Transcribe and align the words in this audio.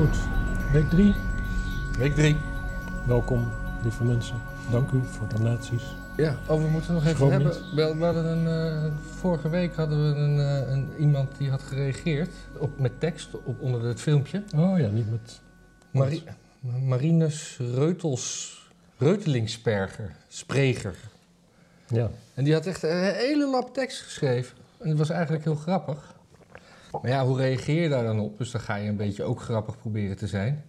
Goed, 0.00 0.18
week 0.72 0.90
3. 0.90 1.14
Week 1.98 2.14
3. 2.14 2.36
Welkom, 3.06 3.52
lieve 3.82 4.04
mensen. 4.04 4.36
Dank 4.70 4.90
u 4.90 5.00
voor 5.04 5.28
donaties. 5.28 5.82
Ja, 6.16 6.36
oh, 6.48 6.62
we 6.62 6.68
moeten 6.68 6.94
nog 6.94 7.06
even 7.06 7.30
hebben. 7.30 7.52
We, 7.74 7.96
we 7.96 8.04
hadden 8.04 8.24
een, 8.24 8.46
eh, 8.46 8.92
vorige 9.18 9.48
week 9.48 9.74
hadden 9.74 10.12
we 10.12 10.20
een, 10.20 10.38
eh, 10.38 10.72
een, 10.72 10.88
iemand 10.98 11.38
die 11.38 11.50
had 11.50 11.62
gereageerd 11.62 12.30
op, 12.58 12.78
met 12.78 13.00
tekst 13.00 13.28
op, 13.44 13.60
onder 13.60 13.84
het 13.84 14.00
filmpje. 14.00 14.42
Oh 14.56 14.78
ja, 14.78 14.88
niet 14.88 15.10
met... 15.10 15.40
Mari 15.90 16.22
Marinus 16.86 17.58
Reutels, 17.74 18.58
Reutelingsperger, 18.98 20.16
Spreger. 20.28 20.96
Ja, 21.86 22.10
En 22.34 22.44
die 22.44 22.52
had 22.52 22.66
echt 22.66 22.82
een 22.82 23.14
hele 23.14 23.50
lap 23.50 23.74
tekst 23.74 24.00
geschreven. 24.02 24.56
En 24.78 24.88
dat 24.88 24.98
was 24.98 25.10
eigenlijk 25.10 25.44
heel 25.44 25.54
grappig. 25.54 26.14
Maar 27.02 27.10
ja, 27.10 27.24
hoe 27.26 27.36
reageer 27.36 27.82
je 27.82 27.88
daar 27.88 28.04
dan 28.04 28.20
op? 28.20 28.38
Dus 28.38 28.50
dan 28.50 28.60
ga 28.60 28.74
je 28.76 28.88
een 28.88 28.96
beetje 28.96 29.22
ook 29.24 29.40
grappig 29.40 29.78
proberen 29.78 30.16
te 30.16 30.26
zijn. 30.26 30.64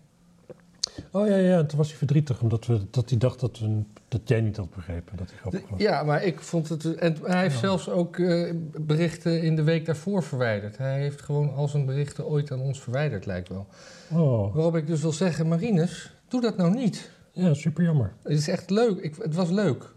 Oh 1.12 1.28
ja, 1.28 1.36
ja, 1.36 1.58
en 1.58 1.68
toen 1.68 1.78
was 1.78 1.88
hij 1.88 1.98
verdrietig 1.98 2.42
omdat 2.42 2.66
we, 2.66 2.82
dat 2.92 3.10
hij 3.10 3.20
dacht 3.20 3.40
dat, 3.40 3.60
we, 3.60 3.82
dat 4.08 4.22
jij 4.26 4.42
niet 4.42 4.58
had 4.58 4.70
begrepen 4.76 5.18
dat 5.18 5.30
hij 5.30 5.38
grappig 5.38 5.70
was. 5.70 5.80
Ja, 5.80 6.04
maar 6.04 6.24
ik 6.24 6.40
vond 6.40 6.70
het. 6.70 6.96
En 6.96 7.18
hij 7.24 7.42
heeft 7.42 7.54
Ja. 7.54 7.60
zelfs 7.60 7.90
ook 7.90 8.18
eh, 8.20 8.52
berichten 8.80 9.42
in 9.42 9.56
de 9.56 9.64
week 9.64 9.86
daarvoor 9.86 10.24
verwijderd. 10.24 10.78
Hij 10.78 11.00
heeft 11.00 11.22
gewoon 11.22 11.54
al 11.54 11.68
zijn 11.68 11.86
berichten 11.86 12.28
ooit 12.28 12.52
aan 12.52 12.60
ons 12.62 12.82
verwijderd, 12.82 13.26
lijkt 13.26 13.50
wel. 13.50 13.68
Oh, 14.12 14.56
Waarop 14.56 14.76
ik 14.76 14.88
dus 14.88 15.02
wil 15.02 15.12
zeggen, 15.12 15.48
Marinus, 15.48 16.14
doe 16.28 16.42
dat 16.42 16.58
nou 16.58 16.74
niet. 16.74 17.10
ja, 17.32 17.54
super 17.54 17.84
jammer. 17.84 18.14
Het 18.24 18.38
is 18.38 18.48
echt 18.48 18.70
leuk. 18.70 18.98
Ik, 19.00 19.16
het 19.22 19.36
was 19.36 19.50
leuk. 19.50 19.94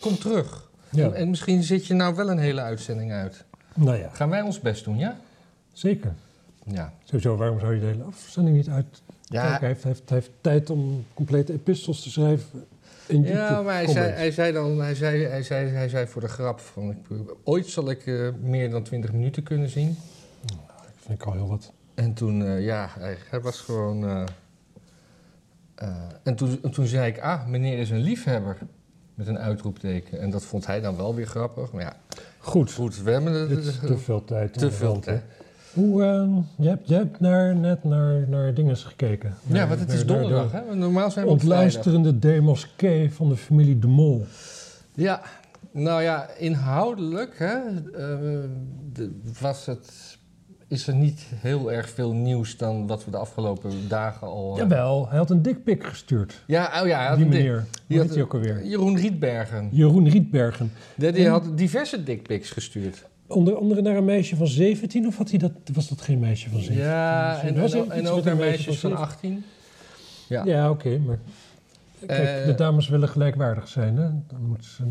Kom 0.00 0.18
terug. 0.18 0.70
Ja, 0.90 1.04
En, 1.04 1.14
en 1.14 1.30
misschien 1.30 1.62
zit 1.62 1.86
je 1.86 1.94
nou 1.94 2.14
wel 2.14 2.30
een 2.30 2.38
hele 2.38 2.60
uitzending 2.60 3.12
uit. 3.12 3.44
nou 3.74 3.96
ja, 3.96 4.08
Gaan 4.12 4.30
wij 4.30 4.40
ons 4.42 4.60
best 4.60 4.84
doen, 4.84 4.98
ja? 4.98 5.16
Zeker. 5.78 6.14
Ja. 6.64 6.92
Sowieso, 7.04 7.36
waarom 7.36 7.60
zou 7.60 7.74
je 7.74 7.80
de 7.80 7.86
hele 7.86 8.02
afzending 8.02 8.56
niet 8.56 8.68
uit... 8.68 9.02
Kijk, 9.28 9.60
hij 9.60 9.68
heeft, 9.68 9.82
hij, 9.82 9.92
heeft, 10.04 10.30
tijd 10.40 10.70
om 10.70 11.04
complete 11.14 11.52
epistels 11.52 12.02
te 12.02 12.10
schrijven 12.10 12.66
ja 13.08 13.62
maar 13.62 13.74
hij 13.74 13.86
zei, 13.86 14.12
hij 14.12 14.30
zei 14.30 14.52
dan, 14.52 14.80
hij 14.80 14.94
zei, 14.94 15.24
hij 15.24 15.42
zei, 15.42 15.68
hij 15.68 15.88
zei 15.88 16.06
voor 16.06 16.20
de 16.20 16.28
grap 16.28 16.60
van, 16.60 16.90
ik, 16.90 16.96
ooit 17.44 17.66
zal 17.66 17.90
ik 17.90 18.06
eh, 18.06 18.28
meer 18.42 18.70
dan 18.70 18.82
20 18.82 19.12
minuten 19.12 19.42
kunnen 19.42 19.68
zien. 19.68 19.96
Dat 20.46 20.92
vind 20.96 21.20
ik 21.20 21.26
al 21.26 21.32
heel 21.32 21.48
wat. 21.48 21.72
En 21.94 22.14
toen, 22.14 22.44
eh, 22.44 22.64
ja, 22.64 22.88
hij, 22.98 23.16
hij 23.30 23.40
was 23.40 23.60
gewoon. 23.60 24.08
eh, 24.08 24.24
en, 26.22 26.34
toen, 26.34 26.58
en 26.62 26.70
toen 26.70 26.86
zei 26.86 27.10
ik, 27.10 27.20
ah, 27.20 27.46
meneer 27.46 27.78
is 27.78 27.90
een 27.90 28.00
liefhebber. 28.00 28.58
Met 29.14 29.26
een 29.26 29.38
uitroepteken. 29.38 30.20
En 30.20 30.30
dat 30.30 30.44
vond 30.44 30.66
hij 30.66 30.80
dan 30.80 30.96
wel 30.96 31.14
weer 31.14 31.26
grappig. 31.26 31.72
Maar 31.72 31.82
ja, 31.82 31.96
Goed, 32.38 32.72
goed, 32.72 33.04
dit 33.04 33.64
is 33.64 33.78
te 33.78 33.98
veel 33.98 34.24
tijd. 34.24 34.58
te 34.58 34.70
veel 34.70 34.98
tijd. 35.00 35.22
Hoe, 35.74 36.02
ehm, 36.02 36.30
je 36.62 36.68
hebt, 36.68 36.88
je 36.88 36.94
hebt 36.94 37.20
naar, 37.20 37.56
net 37.56 37.84
naar, 37.84 38.28
naar 38.28 38.54
dinges 38.54 38.82
gekeken. 38.82 39.34
Ja, 39.46 39.66
want 39.68 39.78
het 39.80 39.88
naar- 39.88 39.96
is 39.96 40.06
donderdag, 40.06 40.52
hè? 40.52 40.74
Normaal 40.74 41.10
zijn 41.10 41.24
we. 41.24 41.30
Ontluisterende 41.30 42.18
demoskee 42.18 43.12
van 43.12 43.28
de 43.28 43.36
familie 43.36 43.78
De 43.78 43.86
Mol. 43.86 44.26
Ja, 44.94 45.20
nou 45.72 46.02
ja, 46.02 46.28
inhoudelijk 46.38 47.38
hè, 47.38 47.56
eh, 47.94 49.08
was 49.40 49.66
het, 49.66 50.16
is 50.68 50.86
er 50.86 50.94
niet 50.94 51.26
heel 51.34 51.72
erg 51.72 51.90
veel 51.90 52.12
nieuws 52.12 52.56
dan 52.56 52.86
wat 52.86 53.04
we 53.04 53.10
de 53.10 53.16
afgelopen 53.16 53.70
dagen 53.88 54.26
al... 54.26 54.52
eh, 54.52 54.58
Jawel, 54.58 55.08
hij 55.08 55.18
had 55.18 55.30
een 55.30 55.42
dikpik 55.42 55.84
gestuurd. 55.84 56.42
Ja, 56.46 56.80
oh 56.82 56.86
ja, 56.86 56.98
hij 56.98 57.06
had 57.06 57.16
die 57.16 57.24
een 57.24 57.30
dik- 57.30 57.40
meneer. 57.40 57.64
die 57.86 57.98
had 57.98 58.08
hij 58.10 58.22
ook 58.22 58.34
alweer? 58.34 58.64
Jeroen 58.66 58.96
Rietbergen. 58.96 59.68
Jeroen 59.72 60.08
Rietbergen. 60.08 60.72
Die, 60.96 61.12
die 61.12 61.24
En- 61.24 61.30
had 61.30 61.58
diverse 61.58 62.02
dickpics 62.04 62.50
gestuurd. 62.50 63.04
Onder 63.28 63.56
andere 63.56 63.82
naar 63.82 63.96
een 63.96 64.04
meisje 64.04 64.36
van 64.36 64.46
17 64.46 65.06
of 65.06 65.16
had 65.16 65.30
hij 65.30 65.38
dat, 65.38 65.52
was 65.72 65.88
dat 65.88 66.00
geen 66.00 66.18
meisje 66.18 66.50
van 66.50 66.60
17? 66.60 66.84
Ja, 66.86 67.40
en, 67.40 68.08
ook 68.08 68.24
naar 68.24 68.36
meisjes 68.36 68.78
van 68.78 68.90
17. 68.90 68.96
18. 68.96 69.44
Ja. 70.28 70.44
Ja, 70.44 70.70
oké, 70.70 70.98
maar... 70.98 71.18
Kijk, 72.06 72.40
Eh, 72.40 72.46
de 72.46 72.54
dames 72.54 72.88
willen 72.88 73.08
gelijkwaardig 73.08 73.68
zijn, 73.68 73.96
hè? 73.96 74.08
Dan 74.26 74.46
moeten 74.46 74.68
ze 74.68 74.84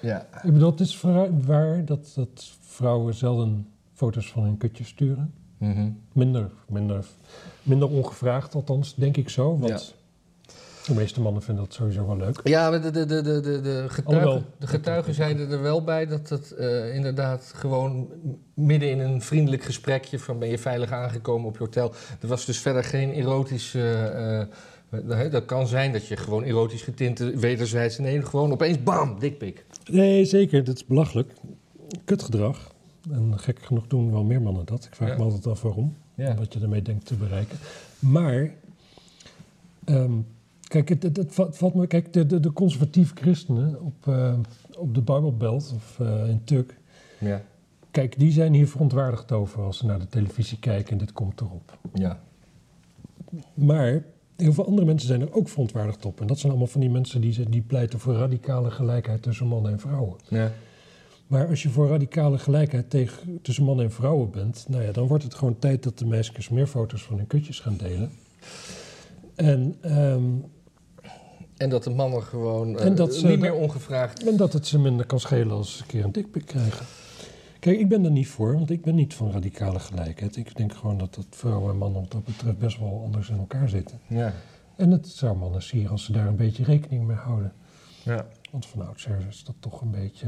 Ja. 0.00 0.26
Ik 0.42 0.52
bedoel, 0.52 0.70
het 0.70 0.80
is 0.80 1.00
waar 1.46 1.84
dat, 1.84 2.12
dat 2.14 2.50
vrouwen 2.60 3.14
zelden 3.14 3.66
foto's 3.92 4.30
van 4.30 4.42
hun 4.42 4.56
kutje 4.56 4.84
sturen. 4.84 5.32
Mhm. 5.58 5.90
Minder, 6.12 6.50
minder, 6.68 7.06
minder 7.62 7.88
ongevraagd 7.88 8.54
althans, 8.54 8.94
denk 8.94 9.16
ik 9.16 9.28
zo. 9.28 9.58
Want 9.58 9.94
de 10.86 10.94
meeste 10.94 11.20
mannen 11.20 11.42
vinden 11.42 11.64
dat 11.64 11.74
sowieso 11.74 12.06
wel 12.06 12.16
leuk. 12.16 12.40
Ja, 12.44 12.70
de, 12.70 12.90
de, 12.90 13.06
de, 13.06 13.22
de, 13.22 13.40
de, 13.40 13.60
de 13.60 13.84
getuigen, 13.88 14.44
de 14.58 14.66
getuigen 14.66 15.14
zeiden 15.14 15.50
er 15.50 15.62
wel 15.62 15.84
bij 15.84 16.06
dat 16.06 16.28
het 16.28 16.52
eh, 16.52 16.94
inderdaad 16.94 17.52
gewoon 17.54 18.08
midden 18.54 18.90
in 18.90 18.98
een 18.98 19.22
vriendelijk 19.22 19.62
gesprekje 19.62 20.18
van 20.18 20.38
ben 20.38 20.48
je 20.48 20.58
veilig 20.58 20.90
aangekomen 20.92 21.48
op 21.48 21.52
je 21.56 21.64
hotel. 21.64 21.92
Er 22.20 22.28
was 22.28 22.44
dus 22.44 22.58
verder 22.58 22.84
geen 22.84 23.12
erotisch. 23.12 23.74
eh, 23.74 24.40
eh, 24.40 24.46
dat 25.30 25.44
kan 25.44 25.66
zijn 25.66 25.92
dat 25.92 26.06
je 26.06 26.16
gewoon 26.16 26.42
erotisch 26.42 26.82
getinte 26.82 27.36
wederzijds. 27.36 27.98
Nee, 27.98 28.22
gewoon 28.22 28.52
opeens 28.52 28.82
bam, 28.82 29.18
dikpik. 29.18 29.64
Nee, 29.90 30.24
zeker. 30.24 30.64
Dat 30.64 30.74
is 30.74 30.86
belachelijk. 30.86 31.32
Kutgedrag. 32.04 32.72
En 33.10 33.38
gek 33.38 33.58
genoeg 33.62 33.86
doen 33.86 34.12
wel 34.12 34.24
meer 34.24 34.42
mannen 34.42 34.64
dat. 34.64 34.84
Ik 34.84 34.94
vraag 34.94 35.08
Ja. 35.08 35.16
me 35.16 35.22
altijd 35.22 35.46
af 35.46 35.62
waarom. 35.62 35.96
Ja. 36.14 36.34
Wat 36.34 36.52
je 36.52 36.60
ermee 36.60 36.82
denkt 36.82 37.06
te 37.06 37.14
bereiken. 37.14 37.58
Maar, 37.98 38.50
ehm, 39.84 40.12
kijk, 40.82 40.88
het, 40.88 41.02
het, 41.02 41.16
het 41.16 41.34
va- 41.34 41.46
het 41.46 41.56
valt 41.56 41.74
me, 41.74 41.86
kijk 41.86 42.12
de, 42.12 42.26
de, 42.26 42.40
de 42.40 42.52
conservatieve 42.52 43.14
christenen 43.14 43.80
op, 43.82 44.08
eh, 44.08 44.34
op 44.78 44.94
de 44.94 45.00
Bijbelbelt 45.00 45.72
of 45.76 46.00
eh, 46.00 46.28
in 46.28 46.44
Tuk. 46.44 46.78
Ja. 47.20 47.42
Kijk, 47.90 48.18
die 48.18 48.32
zijn 48.32 48.54
hier 48.54 48.68
verontwaardigd 48.68 49.32
over 49.32 49.62
als 49.62 49.78
ze 49.78 49.86
naar 49.86 49.98
de 49.98 50.08
televisie 50.08 50.58
kijken 50.58 50.92
en 50.92 50.98
dit 50.98 51.12
komt 51.12 51.40
erop. 51.40 51.78
Ja. 51.92 52.20
Maar 53.54 54.04
heel 54.36 54.52
veel 54.52 54.66
andere 54.66 54.86
mensen 54.86 55.08
zijn 55.08 55.20
er 55.20 55.34
ook 55.34 55.48
verontwaardigd 55.48 56.04
op. 56.04 56.20
En 56.20 56.26
dat 56.26 56.38
zijn 56.38 56.50
allemaal 56.50 56.70
van 56.70 56.80
die 56.80 56.90
mensen 56.90 57.20
die, 57.20 57.48
die 57.48 57.62
pleiten 57.62 57.98
voor 57.98 58.14
radicale 58.14 58.70
gelijkheid 58.70 59.22
tussen 59.22 59.46
mannen 59.46 59.72
en 59.72 59.80
vrouwen. 59.80 60.16
Ja. 60.28 60.52
Maar 61.26 61.48
als 61.48 61.62
je 61.62 61.68
voor 61.68 61.88
radicale 61.88 62.38
gelijkheid 62.38 62.90
tegen, 62.90 63.38
tussen 63.42 63.64
mannen 63.64 63.84
en 63.84 63.92
vrouwen 63.92 64.30
bent, 64.30 64.66
nou 64.68 64.82
ja, 64.82 64.92
dan 64.92 65.06
wordt 65.06 65.24
het 65.24 65.34
gewoon 65.34 65.58
tijd 65.58 65.82
dat 65.82 65.98
de 65.98 66.06
meisjes 66.06 66.48
meer 66.48 66.66
foto's 66.66 67.02
van 67.02 67.16
hun 67.16 67.26
kutjes 67.26 67.60
gaan 67.60 67.76
delen. 67.76 68.10
En, 69.34 69.76
ehm, 69.80 70.22
En 71.56 71.68
dat 71.70 71.84
de 71.84 71.90
mannen 71.90 72.22
gewoon 72.22 72.78
eh, 72.78 72.86
En 72.86 72.94
dat 72.94 73.14
ze- 73.14 73.26
niet 73.26 73.40
meer 73.40 73.54
ongevraagd. 73.54 74.26
en 74.28 74.36
dat 74.36 74.52
het 74.52 74.66
ze 74.66 74.78
minder 74.78 75.06
kan 75.06 75.20
schelen 75.20 75.56
als 75.56 75.72
ze 75.76 75.80
een 75.82 75.86
keer 75.88 76.04
een 76.04 76.12
dikpik 76.12 76.46
krijgen. 76.46 76.86
Kijk, 77.60 77.78
ik 77.78 77.88
ben 77.88 78.04
er 78.04 78.10
niet 78.10 78.28
voor, 78.28 78.54
want 78.54 78.70
ik 78.70 78.82
ben 78.82 78.94
niet 78.94 79.14
van 79.14 79.30
radicale 79.30 79.78
gelijkheid. 79.80 80.36
Ik 80.36 80.56
denk 80.56 80.74
gewoon 80.74 80.98
dat, 80.98 81.14
dat 81.14 81.26
vrouwen 81.30 81.70
en 81.70 81.78
mannen 81.78 82.00
wat 82.00 82.10
dat 82.10 82.24
betreft 82.24 82.58
best 82.58 82.78
wel 82.78 83.00
anders 83.04 83.28
in 83.28 83.38
elkaar 83.38 83.68
zitten. 83.68 84.00
Ja. 84.06 84.32
En 84.76 84.90
het 84.90 85.08
zou 85.08 85.36
mannen 85.36 85.62
sieren 85.62 85.90
als 85.90 86.04
ze 86.04 86.12
daar 86.12 86.26
een 86.26 86.36
beetje 86.36 86.64
rekening 86.64 87.06
mee 87.06 87.16
houden. 87.16 87.52
Ja. 88.02 88.26
Want 88.50 88.66
van 88.66 88.86
oudsher 88.86 89.26
is 89.28 89.44
dat 89.44 89.54
toch 89.60 89.80
een 89.80 89.90
beetje... 89.90 90.26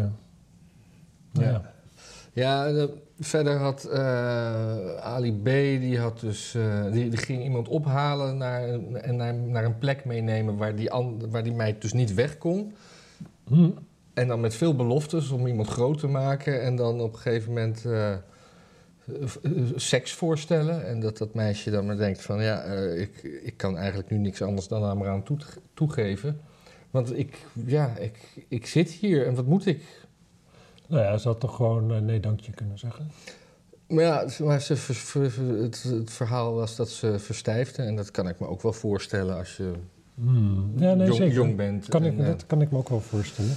Nou 1.33 1.47
Ja. 1.47 1.53
ja. 1.53 1.75
Ja, 2.37 2.73
de- 2.73 2.95
verder 3.21 3.57
had 3.57 3.85
eh, 3.85 4.97
Ali 4.97 5.33
B. 5.33 5.45
die 5.81 5.99
had 5.99 6.21
dus 6.21 6.55
eh, 6.55 6.93
die, 6.93 7.09
die 7.09 7.19
ging 7.19 7.43
iemand 7.43 7.69
ophalen 7.69 8.37
naar, 8.37 8.69
en 8.95 9.17
naar, 9.17 9.35
naar 9.35 9.65
een 9.65 9.79
plek 9.79 10.05
meenemen 10.05 10.57
waar 10.57 10.77
die, 10.77 10.91
an, 10.91 11.31
waar 11.31 11.43
die 11.43 11.53
meid 11.53 11.83
dus 11.83 11.93
niet 11.93 12.15
weg 12.15 12.39
kon. 12.39 12.73
Hm. 13.49 13.71
En 14.15 14.29
dan 14.29 14.41
met 14.41 14.55
veel 14.55 14.77
beloftes 14.77 15.31
om 15.31 15.47
iemand 15.47 15.69
groot 15.69 15.99
te 15.99 16.07
maken 16.07 16.63
en 16.63 16.77
dan 16.77 17.01
op 17.01 17.13
een 17.13 17.19
gegeven 17.19 17.49
moment 17.53 17.85
eh, 17.85 18.13
eh, 18.13 18.19
seks 19.77 20.13
voorstellen. 20.13 20.87
En 20.87 21.01
dat 21.01 21.19
dat 21.19 21.35
meisje 21.35 21.71
dan 21.71 21.87
maar 21.87 21.97
denkt 21.97 22.23
van 22.23 22.43
ja, 22.43 22.63
eh, 22.63 23.01
ik, 23.01 23.23
ik 23.43 23.57
kan 23.57 23.77
eigenlijk 23.77 24.11
nu 24.11 24.19
niks 24.19 24.43
anders 24.43 24.69
dan 24.69 24.85
aan 24.85 24.99
me 24.99 25.07
aan 25.07 25.23
toe, 25.23 25.39
toegeven. 25.75 26.41
Want 26.91 27.19
ik, 27.19 27.37
ja, 27.67 27.97
ik, 27.99 28.19
ik 28.49 28.67
zit 28.67 28.91
hier 28.91 29.27
en 29.27 29.35
wat 29.35 29.47
moet 29.47 29.67
ik? 29.67 30.06
Nou 30.87 31.03
ja, 31.03 31.19
ze 31.19 31.29
had 31.29 31.41
toch 31.41 31.57
gewoon 31.57 31.95
eh, 31.95 32.01
nee 32.01 32.21
dankje 32.21 32.53
kunnen 32.53 32.79
zeggen. 32.79 33.11
Maar 33.89 34.05
ja, 34.05 34.27
maar 34.45 34.61
ze, 34.61 34.77
ver- 34.77 34.95
ver- 34.95 35.31
ver- 35.31 35.59
het, 35.63 35.83
het 35.83 36.11
verhaal 36.11 36.55
was 36.55 36.77
dat 36.77 36.89
ze 36.91 37.19
verstijfde. 37.19 37.83
En 37.83 37.97
dat 37.97 38.11
kan 38.11 38.29
ik 38.29 38.41
me 38.41 38.47
ook 38.47 38.63
wel 38.63 38.73
voorstellen 38.73 39.37
als 39.37 39.57
je 39.57 39.73
Hmm. 40.15 40.73
Ja, 40.77 40.95
nee, 40.95 41.07
jong, 41.07 41.19
zeker. 41.19 41.35
jong 41.35 41.57
bent. 41.57 41.89
Kan 41.89 42.05
ik, 42.05 42.13
En, 42.13 42.21
eh, 42.21 42.27
dat 42.27 42.47
kan 42.47 42.61
ik 42.61 42.71
me 42.71 42.79
ook 42.79 42.89
wel 42.89 43.01
voorstellen. 43.01 43.55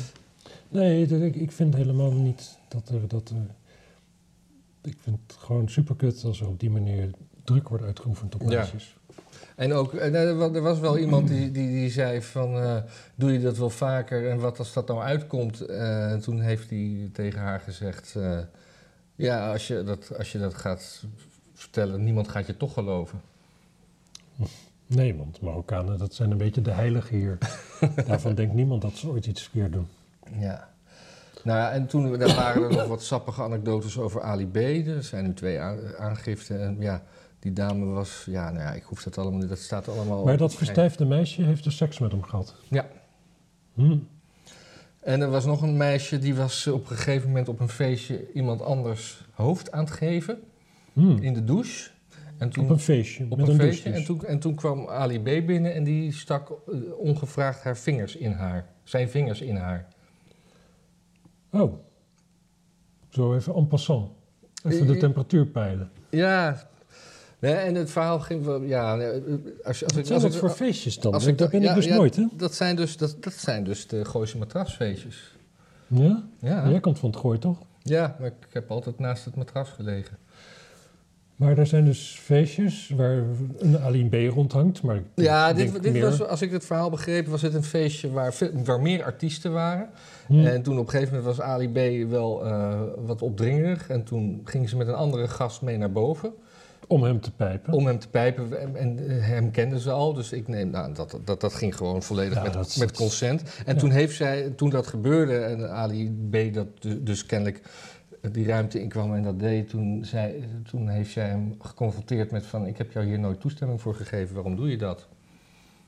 Nee, 0.70 1.08
dat- 1.08 1.22
ik, 1.22 1.36
ik 1.36 1.52
vind 1.52 1.76
helemaal 1.76 2.12
niet 2.12 2.58
dat 2.68 2.90
er, 2.90 3.08
dat 3.08 3.30
er... 3.30 3.36
Ik 4.82 4.98
vind 5.02 5.18
het 5.28 5.36
gewoon 5.40 5.70
superkut 5.70 6.24
als 6.24 6.42
er 6.42 6.48
op 6.48 6.60
die 6.60 6.70
manier 6.70 7.10
druk 7.44 7.70
wordt 7.70 7.84
uitgeoefend 7.84 8.36
op 8.36 8.42
Ja. 8.42 8.48
meisjes. 8.48 8.98
En 9.60 9.74
ook, 9.74 9.94
er 9.94 10.36
wa- 10.38 10.54
er 10.54 10.62
was 10.62 10.80
wel 10.80 10.98
iemand 10.98 11.28
die, 11.28 11.52
die, 11.52 11.68
die 11.70 11.90
zei 11.90 12.22
van, 12.22 12.56
eh, 12.56 12.76
doe 13.16 13.32
je 13.32 13.40
dat 13.40 13.58
wel 13.58 13.70
vaker 13.70 14.30
en 14.30 14.40
wat 14.40 14.60
als 14.60 14.74
dat 14.74 14.88
nou 14.88 15.02
uitkomt? 15.02 15.62
Eh, 15.62 16.12
en 16.12 16.20
toen 16.22 16.40
heeft 16.42 16.70
hij 16.70 17.10
tegen 17.14 17.40
haar 17.40 17.60
gezegd, 17.60 18.16
eh, 18.16 18.40
ja, 19.16 19.52
als 19.52 19.68
je, 19.68 19.84
dat, 19.84 20.18
als 20.18 20.32
je 20.32 20.40
dat 20.40 20.54
gaat 20.54 21.04
vertellen, 21.54 22.04
niemand 22.04 22.28
gaat 22.28 22.46
je 22.46 22.58
toch 22.58 22.74
geloven. 22.74 23.22
Nee, 24.88 25.16
want 25.16 25.42
Marokkanen, 25.42 25.98
dat 25.98 26.14
zijn 26.14 26.32
een 26.32 26.38
beetje 26.38 26.62
de 26.62 26.72
heiligen 26.72 27.18
hier. 27.18 27.38
Daarvan 28.08 28.36
denkt 28.36 28.54
niemand 28.54 28.82
dat 28.82 28.94
ze 28.94 29.08
ooit 29.10 29.26
iets 29.26 29.42
verkeerd 29.42 29.72
doen. 29.74 29.88
Ja. 30.40 30.70
Nou 31.44 31.58
ja, 31.60 31.72
en 31.72 31.88
toen 31.88 32.18
daar 32.18 32.36
waren 32.36 32.64
er 32.64 32.72
nog 32.72 32.88
wat 32.88 33.04
sappige 33.04 33.42
anekdotes 33.42 33.98
over 33.98 34.22
Ali 34.22 34.48
B. 34.48 34.56
Er 34.88 35.04
zijn 35.04 35.26
nu 35.26 35.34
twee 35.34 35.60
aan- 35.60 35.96
aangiften. 35.98 36.62
En 36.62 36.76
ja, 36.80 37.04
die 37.40 37.54
dame 37.54 37.86
was... 37.86 38.24
Ja, 38.30 38.52
nou 38.52 38.64
ja, 38.64 38.72
ik 38.74 38.84
hoef 38.84 39.04
dat 39.04 39.18
allemaal... 39.18 39.48
Dat 39.48 39.58
staat 39.58 39.88
allemaal... 39.88 40.24
Maar 40.26 40.38
dat 40.38 40.56
verstijfde 40.56 41.06
meisje 41.06 41.42
heeft 41.44 41.64
dus 41.64 41.78
seks 41.78 42.00
met 42.00 42.12
hem 42.12 42.24
gehad. 42.24 42.56
Ja. 42.68 42.88
Hm. 43.74 43.98
En 45.00 45.22
er 45.22 45.30
was 45.30 45.46
nog 45.46 45.62
een 45.62 45.78
meisje 45.78 46.20
die 46.20 46.36
was 46.36 46.68
op 46.68 46.90
een 46.90 46.96
gegeven 46.96 47.28
moment 47.28 47.48
op 47.50 47.60
een 47.60 47.70
feestje 47.70 48.32
iemand 48.34 48.62
anders 48.62 49.26
hoofd 49.34 49.72
aan 49.72 49.84
het 49.84 49.92
geven. 49.92 50.40
Hm. 50.94 51.18
In 51.18 51.34
de 51.34 51.44
douche. 51.44 51.90
En 52.38 52.50
toen, 52.50 52.64
Op 52.64 52.70
een 52.70 52.80
feestje. 52.80 53.26
op 53.30 53.38
met 53.38 53.48
een 53.48 53.54
een 53.54 53.60
feestje. 53.60 53.84
douche. 53.92 54.00
En 54.00 54.06
toen, 54.06 54.26
en 54.30 54.40
toen 54.40 54.56
kwam 54.56 54.88
Ali 54.88 55.20
B 55.20 55.46
binnen 55.46 55.74
en 55.74 55.84
die 55.84 56.14
stak 56.14 56.50
eh, 56.50 56.76
ongevraagd 56.98 57.64
haar 57.64 57.78
vingers 57.78 58.16
in 58.16 58.32
haar. 58.32 58.66
Zijn 58.84 59.10
vingers 59.10 59.42
in 59.42 59.56
haar. 59.56 59.88
Oh. 61.52 61.74
Zo 63.10 63.36
even 63.36 63.56
en 63.56 63.68
passant. 63.68 64.12
Even 64.64 64.88
de 64.88 64.94
Eh, 64.94 65.00
temperatuur 65.00 65.46
peilen. 65.46 65.92
Ja. 66.10 66.68
Nee, 67.40 67.54
en 67.54 67.76
het 67.76 67.92
verhaal 67.92 68.20
ging. 68.20 68.68
Ja, 68.68 68.94
als, 68.94 69.04
als 69.64 69.78
ik, 69.82 69.88
zijn 70.06 70.14
als 70.14 70.24
dat 70.24 70.34
ik, 70.34 70.40
voor 70.40 70.50
feestjes 70.50 71.00
dan? 71.00 71.14
als 71.14 71.24
Dat 71.24 71.32
ik- 71.42 71.50
ben 71.50 71.64
ik 71.64 71.74
dus 71.76 71.86
ja, 71.86 71.96
nooit, 71.96 72.16
hè? 72.16 72.26
Dat 72.34 72.54
zijn 72.54 72.76
dus, 72.76 72.98
dat, 72.98 73.16
dat 73.24 73.34
zijn 73.34 73.64
dus 73.64 73.88
de 73.88 74.06
Gooise 74.06 74.38
matrasfeestjes. 74.38 75.36
Ja? 75.88 76.24
Ja. 76.40 76.70
Jij 76.70 76.80
komt 76.80 77.00
van 77.00 77.10
het 77.10 77.20
gooi, 77.20 77.40
toch? 77.40 77.58
ja, 77.84 78.16
maar 78.20 78.28
ik 78.28 78.48
heb 78.54 78.72
altijd 78.72 79.00
naast 79.00 79.26
het 79.26 79.36
matras 79.36 79.70
gelegen. 79.70 80.18
Maar 81.40 81.58
er 81.58 81.68
zijn 81.68 81.86
dus 81.86 82.20
feestjes 82.24 82.92
waar 82.96 83.24
een 83.58 83.80
Ali 83.80 84.10
B 84.10 84.34
rondhangt. 84.34 84.82
Maar 84.82 85.02
Ja, 85.16 85.54
dit, 85.54 85.84
dit 85.84 85.94
meer- 85.94 86.02
was, 86.02 86.24
als 86.28 86.42
ik 86.42 86.52
het 86.52 86.66
verhaal 86.66 86.90
begreep, 86.90 87.28
was 87.28 87.42
het 87.42 87.54
een 87.54 87.64
feestje 87.64 88.12
waar, 88.12 88.34
waar 88.64 88.82
meer 88.82 89.04
artiesten 89.04 89.52
waren. 89.52 89.90
Hm. 90.28 90.46
En 90.46 90.62
toen 90.62 90.78
op 90.80 90.86
een 90.86 90.92
gegeven 90.92 91.16
moment 91.18 91.36
was 91.38 91.46
Ali 91.46 91.70
B 92.06 92.10
wel 92.10 92.46
eh, 92.46 92.80
wat 93.06 93.22
opdringerig. 93.22 93.90
En 93.90 94.04
toen 94.04 94.42
ging 94.44 94.70
ze 94.70 94.78
met 94.78 94.88
een 94.88 94.94
andere 94.94 95.28
gast 95.28 95.62
mee 95.62 95.78
naar 95.78 95.92
boven 95.92 96.34
Om 96.88 97.04
hem 97.04 97.20
te 97.22 97.32
pijpen. 97.32 97.74
om 97.74 97.86
hem 97.86 98.00
te 98.00 98.10
pijpen. 98.10 98.60
En, 98.62 98.76
en 98.76 99.10
eh, 99.10 99.28
hem 99.28 99.52
kenden 99.52 99.80
ze 99.80 99.92
al, 99.92 100.14
dus 100.14 100.32
ik 100.32 100.48
neem, 100.48 100.70
nou, 100.70 100.94
dat, 100.94 101.20
dat, 101.26 101.42
dat 101.42 101.54
ging 101.54 101.76
gewoon 101.76 102.04
volledig 102.04 102.34
Ja, 102.38 102.44
met, 102.44 102.54
dat 102.54 102.76
met 102.80 102.92
consent. 102.92 103.42
En 103.66 103.74
ja. 103.74 103.80
toen 103.80 103.92
heeft 103.92 104.16
zij, 104.16 104.50
toen 104.56 104.70
dat 104.70 104.88
gebeurde 104.88 105.38
en 105.38 105.70
Ali 105.72 106.12
B 106.32 106.54
dat 106.54 106.68
du- 106.80 107.04
dus 107.04 107.26
kennelijk 107.26 107.62
die 108.32 108.46
ruimte 108.46 108.82
inkwam 108.82 109.14
en 109.16 109.24
dat 109.24 109.40
deed, 109.40 109.70
toen, 109.70 110.06
zei, 110.06 110.44
toen 110.70 110.88
heeft 110.90 111.12
zij 111.12 111.28
hem 111.28 111.56
geconfronteerd 111.60 112.32
met 112.32 112.46
van, 112.46 112.66
ik 112.66 112.78
heb 112.78 112.92
jou 112.92 113.06
hier 113.06 113.20
nooit 113.20 113.40
toestemming 113.40 113.82
voor 113.82 113.96
gegeven, 113.96 114.34
waarom 114.36 114.56
doe 114.56 114.70
je 114.70 114.78
dat? 114.78 115.08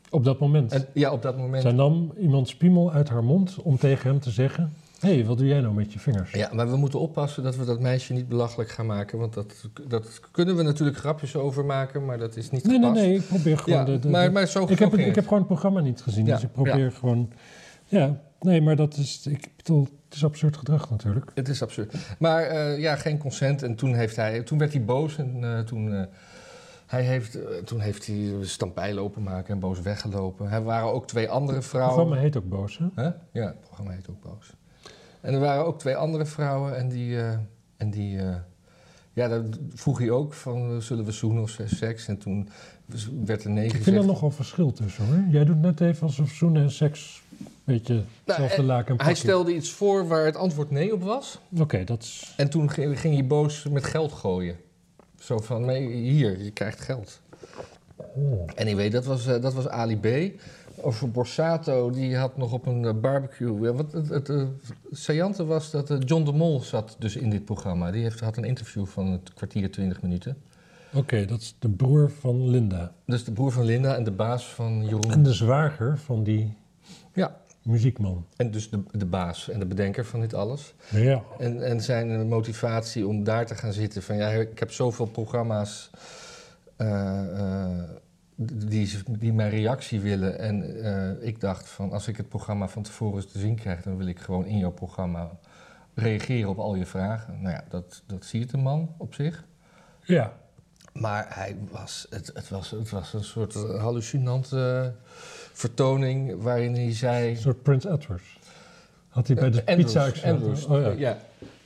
Op 0.09 0.23
dat 0.23 0.39
moment. 0.39 0.71
En 0.71 0.85
ja, 0.93 1.11
op 1.11 1.21
dat 1.21 1.37
moment 1.37 1.61
Zij 1.61 1.71
nam 1.71 2.13
iemands 2.17 2.55
piemel 2.55 2.91
uit 2.91 3.09
haar 3.09 3.23
mond 3.23 3.55
om 3.61 3.77
tegen 3.77 4.09
hem 4.09 4.19
te 4.19 4.29
zeggen... 4.31 4.73
Hé, 4.99 5.13
hey, 5.15 5.25
wat 5.25 5.37
doe 5.37 5.47
jij 5.47 5.61
nou 5.61 5.73
met 5.73 5.93
je 5.93 5.99
vingers? 5.99 6.31
Ja, 6.31 6.49
maar 6.53 6.69
we 6.69 6.75
moeten 6.77 6.99
oppassen 6.99 7.43
dat 7.43 7.55
we 7.55 7.65
dat 7.65 7.79
meisje 7.79 8.13
niet 8.13 8.27
belachelijk 8.27 8.69
gaan 8.69 8.85
maken. 8.85 9.19
Want 9.19 9.33
dat, 9.33 9.53
dat 9.87 10.19
kunnen 10.31 10.55
we 10.55 10.63
natuurlijk 10.63 10.97
grapjes 10.97 11.35
over 11.35 11.65
maken, 11.65 12.05
maar 12.05 12.17
dat 12.17 12.35
is 12.35 12.49
niet 12.49 12.63
Nee, 12.63 12.79
nee, 12.79 12.87
gepast. 12.87 13.05
nee, 13.05 13.15
ik 13.17 13.27
probeer 13.27 13.57
gewoon... 13.57 13.79
Ja, 13.79 13.85
de, 13.85 13.99
de- 13.99 14.09
maar, 14.09 14.31
maar 14.31 14.47
zo 14.47 14.63
ik, 14.67 14.79
heb, 14.79 14.91
het- 14.91 14.99
ik 14.99 15.15
heb 15.15 15.23
gewoon 15.23 15.39
het 15.39 15.47
programma 15.47 15.79
niet 15.79 16.01
gezien, 16.01 16.25
Ja, 16.25 16.33
dus 16.33 16.43
ik 16.43 16.51
probeer 16.51 16.91
gewoon... 16.91 17.29
Ja, 17.85 18.21
nee, 18.43 18.61
maar 18.61 18.75
dat 18.75 18.97
is... 18.97 19.27
Ik 19.27 19.49
bedoel, 19.55 19.87
het 20.11 20.19
is 20.19 20.25
absurd 20.25 20.57
gedrag 20.57 20.89
natuurlijk. 20.89 21.31
Het 21.33 21.49
is 21.49 21.61
absurd. 21.61 21.95
Maar 22.19 22.43
eh, 22.43 22.79
ja, 22.79 22.95
geen 22.95 23.17
consent. 23.17 23.63
En 23.63 23.75
toen, 23.75 23.93
heeft 23.93 24.15
hij, 24.15 24.41
toen 24.41 24.57
werd 24.57 24.73
hij 24.73 24.83
boos 24.83 25.17
en 25.17 25.43
eh, 25.43 25.59
toen, 25.59 25.93
eh, 25.93 26.03
hij 26.85 27.03
heeft, 27.03 27.37
toen 27.65 27.79
heeft 27.79 28.05
hij 28.05 28.33
stampij 28.41 28.93
lopen 28.93 29.23
maken 29.23 29.53
en 29.53 29.59
boos 29.59 29.81
weggelopen. 29.81 30.51
Er 30.51 30.63
waren 30.63 30.93
ook 30.93 31.07
twee 31.07 31.29
andere 31.29 31.57
Het 31.57 31.67
vrouwen. 31.67 31.95
programma 31.95 32.23
heet 32.23 32.37
ook 32.37 32.49
Boos, 32.49 32.79
hè? 32.95 33.03
Ja, 33.31 33.45
het 33.45 33.59
programma 33.59 33.91
heet 33.91 34.09
ook 34.09 34.21
Boos. 34.21 34.53
En 35.21 35.33
er 35.33 35.39
waren 35.39 35.65
ook 35.65 35.79
twee 35.79 35.95
andere 35.95 36.25
vrouwen 36.25 36.77
en 36.77 36.89
die... 36.89 37.17
en 37.77 37.89
die 37.89 38.19
ja, 39.13 39.27
daar 39.27 39.43
vroeg 39.69 39.97
hij 39.97 40.09
ook 40.09 40.33
van, 40.33 40.81
zullen 40.81 41.05
we 41.05 41.11
zoenen 41.11 41.41
of 41.41 41.59
seks? 41.65 42.07
En 42.07 42.17
toen 42.17 42.49
werd 43.25 43.43
er 43.43 43.49
nee 43.49 43.65
Ik 43.65 43.83
vind 43.83 43.97
er 43.97 44.05
nogal 44.05 44.31
verschil 44.31 44.73
tussen, 44.73 45.05
hoor. 45.05 45.23
Jij 45.29 45.45
doet 45.45 45.61
net 45.61 45.81
even 45.81 46.07
alsof 46.07 46.29
zoenen 46.29 46.61
en 46.61 46.71
seks... 46.71 47.20
beetje 47.63 48.03
hetzelfde 48.25 48.55
eh, 48.55 48.63
laken 48.63 48.97
en 48.97 49.03
Hij 49.03 49.13
pakje. 49.13 49.27
stelde 49.27 49.55
iets 49.55 49.71
voor 49.71 50.07
waar 50.07 50.25
het 50.25 50.35
antwoord 50.35 50.71
nee 50.71 50.93
op 50.93 51.03
was. 51.03 51.39
Oké, 51.59 51.83
dat 51.83 52.03
is... 52.03 52.33
En 52.37 52.49
toen 52.49 52.69
ging, 52.69 52.97
hij 53.01 53.27
boos 53.27 53.63
met 53.71 53.83
geld 53.83 54.11
gooien. 54.11 54.55
Zo 55.19 55.37
van, 55.37 55.65
nee, 55.65 55.87
hier, 55.87 56.43
je 56.43 56.51
krijgt 56.51 56.79
geld. 56.81 57.19
Oh. 57.95 58.47
Anyway, 58.55 58.89
dat 58.89 59.05
was, 59.05 59.27
eh, 59.27 59.41
dat 59.41 59.53
was 59.53 59.67
Ali 59.67 59.97
B. 59.99 60.39
Over 60.83 61.11
Borsato, 61.11 61.89
die 61.91 62.15
had 62.15 62.37
nog 62.37 62.51
op 62.53 62.65
een 62.65 62.85
eh, 62.85 62.93
barbecue... 63.01 63.61
Ja, 63.61 63.73
wat 63.73 63.91
het, 63.91 64.09
het 64.09 64.29
eh, 64.29 64.43
saillante 64.91 65.45
was 65.45 65.71
dat 65.71 65.89
eh, 65.89 65.97
John 66.05 66.23
de 66.23 66.31
Mol 66.31 66.59
zat 66.61 66.95
dus 66.99 67.15
in 67.15 67.29
dit 67.29 67.45
programma. 67.45 67.91
Die 67.91 68.03
heeft, 68.03 68.19
had 68.19 68.37
een 68.37 68.43
interview 68.43 68.85
van 68.85 69.11
het 69.11 69.33
kwartier, 69.33 69.71
20 69.71 70.01
minuten. 70.01 70.37
Oké, 70.93 71.25
dat 71.25 71.41
is 71.41 71.55
de 71.59 71.69
broer 71.69 72.11
van 72.19 72.49
Linda. 72.49 72.91
Dus 73.05 73.23
de 73.23 73.31
broer 73.31 73.51
van 73.51 73.65
Linda 73.65 73.95
en 73.95 74.03
de 74.03 74.11
baas 74.11 74.45
van 74.45 74.71
En 74.71 74.85
Jeroen. 74.85 75.23
de 75.23 75.33
zwager 75.33 75.97
van 75.97 76.23
die 76.23 76.53
Ja, 77.13 77.37
muziekman. 77.61 78.25
en 78.35 78.51
dus 78.51 78.69
de, 78.69 78.83
de 78.91 79.05
baas 79.05 79.49
en 79.49 79.59
de 79.59 79.65
bedenker 79.65 80.05
van 80.05 80.19
dit 80.19 80.33
alles. 80.33 80.73
Ja. 80.89 81.23
En, 81.39 81.65
en 81.65 81.81
zijn 81.81 82.27
motivatie 82.27 83.07
om 83.07 83.23
daar 83.23 83.45
te 83.45 83.55
gaan 83.55 83.73
zitten 83.73 84.03
van 84.03 84.15
ja, 84.15 84.29
ik 84.29 84.59
heb 84.59 84.71
zoveel 84.71 85.05
programma's 85.05 85.89
eh, 86.81 87.39
eh, 87.39 87.89
die, 88.35 88.97
die 89.05 89.33
mijn 89.33 89.49
reactie 89.49 89.99
willen. 89.99 90.39
En 90.39 90.83
eh, 90.83 91.27
ik 91.27 91.39
dacht 91.39 91.69
van 91.69 91.91
als 91.91 92.07
ik 92.07 92.17
het 92.17 92.29
programma 92.29 92.67
van 92.67 92.83
tevoren 92.83 93.31
te 93.31 93.39
zien 93.39 93.55
krijg, 93.55 93.81
dan 93.81 93.97
wil 93.97 94.07
ik 94.07 94.19
gewoon 94.19 94.45
in 94.45 94.57
jouw 94.57 94.71
programma 94.71 95.29
reageren 95.93 96.49
op 96.49 96.57
al 96.57 96.75
je 96.75 96.85
vragen. 96.85 97.41
Nou 97.41 97.55
ja, 97.55 97.63
dat, 97.69 98.03
dat 98.05 98.25
ziet 98.25 98.49
de 98.49 98.57
man 98.57 98.95
op 98.97 99.13
zich. 99.13 99.43
Ja. 100.03 100.33
Maar 100.93 101.25
hij 101.29 101.57
was, 101.71 102.07
het, 102.09 102.31
het, 102.33 102.49
was, 102.49 102.71
het 102.71 102.89
was 102.89 103.13
een 103.13 103.23
soort 103.23 103.53
hallucinante 103.53 104.93
vertoning 105.53 106.41
waarin 106.41 106.73
hij 106.73 106.93
zei... 106.93 107.29
Een 107.29 107.37
soort 107.37 107.63
Prince 107.63 107.91
Edwards. 107.91 108.39
Had 109.07 109.27
hij 109.27 109.35
bij 109.35 109.49
de 109.49 109.65
Andrews, 109.65 109.93
pizza 109.93 110.29
Andrews, 110.29 110.65
Oh 110.65 110.81
ja. 110.81 110.89
ja. 110.89 111.17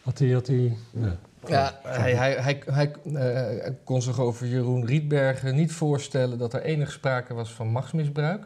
Had 0.01 0.19
hij... 0.19 0.29
Had 0.29 0.47
hij 0.47 0.77
ja. 0.91 1.17
Ja, 1.47 1.79
hij, 1.83 2.15
hij, 2.15 2.33
hij, 2.33 2.61
hij 2.65 2.91
eh, 3.13 3.71
kon 3.83 4.01
zich 4.01 4.19
over 4.19 4.47
Jeroen 4.47 4.85
Rietbergen 4.85 5.55
niet 5.55 5.71
voorstellen 5.71 6.37
dat 6.37 6.53
er 6.53 6.61
enig 6.61 6.91
sprake 6.91 7.33
was 7.33 7.53
van 7.53 7.67
machtsmisbruik. 7.67 8.45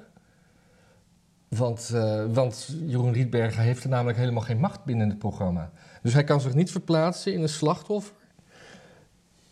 Want, 1.47 1.91
eh, 1.93 2.23
want 2.33 2.75
Jeroen 2.85 3.13
Rietbergen 3.13 3.63
heeft 3.63 3.83
er 3.83 3.89
namelijk 3.89 4.17
helemaal 4.17 4.43
geen 4.43 4.59
macht 4.59 4.83
binnen 4.83 5.09
het 5.09 5.19
programma. 5.19 5.71
Dus 6.01 6.13
hij 6.13 6.23
kan 6.23 6.41
zich 6.41 6.53
niet 6.53 6.71
verplaatsen 6.71 7.33
in 7.33 7.41
een 7.41 7.49
slachtoffer. 7.49 8.13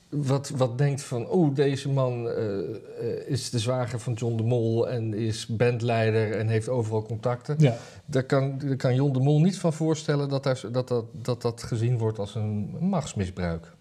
Wat, 0.09 0.49
wat 0.49 0.77
denkt 0.77 1.03
van, 1.03 1.27
oh, 1.27 1.55
deze 1.55 1.89
man 1.89 2.29
eh, 2.29 2.59
eh, 2.59 3.27
is 3.27 3.49
de 3.49 3.59
zwager 3.59 3.99
van 3.99 4.13
John 4.13 4.37
de 4.37 4.43
Mol 4.43 4.89
en 4.89 5.13
is 5.13 5.45
bandleider 5.45 6.31
en 6.31 6.47
heeft 6.47 6.69
overal 6.69 7.03
contacten. 7.03 7.55
ja. 7.59 7.77
Daar 8.05 8.23
kan, 8.23 8.57
daar 8.57 8.75
kan 8.75 8.95
Jon 8.95 9.13
de 9.13 9.19
Mol 9.19 9.41
niet 9.41 9.57
van 9.57 9.73
voorstellen 9.73 10.29
dat 10.29 10.43
daar, 10.43 10.61
dat, 10.71 10.87
dat, 10.87 11.05
dat 11.11 11.41
dat 11.41 11.63
gezien 11.63 11.97
wordt 11.97 12.19
als 12.19 12.35
een 12.35 12.75
machtsmisbruik. 12.79 13.75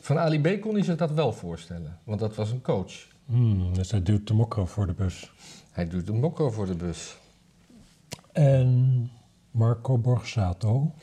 Van 0.00 0.18
Ali 0.18 0.40
B 0.40 0.60
kon 0.60 0.74
hij 0.74 0.82
zich 0.82 0.96
dat 0.96 1.10
wel 1.10 1.32
voorstellen, 1.32 1.98
want 2.04 2.20
dat 2.20 2.34
was 2.34 2.50
een 2.50 2.62
coach. 2.62 2.92
Hmm, 3.26 3.74
dus 3.74 3.90
hij 3.90 4.02
duwt 4.02 4.26
de 4.26 4.34
mokro 4.34 4.66
voor 4.66 4.86
de 4.86 4.92
bus. 4.92 5.32
Hij 5.70 5.88
doet 5.88 6.06
de 6.06 6.12
mokko 6.12 6.50
voor 6.50 6.66
de 6.66 6.74
bus. 6.74 7.16
En 8.32 9.10
Marco 9.50 9.98
Borsato. 9.98 10.94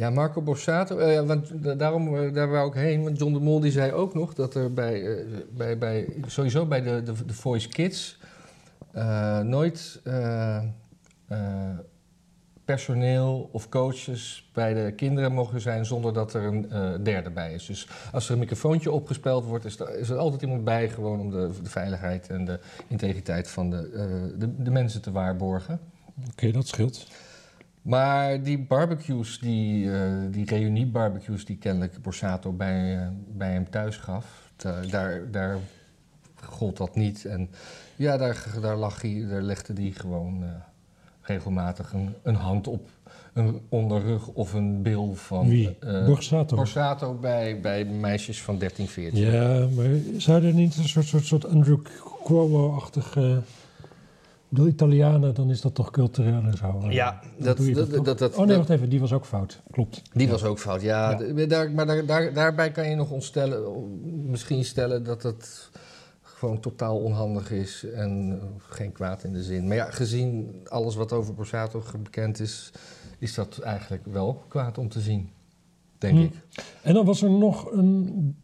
Ja, 0.00 0.10
Marco 0.10 0.42
Borsato, 0.42 0.98
eh, 0.98 1.26
want 1.26 1.62
da- 1.62 1.74
daarom, 1.74 2.16
eh, 2.16 2.32
daar 2.32 2.48
wou 2.50 2.68
ik 2.68 2.74
heen. 2.74 3.02
Want 3.02 3.18
John 3.18 3.32
de 3.32 3.40
Mol 3.40 3.60
die 3.60 3.70
zei 3.70 3.92
ook 3.92 4.14
nog 4.14 4.34
dat 4.34 4.54
er 4.54 4.72
bij, 4.72 5.16
eh, 5.16 5.24
bij, 5.50 5.78
bij 5.78 6.08
sowieso 6.26 6.66
bij 6.66 6.82
de, 6.82 7.02
de, 7.02 7.24
de 7.26 7.34
Voice 7.34 7.68
Kids 7.68 8.18
nooit 9.42 10.00
personeel 12.64 13.48
of 13.52 13.68
coaches 13.68 14.50
bij 14.54 14.74
de 14.74 14.92
kinderen 14.92 15.32
mogen 15.32 15.60
zijn 15.60 15.86
zonder 15.86 16.12
dat 16.12 16.34
er 16.34 16.42
een 16.44 16.68
derde 17.02 17.30
bij 17.30 17.54
is. 17.54 17.66
Dus 17.66 17.88
als 18.12 18.26
er 18.26 18.32
een 18.32 18.38
microfoontje 18.38 18.92
opgespeld 18.92 19.44
wordt, 19.44 19.64
is 19.64 19.80
er, 19.80 19.98
is 19.98 20.08
er 20.08 20.16
altijd 20.16 20.42
iemand 20.42 20.64
bij 20.64 20.88
gewoon 20.88 21.20
om 21.20 21.30
de, 21.30 21.50
de 21.62 21.70
veiligheid 21.70 22.28
en 22.28 22.44
de 22.44 22.60
integriteit 22.88 23.48
van 23.50 23.70
de, 23.70 23.90
de, 24.38 24.62
de 24.62 24.70
mensen 24.70 25.02
te 25.02 25.12
waarborgen. 25.12 25.80
Oké, 26.30 26.50
dat 26.50 26.66
scheelt. 26.66 27.06
Maar 27.82 28.42
die 28.42 28.58
barbecues, 28.58 29.38
die, 29.38 29.92
eh 29.92 30.10
die 30.30 30.44
reunie-barbecues 30.44 31.44
die 31.44 31.56
kennelijk 31.56 32.02
Borsato 32.02 32.52
bij, 32.52 32.96
eh, 32.98 33.06
bij 33.36 33.52
hem 33.52 33.70
thuis 33.70 33.96
gaf, 33.96 34.50
da- 34.56 34.80
daar, 34.90 35.30
daar 35.30 35.56
gold 36.44 36.76
dat 36.76 36.94
niet. 36.96 37.24
En 37.24 37.50
ja, 37.96 38.16
daar, 38.16 38.46
daar, 38.60 38.76
lag 38.76 39.02
hij, 39.02 39.26
daar 39.28 39.42
legde 39.42 39.72
hij 39.72 39.90
gewoon 39.90 40.42
eh, 40.42 40.48
regelmatig 41.20 41.92
een, 41.92 42.14
een 42.22 42.34
hand 42.34 42.66
op 42.66 42.88
een 43.32 43.60
onderrug 43.68 44.28
of 44.28 44.52
een 44.52 44.82
bil 44.82 45.14
van 45.14 45.48
Wie? 45.48 45.76
eh, 45.80 46.06
Borsato. 46.06 46.56
Borsato 46.56 47.14
bij, 47.14 47.60
bij 47.60 47.84
meisjes 47.84 48.42
van 48.42 48.58
13, 48.58 48.88
14. 48.88 49.20
Ja, 49.20 49.66
maar 49.76 49.86
zou 50.16 50.44
er 50.46 50.52
niet 50.54 50.76
een 50.76 50.88
soort, 50.88 51.06
soort, 51.06 51.24
soort 51.24 51.46
Andrew 51.46 51.78
Cuomo-achtige 52.24 53.42
bedoel, 54.50 54.66
Italianen, 54.66 55.34
dan 55.34 55.50
is 55.50 55.60
dat 55.60 55.74
toch 55.74 55.90
cultureel 55.90 56.42
en 56.42 56.56
zo. 56.56 56.86
Ja, 56.88 57.20
dat, 57.38 57.58
dat, 57.74 58.04
dat, 58.04 58.18
dat, 58.18 58.34
oh 58.36 58.46
nee, 58.46 58.56
wacht 58.56 58.68
even, 58.70 58.88
die 58.88 59.00
was 59.00 59.12
ook 59.12 59.24
fout. 59.24 59.62
Klopt. 59.70 60.02
Die 60.12 60.28
was 60.28 60.44
ook 60.44 60.58
fout, 60.58 60.82
ja. 60.82 61.14
Daar, 61.46 61.70
maar 61.70 61.86
daar, 61.86 62.06
daar, 62.06 62.32
daarbij 62.32 62.70
kan 62.70 62.88
je 62.88 62.94
nog 62.96 63.10
ontstellen, 63.10 63.90
misschien 64.30 64.64
stellen 64.64 65.04
dat 65.04 65.22
het 65.22 65.70
gewoon 66.22 66.60
totaal 66.60 66.98
onhandig 66.98 67.50
is 67.50 67.84
en 67.94 68.40
geen 68.58 68.92
kwaad 68.92 69.24
in 69.24 69.32
de 69.32 69.42
zin. 69.42 69.66
Maar 69.66 69.76
ja, 69.76 69.90
gezien 69.90 70.60
alles 70.68 70.94
wat 70.94 71.12
over 71.12 71.34
Borsato 71.34 71.82
bekend 72.02 72.40
is, 72.40 72.70
is 73.18 73.34
dat 73.34 73.58
eigenlijk 73.58 74.06
wel 74.06 74.44
kwaad 74.48 74.78
om 74.78 74.88
te 74.88 75.00
zien, 75.00 75.30
denk 75.98 76.16
Hm. 76.16 76.22
ik. 76.22 76.32
En 76.82 76.94
dan 76.94 77.04
was 77.04 77.22
er 77.22 77.30
nog 77.30 77.70
een- 77.72 78.36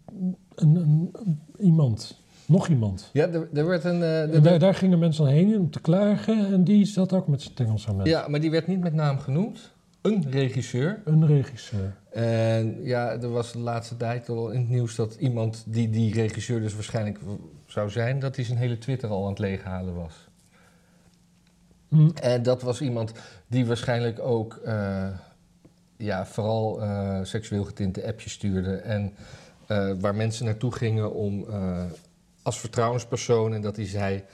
een- 0.54 1.12
iemand. 1.58 2.20
Nog 2.46 2.68
iemand. 2.68 3.10
Ja, 3.12 3.28
er, 3.28 3.48
er 3.52 3.66
werd 3.66 3.84
een... 3.84 4.02
eh, 4.02 4.34
er 4.34 4.42
daar, 4.42 4.58
daar 4.58 4.74
gingen 4.74 4.98
mensen 4.98 5.24
dan 5.24 5.32
heen 5.32 5.58
om 5.58 5.70
te 5.70 5.80
klagen. 5.80 6.52
En 6.52 6.64
die 6.64 6.84
zat 6.86 7.12
ook 7.12 7.28
met 7.28 7.42
stengels 7.42 7.88
aan 7.88 7.96
mensen. 7.96 8.16
ja, 8.16 8.28
maar 8.28 8.40
die 8.40 8.50
werd 8.50 8.66
niet 8.66 8.80
met 8.80 8.94
naam 8.94 9.18
genoemd. 9.18 9.74
Een 10.02 10.30
regisseur. 10.30 11.02
Een 11.04 11.26
regisseur. 11.26 11.96
En 12.10 12.78
ja, 12.82 13.10
er 13.10 13.30
was 13.30 13.52
de 13.52 13.58
laatste 13.58 13.96
tijd 13.96 14.28
al 14.28 14.50
in 14.50 14.60
het 14.60 14.68
nieuws 14.68 14.94
dat 14.94 15.14
iemand 15.14 15.64
die 15.66 15.90
die 15.90 16.12
regisseur 16.12 16.60
dus 16.60 16.74
waarschijnlijk 16.74 17.18
zou 17.66 17.90
zijn, 17.90 18.18
dat 18.18 18.36
hij 18.36 18.44
zijn 18.44 18.58
hele 18.58 18.78
Twitter 18.78 19.08
al 19.08 19.22
aan 19.22 19.30
het 19.30 19.38
leeghalen 19.38 19.94
was. 19.94 20.28
Hm. 21.88 22.08
En 22.14 22.42
dat 22.42 22.62
was 22.62 22.80
iemand 22.80 23.12
die 23.46 23.66
waarschijnlijk 23.66 24.18
ook 24.18 24.60
eh, 24.64 25.08
ja, 25.96 26.26
vooral 26.26 26.82
eh, 26.82 27.18
seksueel 27.22 27.64
getinte 27.64 28.06
appjes 28.06 28.32
stuurde. 28.32 28.76
En 28.76 29.14
waar 30.00 30.14
mensen 30.14 30.44
naartoe 30.44 30.72
gingen 30.72 31.14
om 31.14 31.46
als 32.46 32.60
vertrouwenspersoon. 32.60 33.54
En 33.54 33.60
dat 33.60 33.76
hij 33.76 33.86
zei. 33.86 34.24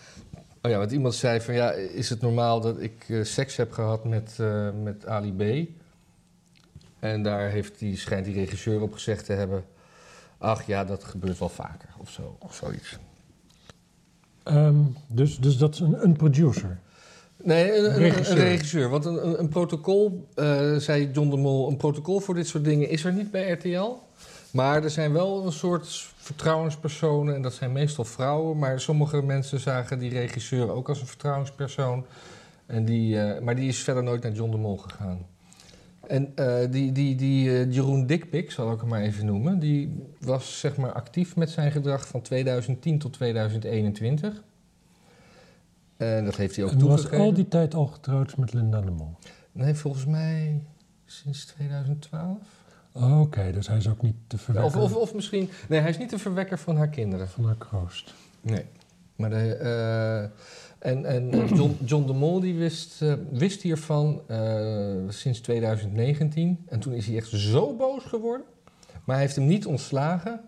Oh 0.63 0.71
ja, 0.71 0.79
want 0.79 0.93
iemand 0.93 1.15
zei 1.15 1.41
van 1.41 1.55
ja, 1.55 1.71
is 1.73 2.11
het 2.11 2.21
normaal 2.21 2.61
dat 2.61 2.81
ik 2.81 3.05
eh, 3.09 3.23
seks 3.25 3.57
heb 3.57 3.73
gehad 3.73 4.05
met, 4.05 4.37
eh, 4.41 4.69
met 4.83 5.07
Ali 5.07 5.33
B? 5.33 5.69
En 6.99 7.23
daar 7.23 7.49
heeft 7.51 7.79
die, 7.79 7.97
schijnt 7.97 8.25
die 8.25 8.35
regisseur 8.35 8.81
op 8.81 8.93
gezegd 8.93 9.25
te 9.25 9.33
hebben. 9.33 9.65
Ach 10.39 10.67
ja, 10.67 10.85
dat 10.85 11.05
gebeurt 11.05 11.39
wel 11.39 11.49
vaker 11.49 11.89
of 11.99 12.11
zo, 12.11 12.37
of 12.39 12.55
zoiets. 12.55 12.99
Ehm, 14.43 14.77
dus, 15.07 15.39
dus 15.39 15.57
dat 15.57 15.75
is 15.75 15.81
een, 15.81 16.03
een 16.05 16.17
producer. 16.17 16.79
Nee, 17.37 17.77
een, 17.77 17.85
een- 17.85 17.97
Regisseur. 17.99 18.37
een 18.39 18.43
regisseur. 18.45 18.89
Want 18.89 19.05
een, 19.05 19.27
een, 19.27 19.39
een 19.39 19.49
protocol, 19.49 20.29
eh, 20.35 20.77
zei 20.77 21.11
John 21.13 21.31
de 21.31 21.37
Mol, 21.37 21.69
een 21.69 21.77
protocol 21.77 22.21
voor 22.21 22.35
dit 22.35 22.47
soort 22.47 22.65
dingen 22.65 22.89
is 22.89 23.05
er 23.05 23.13
niet 23.13 23.31
bij 23.31 23.51
RTL. 23.51 23.93
Maar 24.53 24.85
er 24.85 24.91
zijn 24.91 25.13
wel 25.13 25.47
een 25.47 25.53
soort 25.53 25.89
vertrouwenspersonen, 26.17 27.35
en 27.35 27.43
dat 27.43 27.55
zijn 27.55 27.73
meestal 27.73 28.05
vrouwen. 28.05 28.59
Maar 28.59 28.81
sommige 28.81 29.23
mensen 29.23 29.61
zagen 29.61 29.99
die 29.99 30.11
regisseur 30.11 30.71
ook 30.71 30.89
als 30.89 31.01
een 31.01 31.07
vertrouwenspersoon. 31.07 32.07
En 32.67 32.85
die, 32.85 33.21
eh, 33.21 33.43
maar 33.43 33.57
die 33.57 33.69
is 33.69 33.83
verder 33.83 34.03
nooit 34.03 34.23
naar 34.23 34.33
John 34.33 34.51
de 34.51 34.57
Mol 34.57 34.77
gegaan. 34.77 35.27
En 36.07 36.33
eh, 36.35 36.71
die, 36.71 36.93
die, 36.93 37.15
die 37.15 37.51
eh, 37.51 37.73
Jeroen 37.73 38.07
Dikpik, 38.07 38.51
zal 38.51 38.73
ik 38.73 38.81
hem 38.81 38.89
maar 38.89 39.01
even 39.01 39.27
noemen, 39.27 39.59
die 39.59 40.07
was 40.21 40.61
zeg 40.61 40.77
maar 40.77 40.93
actief 40.93 41.37
met 41.37 41.51
zijn 41.51 41.73
gedrag 41.73 42.09
van 42.09 42.23
2010 42.23 42.99
tot 42.99 43.13
2021. 43.13 44.43
En 45.97 46.25
dat 46.25 46.37
heeft 46.37 46.57
hij 46.57 46.65
ook 46.65 46.71
En 46.71 46.79
was 46.79 46.87
toegegeven. 46.87 47.25
al 47.25 47.35
die 47.35 47.49
tijd 47.49 47.75
al 47.75 47.87
getrouwd 47.87 48.37
met 48.37 48.53
Linda 48.53 48.81
de 48.81 48.91
Mol. 48.91 49.17
Nee, 49.53 49.75
volgens 49.75 50.07
mij 50.07 50.63
sinds 51.05 51.45
2012. 51.45 52.39
Oh, 52.93 53.21
Oké, 53.21 53.53
dus 53.53 53.67
hij 53.67 53.77
is 53.77 53.89
ook 53.89 54.03
niet 54.03 54.15
de 54.27 54.37
Of, 54.37 54.43
verwekker 54.43 54.81
of, 54.81 54.97
of 54.97 55.15
misschien... 55.15 55.51
Nee, 55.69 55.81
hij 55.81 55.91
is 55.91 55.99
niet 55.99 56.11
de 56.11 56.19
verwekker 56.19 56.59
van 56.59 56.77
haar 56.77 56.89
kinderen. 56.89 57.29
van 57.29 57.45
haar 57.45 57.57
kroost. 57.57 58.15
Nee. 58.41 58.65
Maar 59.17 59.31
de, 59.31 59.55
eh, 59.55 60.23
en 60.91 61.05
en 61.05 61.47
John, 61.47 61.77
John 61.85 62.07
de 62.07 62.13
Mol 62.13 62.41
die 62.41 62.55
wist, 62.55 63.03
eh, 63.03 63.13
wist 63.31 63.63
hiervan 63.63 64.23
eh, 64.27 64.95
sinds 65.09 65.41
2019. 65.41 66.65
En 66.69 66.81
toen 66.81 66.93
is 66.93 67.07
hij 67.07 67.17
echt 67.17 67.29
zo 67.29 67.77
boos 67.77 68.05
geworden. 68.05 68.47
Maar 69.05 69.17
hij 69.17 69.25
heeft 69.25 69.37
hem 69.37 69.47
niet 69.47 69.67
ontslagen. 69.67 70.41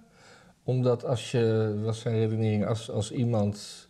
Omdat 0.62 1.04
als 1.04 1.30
je, 1.30 1.74
was 1.82 2.00
zijn 2.00 2.14
redenering, 2.14 2.66
als, 2.66 2.90
als 2.90 3.12
iemand... 3.12 3.88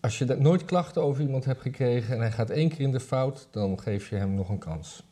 Als 0.00 0.18
je 0.18 0.24
nooit 0.24 0.64
klachten 0.64 1.02
over 1.02 1.22
iemand 1.22 1.44
hebt 1.44 1.60
gekregen 1.60 2.14
en 2.14 2.20
hij 2.20 2.30
gaat 2.30 2.50
één 2.50 2.68
keer 2.68 2.80
in 2.80 2.92
de 2.92 3.00
fout, 3.00 3.48
dan 3.50 3.80
geef 3.80 4.08
je 4.08 4.16
hem 4.16 4.34
nog 4.34 4.48
een 4.48 4.58
kans. 4.58 5.02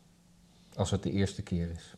Als 0.74 0.90
het 0.90 1.02
de 1.02 1.10
eerste 1.10 1.42
keer 1.42 1.70
is. 1.70 1.94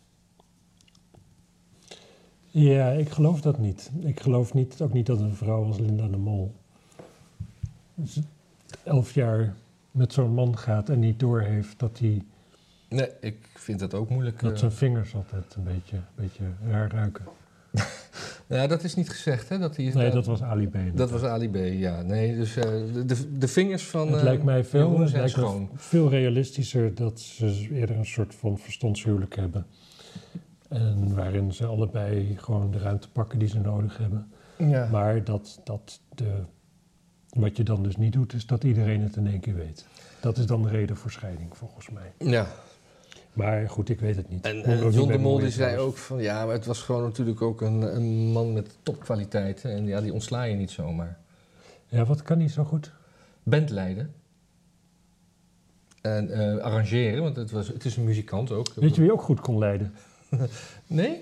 Ja, 2.54 2.90
ik 2.90 3.08
geloof 3.08 3.40
dat 3.40 3.58
niet. 3.58 3.90
Ik 4.00 4.20
geloof 4.20 4.54
niet, 4.54 4.80
ook 4.80 4.92
niet 4.92 5.06
dat 5.06 5.20
een 5.20 5.34
vrouw 5.34 5.64
als 5.64 5.78
Linda 5.78 6.08
de 6.08 6.16
Mol 6.16 6.54
elf 8.82 9.14
jaar 9.14 9.54
met 9.90 10.12
zo'n 10.12 10.34
man 10.34 10.58
gaat 10.58 10.88
en 10.88 10.98
niet 10.98 11.20
doorheeft 11.20 11.78
dat, 11.78 11.98
hij, 11.98 12.22
Nee, 12.88 13.08
ik 13.20 13.36
vind 13.54 13.78
dat 13.78 13.94
ook 13.94 14.10
moeilijk. 14.10 14.40
dat 14.40 14.52
eh. 14.52 14.58
zijn 14.58 14.72
vingers 14.72 15.14
altijd 15.14 15.54
een 15.56 15.64
beetje, 15.64 15.96
een 15.96 16.02
beetje 16.14 16.44
raar 16.66 16.90
ruiken. 16.90 17.24
Ja, 18.46 18.66
dat 18.66 18.84
is 18.84 18.94
niet 18.94 19.10
gezegd, 19.10 19.48
hè? 19.48 19.58
Dat, 19.58 19.76
hij, 19.76 19.90
Nee, 19.94 20.10
dat 20.10 20.26
was 20.26 20.42
Ali 20.42 20.68
B. 20.68 20.76
dat 20.94 21.10
was 21.10 21.22
Ali 21.22 21.48
B, 21.48 21.56
ja. 21.56 22.02
Nee, 22.02 22.36
dus 22.36 22.56
eh, 22.56 22.64
de, 23.06 23.38
de, 23.38 23.48
vingers 23.48 23.86
van 23.86 24.06
het 24.06 24.16
eh, 24.16 24.22
lijkt 24.22 24.42
mij 24.42 24.64
veel, 24.64 25.00
het 25.00 25.12
lijkt 25.12 25.38
veel 25.74 26.08
realistischer 26.08 26.94
dat 26.94 27.20
ze 27.20 27.68
eerder 27.72 27.96
een 27.96 28.06
soort 28.06 28.34
van 28.34 28.58
verstandshuwelijk 28.58 29.36
hebben. 29.36 29.66
En 30.72 31.14
waarin 31.14 31.52
ze 31.52 31.66
allebei 31.66 32.36
gewoon 32.38 32.70
de 32.70 32.78
ruimte 32.78 33.10
pakken 33.10 33.38
die 33.38 33.48
ze 33.48 33.58
nodig 33.58 33.98
hebben. 33.98 34.32
Ja. 34.56 34.88
Maar 34.90 35.24
dat, 35.24 35.60
dat 35.64 36.00
de, 36.14 36.32
wat 37.28 37.56
je 37.56 37.62
dan 37.62 37.82
dus 37.82 37.96
niet 37.96 38.12
doet, 38.12 38.32
is 38.32 38.46
dat 38.46 38.64
iedereen 38.64 39.00
het 39.00 39.16
in 39.16 39.26
één 39.26 39.40
keer 39.40 39.54
weet. 39.54 39.86
Dat 40.20 40.38
is 40.38 40.46
dan 40.46 40.62
de 40.62 40.68
reden 40.68 40.96
voor 40.96 41.10
scheiding, 41.10 41.56
volgens 41.56 41.90
mij. 41.90 42.12
ja. 42.18 42.46
Maar 43.32 43.68
goed, 43.68 43.88
ik 43.88 44.00
weet 44.00 44.16
het 44.16 44.28
niet. 44.28 44.44
En, 44.44 44.64
en 44.64 44.90
John 44.90 45.12
de 45.12 45.18
Mol 45.18 45.38
die 45.38 45.50
zei 45.50 45.78
ook 45.78 45.96
van... 45.96 46.22
Ja, 46.22 46.44
maar 46.44 46.54
het 46.54 46.66
was 46.66 46.82
gewoon 46.82 47.02
natuurlijk 47.02 47.42
ook 47.42 47.60
een, 47.60 47.96
een 47.96 48.32
man 48.32 48.52
met 48.52 48.76
topkwaliteiten. 48.82 49.70
En 49.70 49.86
ja, 49.86 50.00
die 50.00 50.12
ontsla 50.12 50.42
je 50.42 50.54
niet 50.54 50.70
zomaar. 50.70 51.18
Ja, 51.86 52.04
wat 52.04 52.22
kan 52.22 52.38
hij 52.38 52.48
zo 52.48 52.64
goed? 52.64 52.92
Band 53.42 53.70
leiden. 53.70 54.14
En 56.02 56.30
eh, 56.30 56.62
arrangeren, 56.62 57.22
want 57.22 57.36
het, 57.36 57.50
was, 57.50 57.68
het 57.68 57.84
is 57.84 57.96
een 57.96 58.04
muzikant 58.04 58.50
ook. 58.50 58.68
Weet 58.74 58.94
je 58.94 59.00
wie 59.00 59.12
ook 59.12 59.22
goed 59.22 59.40
kon 59.40 59.58
leiden? 59.58 59.94
Nee? 60.86 61.20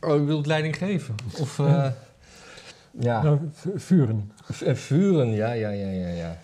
Oh, 0.00 0.14
je 0.16 0.24
wilt 0.24 0.46
leiding 0.46 0.76
geven? 0.76 1.14
Of... 1.40 1.58
eh, 1.58 1.86
Ja. 2.90 3.22
Nou, 3.22 3.38
vuren. 3.74 4.32
Eh, 4.64 4.74
Vuren, 4.74 5.30
ja, 5.30 5.52
ja, 5.52 5.68
ja, 5.70 5.88
ja, 5.90 6.08
ja. 6.08 6.38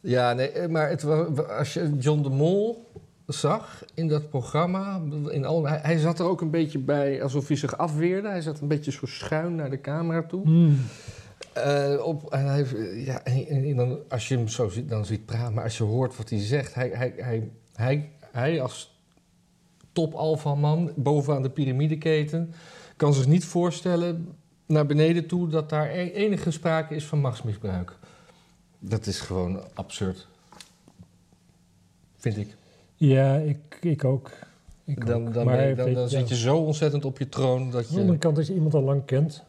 Ja, 0.00 0.32
nee, 0.32 0.48
eh, 0.50 0.68
maar 0.68 0.88
het, 0.88 1.04
als 1.48 1.74
je 1.74 1.96
John 1.98 2.22
de 2.22 2.28
Mol 2.28 2.90
zag 3.26 3.84
in 3.94 4.08
dat 4.08 4.28
programma, 4.30 5.00
in 5.28 5.44
al, 5.44 5.66
hij, 5.66 5.78
hij 5.82 5.98
zat 5.98 6.18
er 6.18 6.26
ook 6.26 6.40
een 6.40 6.50
beetje 6.50 6.78
bij 6.78 7.22
alsof 7.22 7.48
hij 7.48 7.56
zich 7.56 7.78
afweerde. 7.78 8.28
Hij 8.28 8.40
zat 8.40 8.60
een 8.60 8.68
beetje 8.68 8.90
zo 8.92 9.06
schuin 9.06 9.54
naar 9.54 9.70
de 9.70 9.80
camera 9.80 10.22
toe. 10.22 10.44
Hmm. 10.44 10.78
Op, 12.02 12.32
en 12.32 12.46
hij, 12.46 12.66
ja, 12.94 13.24
en, 13.24 13.46
en 13.46 13.76
dan, 13.76 13.98
als 14.08 14.28
je 14.28 14.36
hem 14.36 14.48
zo 14.48 14.68
ziet, 14.68 14.88
dan 14.88 15.04
ziet 15.04 15.26
praten, 15.26 15.54
maar 15.54 15.64
als 15.64 15.78
je 15.78 15.84
hoort 15.84 16.16
wat 16.16 16.30
hij 16.30 16.38
zegt, 16.40 16.74
hij, 16.74 16.90
hij, 16.94 17.12
hij, 17.16 17.48
hij, 17.74 18.10
hij 18.32 18.60
als 18.60 18.95
top 19.96 20.14
alpha 20.14 20.54
man 20.54 20.92
bovenaan 20.96 21.42
de 21.42 21.50
piramideketen 21.50 22.52
kan 22.96 23.14
zich 23.14 23.26
niet 23.26 23.44
voorstellen 23.44 24.28
naar 24.66 24.86
beneden 24.86 25.26
toe 25.26 25.48
dat 25.48 25.70
daar 25.70 25.90
e- 25.90 26.10
enige 26.10 26.50
sprake 26.50 26.94
is 26.94 27.04
van 27.04 27.20
machtsmisbruik. 27.20 27.96
Dat 28.78 29.06
is 29.06 29.20
gewoon 29.20 29.60
absurd. 29.74 30.26
Vind 32.16 32.36
ik. 32.36 32.56
Ja, 32.94 33.36
ik, 33.36 33.78
ik 33.80 34.04
ook. 34.04 34.30
Ik 34.84 35.06
Dan, 35.06 35.32
dan, 35.32 35.44
Maar 35.46 35.68
je- 35.68 35.74
dan, 35.74 35.90
je, 35.90 36.08
zit 36.08 36.28
je 36.28 36.36
zo 36.36 36.56
ontzettend 36.56 37.04
op 37.04 37.18
je 37.18 37.28
troon 37.28 37.70
dat 37.70 37.80
Aan 37.80 37.86
de 37.88 37.94
andere 37.94 38.12
je... 38.12 38.18
kant, 38.18 38.38
als 38.38 38.46
je 38.46 38.54
iemand 38.54 38.74
al 38.74 38.82
lang 38.82 39.04
kent. 39.04 39.42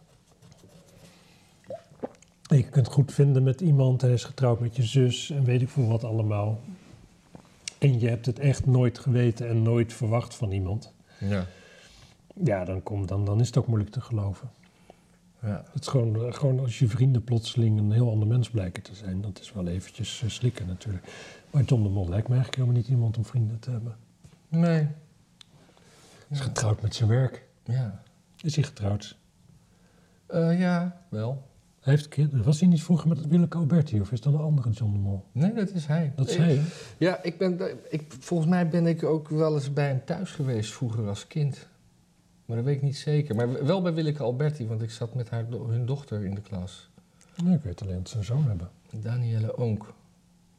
En 2.50 2.58
je 2.58 2.64
kunt 2.64 2.86
het 2.86 2.96
goed 2.96 3.14
vinden 3.14 3.44
met 3.44 3.62
iemand, 3.62 4.02
hij 4.02 4.14
is 4.14 4.24
getrouwd 4.24 4.60
met 4.60 4.76
je 4.76 4.84
zus 4.84 5.30
en 5.30 5.44
weet 5.44 5.62
ik 5.62 5.70
veel 5.70 5.88
wat 5.88 6.04
allemaal. 6.04 6.60
En 7.80 8.00
je 8.00 8.10
hebt 8.10 8.26
het 8.26 8.40
echt 8.40 8.66
nooit 8.66 9.00
geweten 9.00 9.48
en 9.50 9.62
nooit 9.62 9.94
verwacht 9.94 10.36
van 10.36 10.52
iemand. 10.52 10.94
Ja. 11.20 11.46
Ja, 12.44 12.66
dan, 12.66 12.84
kom, 12.84 13.06
dan, 13.08 13.26
dan 13.26 13.40
is 13.40 13.48
het 13.48 13.58
ook 13.58 13.68
moeilijk 13.68 13.92
te 13.92 14.02
geloven. 14.02 14.50
Ja. 15.42 15.64
Het 15.72 15.82
is 15.82 15.88
gewoon, 15.88 16.26
eh, 16.26 16.34
gewoon 16.34 16.60
als 16.60 16.80
je 16.80 16.88
vrienden 16.88 17.24
plotseling 17.24 17.80
een 17.80 17.92
heel 17.92 18.12
ander 18.12 18.28
mens 18.28 18.50
blijken 18.50 18.84
te 18.84 18.96
zijn. 18.96 19.22
Dat 19.22 19.40
is 19.40 19.54
wel 19.54 19.68
eventjes 19.68 20.22
eh, 20.24 20.30
slikken 20.30 20.68
natuurlijk. 20.68 21.06
Maar 21.52 21.66
Tom 21.66 21.84
de 21.84 21.90
Mol 21.90 22.10
lijkt 22.10 22.28
me 22.28 22.34
eigenlijk 22.34 22.56
helemaal 22.56 22.82
niet 22.82 22.90
iemand 22.92 23.18
om 23.18 23.26
vrienden 23.26 23.60
te 23.60 23.72
hebben. 23.72 23.96
Nee. 24.48 24.78
Hij 24.78 24.96
is 26.30 26.38
Ja. 26.38 26.44
getrouwd 26.44 26.82
met 26.82 26.96
zijn 26.96 27.10
werk. 27.10 27.44
Ja. 27.64 28.02
Is 28.42 28.56
hij 28.56 28.64
getrouwd? 28.64 29.18
Eh, 30.26 30.60
ja, 30.60 31.02
wel. 31.10 31.47
Heeft 31.88 32.08
kinderen. 32.08 32.46
Was 32.46 32.60
hij 32.60 32.70
niet 32.70 32.84
vroeger 32.84 33.08
met 33.08 33.28
Willeke 33.28 33.58
Alberti 33.58 34.00
of 34.02 34.12
is 34.12 34.22
dat 34.22 34.34
een 34.34 34.40
andere 34.40 34.70
John 34.70 34.92
de 34.92 34.98
Mol? 35.00 35.24
Nee, 35.32 35.54
dat 35.54 35.70
is 35.72 35.86
hij. 35.86 36.14
Dat 36.16 36.28
is 36.28 36.34
Ik- 36.34 36.40
hij. 36.40 36.56
hè? 36.56 36.62
Ja, 36.98 37.24
ik 37.24 37.38
ben, 37.38 37.60
ik, 37.90 38.14
volgens 38.20 38.50
mij 38.50 38.68
ben 38.70 38.86
ik 38.88 39.04
ook 39.04 39.30
wel 39.30 39.54
eens 39.56 39.74
bij 39.74 39.88
hem 39.88 40.06
thuis 40.06 40.32
geweest 40.32 40.74
vroeger 40.74 41.08
als 41.08 41.28
kind. 41.28 41.68
Maar 42.46 42.56
dat 42.58 42.66
weet 42.66 42.76
ik 42.76 42.82
niet 42.82 42.98
zeker. 42.98 43.36
Maar 43.36 43.66
wel 43.66 43.82
bij 43.82 43.94
Willeke 43.94 44.24
Alberti, 44.24 44.68
want 44.68 44.82
ik 44.82 44.92
zat 44.92 45.16
met 45.16 45.30
haar, 45.30 45.46
hun 45.50 45.86
dochter 45.86 46.24
in 46.26 46.36
de 46.36 46.42
klas. 46.42 46.90
Nee, 47.44 47.56
ik 47.56 47.62
weet 47.64 47.82
alleen 47.82 47.98
dat 47.98 48.10
ze 48.10 48.18
een 48.18 48.24
zoon 48.24 48.44
hebben. 48.48 48.70
Danielle 49.02 49.58
Oonk. 49.58 49.94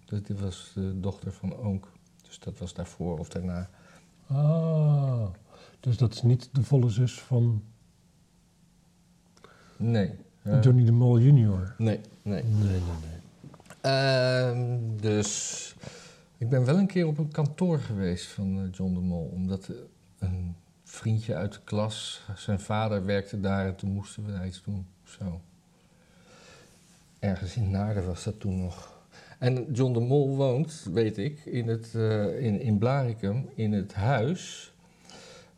Dus 0.05 0.23
dit 0.23 0.41
was 0.41 0.71
de 0.75 1.01
dochter 1.01 1.33
van 1.33 1.57
Oonk. 1.57 1.87
Dus 2.27 2.39
dat 2.39 2.59
was 2.59 2.75
daarvoor 2.75 3.19
of 3.19 3.29
daarna. 3.29 3.71
Ah, 4.27 5.27
dus 5.81 5.97
dat 5.97 6.13
is 6.15 6.23
niet 6.23 6.49
de 6.53 6.63
volle 6.63 6.91
zus 6.91 7.21
van 7.21 7.63
Nee. 9.77 10.11
Johnny 10.42 10.85
de 10.85 10.92
Mol 10.92 11.18
junior. 11.18 11.75
nee, 11.78 12.00
nee. 12.23 12.42
Nee, 12.42 12.62
nee, 12.62 12.80
nee. 12.80 13.18
Ehm, 13.80 14.78
dus 15.00 15.75
ik 16.38 16.49
ben 16.49 16.64
wel 16.64 16.78
een 16.78 16.87
keer 16.87 17.07
op 17.07 17.18
een 17.18 17.30
kantoor 17.30 17.78
geweest 17.78 18.26
van 18.26 18.59
eh, 18.59 18.62
John 18.73 18.95
de 18.95 19.00
Mol. 19.00 19.30
Omdat 19.35 19.68
eh, 19.68 19.76
een 20.18 20.57
vriendje 20.85 21.35
uit 21.35 21.52
de 21.52 21.61
klas, 21.64 22.23
zijn 22.37 22.61
vader 22.61 23.04
werkte 23.04 23.40
daar 23.40 23.66
en 23.66 23.76
toen 23.76 23.90
moesten 23.90 24.25
we 24.25 24.33
daar 24.33 24.47
iets 24.47 24.62
doen. 24.62 24.87
Zo. 25.04 25.40
Ergens 27.18 27.57
in 27.57 27.71
Naarden 27.71 28.07
was 28.07 28.25
dat 28.25 28.40
toen 28.40 28.62
nog. 28.62 28.97
En 29.38 29.73
John 29.73 29.92
de 29.92 30.00
Mol 30.00 30.37
woont, 30.37 30.87
weet 30.92 31.18
ik, 31.18 31.45
in, 31.45 31.68
het, 31.68 31.95
eh, 31.95 32.45
in, 32.45 32.61
in 32.61 32.78
Blaricum, 32.78 33.49
in 33.54 33.73
het 33.73 33.95
huis 33.95 34.73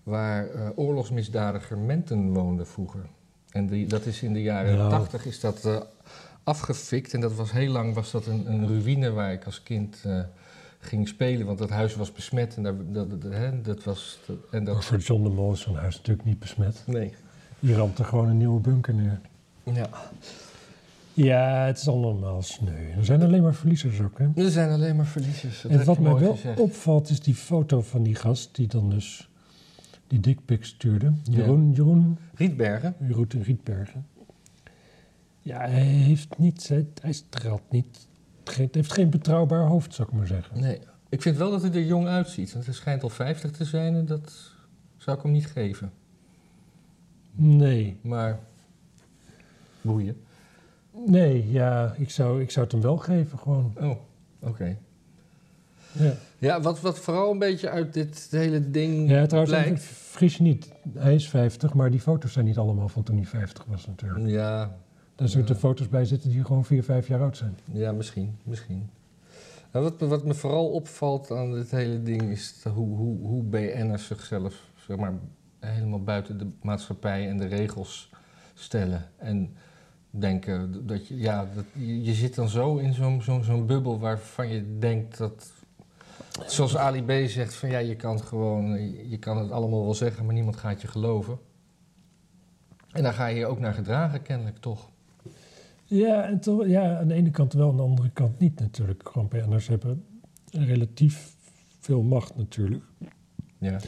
waar 0.03 0.51
eh, 0.51 0.69
oorlogsmisdadiger 0.75 1.79
Menten 1.79 2.33
woonde 2.33 2.65
vroeger. 2.65 3.07
En 3.53 3.67
die, 3.67 3.87
dat 3.87 4.07
is 4.07 4.23
in 4.23 4.33
de 4.33 4.43
jaren 4.43 4.77
Ja. 4.77 4.89
tachtig 4.89 5.27
is 5.27 5.41
dat 5.41 5.65
eh, 5.65 5.81
afgefikt. 6.45 7.15
En 7.15 7.21
dat 7.21 7.35
was 7.35 7.53
heel 7.53 7.71
lang 7.73 7.95
was 7.95 8.11
dat 8.11 8.27
een, 8.27 8.53
een 8.53 8.67
ruïne 8.69 9.11
waar 9.11 9.33
ik 9.33 9.45
als 9.45 9.63
kind 9.63 9.97
eh, 10.05 10.21
ging 10.79 11.09
spelen. 11.09 11.47
Want 11.47 11.59
dat 11.59 11.71
huis 11.71 11.95
was 11.97 12.13
besmet 12.13 12.57
en 12.57 12.63
daar, 12.63 12.75
dat, 12.93 13.23
dat, 13.23 13.33
hè, 13.33 13.61
dat 13.61 13.85
was... 13.85 14.19
dat- 14.27 14.37
en 14.51 14.63
Maar 14.65 14.75
dat, 14.75 14.85
voor 14.85 14.99
John 14.99 15.23
de 15.23 15.29
Mol 15.29 15.53
is 15.53 15.61
zo'n 15.61 15.77
huis 15.77 15.97
natuurlijk 15.97 16.27
niet 16.27 16.39
besmet. 16.39 16.83
nee. 16.87 17.15
Die 17.61 17.75
ramt 17.75 17.99
er 17.99 18.05
gewoon 18.05 18.29
een 18.29 18.37
nieuwe 18.39 18.61
bunker 18.61 18.95
neer. 18.95 19.21
Ja. 19.75 19.89
Ja, 21.15 21.67
het 21.67 21.79
is 21.79 21.89
allemaal 21.89 22.43
sneu. 22.43 22.91
Er 22.97 23.05
zijn 23.05 23.23
alleen 23.23 23.43
maar 23.43 23.55
verliezers 23.55 24.01
ook, 24.01 24.19
hè? 24.19 24.29
Er 24.45 24.51
zijn 24.51 24.71
alleen 24.71 24.97
maar 24.97 25.07
verliezers. 25.07 25.65
En 25.65 25.85
wat 25.85 25.97
je 25.97 26.03
mij 26.03 26.15
wel 26.15 26.31
gezegd. 26.35 26.61
opvalt 26.61 27.09
is 27.11 27.21
die 27.21 27.35
foto 27.35 27.81
van 27.81 28.03
die 28.03 28.15
gast 28.15 28.55
die 28.57 28.67
dan 28.67 28.91
dus 28.91 29.30
die 30.11 30.21
dickpic 30.21 30.65
stuurde. 30.65 31.13
Ja. 31.23 31.37
Jeroen, 31.37 31.73
Jeroen, 31.73 32.19
Rietbergen. 32.35 32.95
Jeroen 33.01 33.27
Rietbergen. 33.43 34.07
Ja, 35.41 35.59
hij 35.61 35.81
heeft 35.81 36.39
niet, 36.39 36.69
hij, 36.69 36.87
hij 37.03 37.13
straalt 37.13 37.71
niet, 37.71 38.09
geen, 38.45 38.69
heeft 38.73 38.93
geen 38.93 39.11
betrouwbaar 39.11 39.67
hoofd, 39.67 39.95
zou 39.95 40.09
ik 40.09 40.15
maar 40.15 40.27
zeggen. 40.27 40.61
Nee. 40.61 40.79
Ik 41.09 41.23
vind 41.23 41.37
wel 41.37 41.51
dat 41.51 41.63
hij 41.63 41.71
er 41.73 41.85
jong 41.85 42.07
uitziet. 42.07 42.53
Want 42.53 42.65
hij 42.65 42.75
schijnt 42.75 43.03
al 43.03 43.09
50 43.09 43.51
te 43.51 43.65
zijn 43.65 43.95
en 43.95 44.07
dat 44.07 44.53
zou 44.97 45.17
ik 45.17 45.23
hem 45.23 45.33
niet 45.33 45.47
geven. 45.47 45.93
Nee, 47.33 47.99
Maar 48.03 48.39
boeien. 49.81 50.17
nee, 51.07 51.51
ja, 51.51 51.95
ik 51.97 52.11
zou, 52.11 52.43
ik 52.43 52.51
zou 52.51 52.65
het 52.65 52.73
hem 52.75 52.83
wel 52.83 52.97
geven, 52.97 53.39
gewoon. 53.39 53.73
Oh, 53.81 53.97
oké. 54.41 54.77
Ja, 55.93 56.13
Ja, 56.39 56.61
wat, 56.61 56.81
wat 56.81 56.99
vooral 56.99 57.31
een 57.31 57.39
beetje 57.39 57.69
uit 57.71 57.93
dit 57.95 58.27
hele 58.31 58.71
ding 58.71 59.11
ja 59.11 59.27
trouwens, 59.27 59.55
blijkt... 59.55 59.83
je 60.37 60.43
niet, 60.43 60.69
hij 60.95 61.15
is 61.15 61.29
50, 61.29 61.75
maar 61.75 61.91
die 61.91 62.01
foto's 62.01 62.33
zijn 62.33 62.45
niet 62.45 62.59
allemaal 62.59 62.89
van 62.89 63.03
toen 63.03 63.17
hij 63.17 63.27
50 63.27 63.65
was 63.65 63.87
natuurlijk. 63.87 64.27
Ja, 64.29 64.77
Daar 65.15 65.29
zullen 65.29 65.47
Ja. 65.49 65.55
foto's 65.55 65.89
bij 65.89 66.05
zitten 66.05 66.31
die 66.31 66.45
gewoon 66.45 66.65
4, 66.65 66.83
5 66.85 67.09
jaar 67.09 67.21
oud 67.21 67.37
zijn. 67.37 67.57
ja, 67.73 67.93
misschien, 67.93 68.37
misschien. 68.43 68.91
Nou, 69.73 69.85
wat, 69.85 70.01
me- 70.01 70.07
wat 70.07 70.25
me 70.25 70.35
vooral 70.35 70.69
opvalt 70.69 71.31
aan 71.31 71.53
dit 71.53 71.71
hele 71.71 72.03
ding 72.03 72.23
is 72.23 72.55
hoe, 72.75 72.97
hoe, 72.97 73.19
hoe 73.27 73.43
BN'ers 73.43 74.07
zichzelf 74.07 74.55
zeg 74.87 74.97
maar, 74.97 75.13
helemaal 75.61 76.03
buiten 76.03 76.39
de 76.39 76.47
maatschappij 76.63 77.29
en 77.29 77.37
de 77.37 77.47
regels 77.47 78.11
stellen. 78.55 79.05
En 79.17 79.55
denken 80.11 80.87
dat 80.87 81.07
je, 81.09 81.19
ja, 81.19 81.47
dat, 81.55 81.65
je, 81.73 82.03
je 82.05 82.13
zit 82.13 82.35
dan 82.35 82.49
zo 82.49 82.77
in 82.77 82.95
zo'n 82.95 83.23
zo'n 83.23 83.45
zo'n 83.45 83.67
bubbel 83.67 83.99
waarvan 83.99 84.49
je 84.49 84.79
denkt 84.79 85.19
dat, 85.19 85.53
zoals 86.47 86.77
Ali 86.77 87.03
B 87.03 87.29
zegt, 87.29 87.55
van 87.55 87.69
ja, 87.71 87.79
je 87.79 87.97
kan 87.97 88.21
gewoon, 88.21 88.81
je 89.09 89.19
kan 89.19 89.39
het 89.39 89.51
allemaal 89.51 89.85
wel 89.85 89.95
zeggen, 89.95 90.25
maar 90.25 90.35
niemand 90.35 90.57
gaat 90.57 90.81
je 90.81 90.89
geloven. 90.89 91.39
En 92.93 93.03
daar 93.03 93.13
ga 93.13 93.27
je 93.27 93.39
je 93.39 93.47
ook 93.47 93.59
naar 93.59 93.75
gedragen, 93.75 94.23
kennelijk 94.23 94.59
toch. 94.59 94.91
Ja, 95.85 96.25
en 96.25 96.41
toch, 96.41 96.67
ja, 96.67 96.99
aan 96.99 97.09
de 97.09 97.15
ene 97.15 97.31
kant 97.31 97.53
wel, 97.53 97.71
aan 97.71 97.77
de 97.77 97.83
andere 97.83 98.11
kant 98.11 98.39
niet 98.39 98.61
natuurlijk. 98.61 99.09
Gewoon 99.09 99.29
PN'ers 99.29 99.69
hebben 99.69 100.05
relatief 100.51 101.35
veel 101.79 102.03
macht 102.03 102.37
natuurlijk. 102.37 102.85
Ja. 103.59 103.81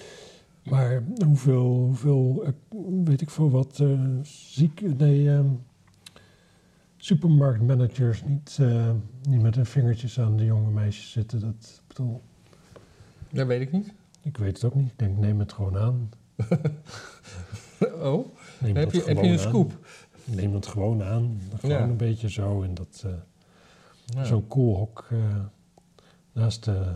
Maar 0.70 1.02
hoeveel, 1.24 1.64
hoeveel 1.64 2.44
eh, 2.44 2.52
weet 3.05 3.20
ik 3.20 3.31
veel 3.31 3.50
wat, 3.50 3.81
eh, 3.81 4.00
ziek, 4.22 4.96
nee, 4.98 5.31
ehm, 5.31 5.46
supermarktmanagers 6.96 8.24
niet, 8.24 8.57
eh, 8.61 8.90
niet 9.28 9.42
met 9.42 9.55
hun 9.55 9.66
vingertjes 9.66 10.20
aan 10.20 10.37
de 10.37 10.44
jonge 10.44 10.70
meisjes 10.70 11.11
zitten. 11.11 11.40
Dat, 11.40 11.83
bedoel, 11.87 12.22
Dat 13.33 13.47
weet 13.47 13.61
ik 13.61 13.73
niet. 13.73 13.92
ik 14.23 14.37
weet 14.37 14.55
het 14.55 14.64
ook 14.64 14.75
niet. 14.75 14.90
Ik 14.90 14.99
denk, 14.99 15.18
neem 15.18 15.38
het 15.38 15.53
gewoon 15.53 15.77
aan. 15.79 16.11
Oh, 18.03 18.27
Neem 18.59 18.77
heb 18.77 18.92
je, 18.92 19.03
heb 19.03 19.16
je 19.16 19.23
een 19.23 19.31
aan. 19.33 19.38
scoop? 19.38 19.73
Neem 20.25 20.55
het 20.55 20.66
gewoon 20.66 21.03
aan. 21.03 21.40
Gewoon 21.61 21.77
Ja. 21.77 21.83
een 21.83 21.97
beetje 21.97 22.31
zo. 22.31 22.62
En 22.62 22.75
dat, 22.75 23.03
eh, 23.07 23.12
Ja. 24.05 24.25
zo'n 24.25 24.47
koelhok 24.47 25.07
eh, 25.11 25.18
naast 26.33 26.64
de, 26.64 26.92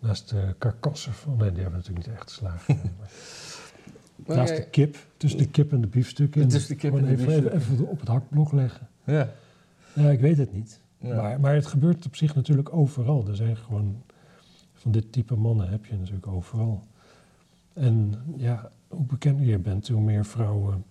naast 0.00 0.28
de 0.30 0.54
karkassen 0.58 1.12
van... 1.12 1.36
Nee, 1.36 1.52
die 1.52 1.60
hebben 1.62 1.78
natuurlijk 1.78 2.06
niet 2.06 2.14
echt 2.16 2.22
geslagen. 2.30 2.76
maar 4.26 4.36
naast 4.36 4.48
jij- 4.50 4.60
de 4.60 4.68
kip, 4.68 4.96
tussen 5.16 5.38
de 5.40 5.48
kip 5.48 5.72
en 5.72 5.80
de 5.80 5.86
biefstukken. 5.86 6.42
en 6.42 6.48
Tussen 6.48 6.70
de 6.74 6.76
kip 6.80 6.90
gewoon 6.92 7.08
en 7.08 7.16
de 7.16 7.22
even, 7.22 7.34
even, 7.36 7.54
even 7.54 7.86
op 7.88 8.00
het 8.00 8.08
hakblok 8.08 8.52
leggen. 8.52 8.88
Ja. 9.04 9.30
Ja, 9.92 10.10
ik 10.10 10.20
weet 10.20 10.38
het 10.38 10.52
niet. 10.52 10.80
Ja. 11.00 11.14
Maar, 11.22 11.40
maar 11.40 11.54
het 11.54 11.66
gebeurt 11.66 12.06
op 12.06 12.16
zich 12.16 12.34
natuurlijk 12.34 12.72
overal. 12.74 13.28
Er 13.28 13.36
zijn 13.36 13.56
gewoon... 13.56 14.02
Van 14.86 14.94
dit 14.94 15.12
type 15.12 15.36
mannen 15.36 15.68
heb 15.68 15.86
je 15.86 15.96
natuurlijk 15.96 16.26
overal. 16.26 16.82
En 17.72 18.14
ja, 18.36 18.70
hoe 18.88 19.06
bekender 19.06 19.46
je 19.46 19.58
bent, 19.58 19.88
hoe 19.88 20.00
meer 20.00 20.24
vrouwen... 20.24 20.84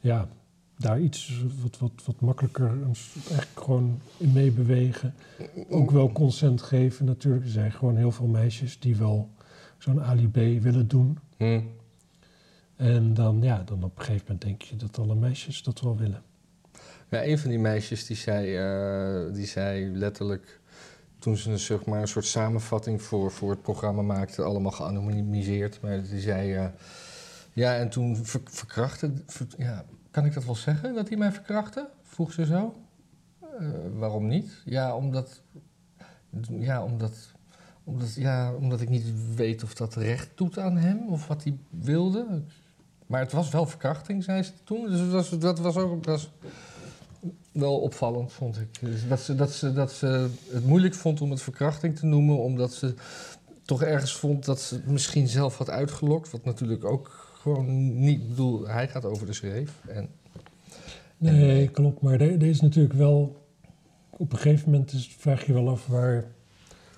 Ja, 0.00 0.28
daar 0.76 1.00
iets 1.00 1.44
wat, 1.62 1.78
wat, 1.78 1.92
wat 2.04 2.20
makkelijker 2.20 2.68
eigenlijk 2.68 3.48
gewoon 3.54 4.00
in 4.16 4.32
meebewegen. 4.32 5.14
Ook 5.68 5.90
wel 5.90 6.12
consent 6.12 6.62
geven 6.62 7.04
natuurlijk. 7.04 7.44
Er 7.44 7.50
zijn 7.50 7.72
gewoon 7.72 7.96
heel 7.96 8.12
veel 8.12 8.26
meisjes 8.26 8.78
die 8.78 8.96
wel 8.96 9.30
zo'n 9.78 10.02
Ali 10.02 10.28
B 10.28 10.62
willen 10.62 10.88
doen. 10.88 11.18
Hm. 11.36 11.60
En 12.76 13.14
dan, 13.14 13.42
ja, 13.42 13.62
dan 13.62 13.84
op 13.84 13.98
een 13.98 14.04
gegeven 14.04 14.24
moment 14.26 14.42
denk 14.42 14.62
je 14.62 14.76
dat 14.76 14.98
alle 14.98 15.14
meisjes 15.14 15.62
dat 15.62 15.80
wel 15.80 15.96
willen. 15.96 16.22
Ja, 17.08 17.24
een 17.24 17.38
van 17.38 17.50
die 17.50 17.58
meisjes 17.58 18.06
die 18.06 18.16
zei, 18.16 18.56
eh, 18.56 19.34
die 19.34 19.46
zei 19.46 19.96
letterlijk... 19.96 20.59
toen 21.20 21.36
ze 21.36 21.50
een, 21.50 21.58
zeg 21.58 21.84
maar, 21.84 22.00
een 22.00 22.08
soort 22.08 22.24
samenvatting 22.26 23.02
voor, 23.02 23.30
voor 23.30 23.50
het 23.50 23.62
programma 23.62 24.02
maakte... 24.02 24.42
allemaal 24.42 24.72
geanonimiseerd, 24.72 25.80
maar 25.80 26.02
die 26.02 26.20
zei... 26.20 26.54
eh, 26.54 26.66
ja, 27.52 27.76
en 27.76 27.90
toen 27.90 28.16
ver, 28.16 28.40
verkrachtte... 28.44 29.12
ver- 29.26 29.46
ja, 29.56 29.84
kan 30.10 30.24
ik 30.24 30.34
dat 30.34 30.44
wel 30.44 30.54
zeggen, 30.54 30.94
dat 30.94 31.08
hij 31.08 31.18
mij 31.18 31.32
verkrachtte? 31.32 31.88
Vroeg 32.02 32.32
ze 32.32 32.46
zo. 32.46 32.74
Eh, 33.40 33.68
waarom 33.94 34.26
niet? 34.26 34.62
Ja, 34.64 34.96
omdat... 34.96 35.42
Ja, 36.48 36.84
omdat... 36.84 37.12
Omdat, 37.84 38.14
ja, 38.14 38.54
omdat 38.54 38.80
ik 38.80 38.88
niet 38.88 39.34
weet 39.34 39.62
of 39.62 39.74
dat 39.74 39.94
recht 39.94 40.30
doet 40.34 40.58
aan 40.58 40.76
hem 40.76 41.08
of 41.08 41.26
wat 41.26 41.42
hij 41.44 41.58
wilde. 41.70 42.42
Maar 43.06 43.20
het 43.20 43.32
was 43.32 43.50
wel 43.50 43.66
verkrachting, 43.66 44.24
zei 44.24 44.42
ze 44.42 44.52
toen. 44.64 44.90
Dus 44.90 44.98
dat 44.98 45.10
was, 45.10 45.38
dat 45.38 45.58
was 45.58 45.76
ook 45.76 46.04
dat 46.04 46.14
was 46.14 46.30
wel 47.52 47.80
opvallend, 47.80 48.32
vond 48.32 48.60
ik. 48.60 48.80
Dus 48.80 49.08
dat, 49.08 49.20
ze, 49.20 49.34
dat, 49.34 49.52
ze, 49.52 49.72
dat 49.72 49.92
ze 49.92 50.28
het 50.50 50.66
moeilijk 50.66 50.94
vond 50.94 51.20
om 51.20 51.30
het 51.30 51.42
verkrachting 51.42 51.96
te 51.98 52.06
noemen, 52.06 52.38
omdat 52.38 52.72
ze 52.72 52.94
toch 53.64 53.82
ergens 53.82 54.16
vond 54.16 54.44
dat 54.44 54.60
ze 54.60 54.74
het 54.74 54.86
misschien 54.86 55.28
zelf 55.28 55.58
had 55.58 55.70
uitgelokt. 55.70 56.30
Wat 56.30 56.44
natuurlijk 56.44 56.84
ook 56.84 57.28
gewoon 57.40 57.98
niet... 58.00 58.20
Ik 58.20 58.28
bedoel, 58.28 58.68
hij 58.68 58.88
gaat 58.88 59.04
over 59.04 59.26
de 59.26 59.32
schreef. 59.32 59.72
En, 59.88 60.08
Nee, 61.20 61.68
klopt. 61.68 62.00
Maar 62.00 62.18
deze 62.18 62.48
is 62.48 62.60
natuurlijk 62.60 62.94
wel... 62.94 63.48
Op 64.10 64.32
een 64.32 64.38
gegeven 64.38 64.70
moment 64.70 65.06
vraag 65.18 65.46
je 65.46 65.52
wel 65.52 65.68
af 65.68 65.86
waar... 65.86 66.24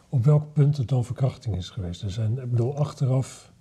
Op 0.09 0.25
welk 0.25 0.53
punt 0.53 0.77
het 0.77 0.89
dan 0.89 1.05
verkrachting 1.05 1.57
is 1.57 1.71
geweest. 1.71 2.03
Er 2.03 2.11
zijn, 2.11 2.39
ik 2.39 2.51
bedoel, 2.51 2.77
achteraf... 2.77 3.53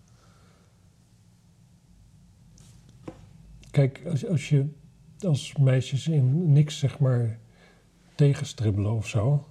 Kijk, 3.71 4.01
als, 4.09 4.27
als 4.27 4.49
je 4.49 4.65
als 5.25 5.55
meisjes 5.55 6.07
in 6.07 6.51
niks, 6.51 6.79
zeg 6.79 6.99
maar, 6.99 7.39
tegenstribbelen 8.15 8.91
of 8.91 9.07
zo... 9.07 9.45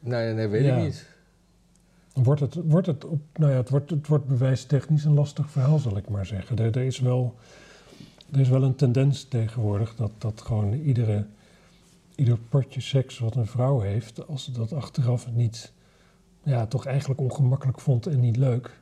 Nee, 0.00 0.32
nee, 0.32 0.46
weet 0.48 0.64
Ja. 0.64 0.76
ik 0.76 0.82
niet. 0.82 1.12
Wordt 2.12 2.40
het, 2.40 2.54
wordt 2.64 2.86
het, 2.86 3.04
op, 3.04 3.20
nou 3.34 3.50
ja, 3.50 3.56
het 3.56 3.68
wordt, 3.70 3.90
het 3.90 4.06
wordt 4.06 4.26
bewijstechnisch 4.26 5.04
een 5.04 5.14
lastig 5.14 5.50
verhaal, 5.50 5.78
zal 5.78 5.96
ik 5.96 6.08
maar 6.08 6.26
zeggen. 6.26 6.58
Er, 6.58 6.76
er, 6.76 6.84
is, 6.84 6.98
wel, 7.00 7.34
er 8.32 8.40
is 8.40 8.48
wel 8.48 8.62
een 8.62 8.74
tendens 8.74 9.24
tegenwoordig 9.24 9.94
dat, 9.94 10.10
dat 10.18 10.40
gewoon 10.40 10.72
iedere, 10.72 11.26
ieder 12.14 12.38
potje 12.48 12.80
seks 12.80 13.18
wat 13.18 13.36
een 13.36 13.46
vrouw 13.46 13.80
heeft, 13.80 14.26
als 14.26 14.44
ze 14.44 14.52
dat 14.52 14.72
achteraf 14.72 15.32
niet, 15.32 15.72
ja, 16.42 16.66
toch 16.66 16.86
eigenlijk 16.86 17.20
ongemakkelijk 17.20 17.80
vond 17.80 18.06
en 18.06 18.20
niet 18.20 18.36
leuk, 18.36 18.78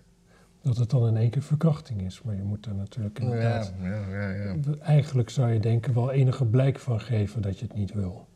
Dat 0.62 0.76
het 0.76 0.90
dan 0.90 1.06
in 1.06 1.16
één 1.16 1.30
keer 1.30 1.42
verkrachting 1.42 2.00
is. 2.02 2.22
Maar 2.22 2.34
je 2.34 2.42
moet 2.42 2.66
er 2.66 2.74
natuurlijk 2.74 3.18
inderdaad... 3.18 3.72
ja, 3.82 4.08
ja, 4.10 4.30
ja. 4.30 4.56
Eigenlijk 4.80 5.30
zou 5.30 5.52
je 5.52 5.60
denken 5.60 5.94
wel 5.94 6.10
enige 6.10 6.44
blijk 6.44 6.78
van 6.78 7.00
geven 7.00 7.42
dat 7.42 7.58
je 7.58 7.64
het 7.64 7.74
niet 7.74 7.92
wil. 7.92 8.26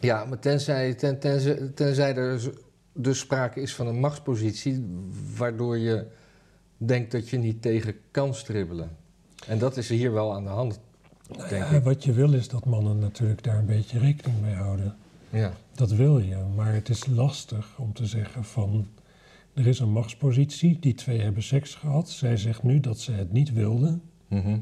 Ja, 0.00 0.24
maar 0.24 0.38
tenzij, 0.38 0.94
ten, 0.94 1.18
tenzij, 1.18 1.70
tenzij 1.74 2.14
er 2.16 2.50
dus 2.92 3.18
sprake 3.18 3.60
is 3.60 3.74
van 3.74 3.86
een 3.86 4.00
machtspositie, 4.00 4.86
waardoor 5.36 5.78
je 5.78 6.06
denkt 6.76 7.12
dat 7.12 7.28
je 7.28 7.38
niet 7.38 7.62
tegen 7.62 7.94
kan 8.10 8.34
stribbelen. 8.34 8.90
En 9.46 9.58
dat 9.58 9.76
is 9.76 9.88
hier 9.88 10.12
wel 10.12 10.34
aan 10.34 10.42
de 10.44 10.48
hand, 10.48 10.80
Nou 11.28 11.48
denk 11.48 11.64
ik. 11.64 11.82
wat 11.82 12.04
je 12.04 12.12
wil 12.12 12.32
is 12.32 12.48
dat 12.48 12.64
mannen 12.64 12.98
natuurlijk 12.98 13.42
daar 13.42 13.58
een 13.58 13.66
beetje 13.66 13.98
rekening 13.98 14.40
mee 14.40 14.54
houden. 14.54 14.96
Ja, 15.30 15.52
Dat 15.74 15.90
wil 15.90 16.18
je, 16.18 16.36
maar 16.56 16.72
het 16.72 16.88
is 16.88 17.06
lastig 17.06 17.78
om 17.78 17.92
te 17.92 18.06
zeggen 18.06 18.44
van... 18.44 18.86
Er 19.60 19.66
is 19.66 19.78
een 19.78 19.92
machtspositie, 19.92 20.78
die 20.78 20.94
twee 20.94 21.20
hebben 21.20 21.42
seks 21.42 21.74
gehad. 21.74 22.10
Zij 22.10 22.36
zegt 22.36 22.62
nu 22.62 22.80
dat 22.80 22.98
ze 22.98 23.12
het 23.12 23.32
niet 23.32 23.52
wilde. 23.52 23.98
Mhm. 24.28 24.58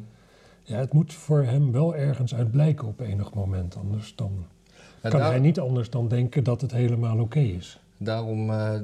Ja, 0.63 0.79
het 0.79 0.93
moet 0.93 1.13
voor 1.15 1.43
hem 1.43 1.73
wel 1.73 1.97
ergens 1.97 2.35
uit 2.35 2.51
blijken 2.51 2.89
op 2.89 3.01
enig 3.01 3.35
moment. 3.35 3.77
Anders 3.77 4.15
dan 4.15 4.47
En 5.01 5.11
kan 5.11 5.21
daar- 5.21 5.31
hij 5.31 5.39
niet 5.39 5.61
anders 5.61 5.91
dan 5.91 6.09
denken 6.09 6.45
dat 6.45 6.61
het 6.61 6.73
helemaal 6.73 7.19
oké 7.21 7.39
is. 7.39 7.81
Daarom, 7.99 8.51
eh, 8.51 8.81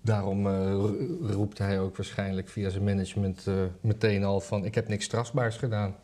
daarom 0.00 0.46
eh, 0.46 0.70
ro- 0.72 0.96
roept 1.20 1.58
hij 1.58 1.80
ook 1.80 1.96
waarschijnlijk 1.96 2.48
via 2.48 2.68
zijn 2.70 2.84
management 2.84 3.46
eh, 3.46 3.54
meteen 3.80 4.24
al 4.24 4.40
van... 4.40 4.64
ik 4.64 4.74
heb 4.74 4.88
niks 4.88 5.04
strafbaars 5.04 5.56
gedaan. 5.56 5.94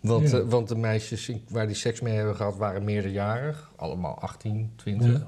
Want, 0.00 0.30
Ja. 0.30 0.44
want 0.44 0.68
de 0.68 0.76
meisjes 0.76 1.32
waar 1.48 1.66
die 1.66 1.76
seks 1.76 2.00
mee 2.00 2.14
hebben 2.14 2.36
gehad 2.36 2.56
waren 2.56 2.84
meerderjarig. 2.84 3.72
Allemaal 3.76 4.18
18, 4.18 4.72
20. 4.76 5.12
Ja. 5.12 5.26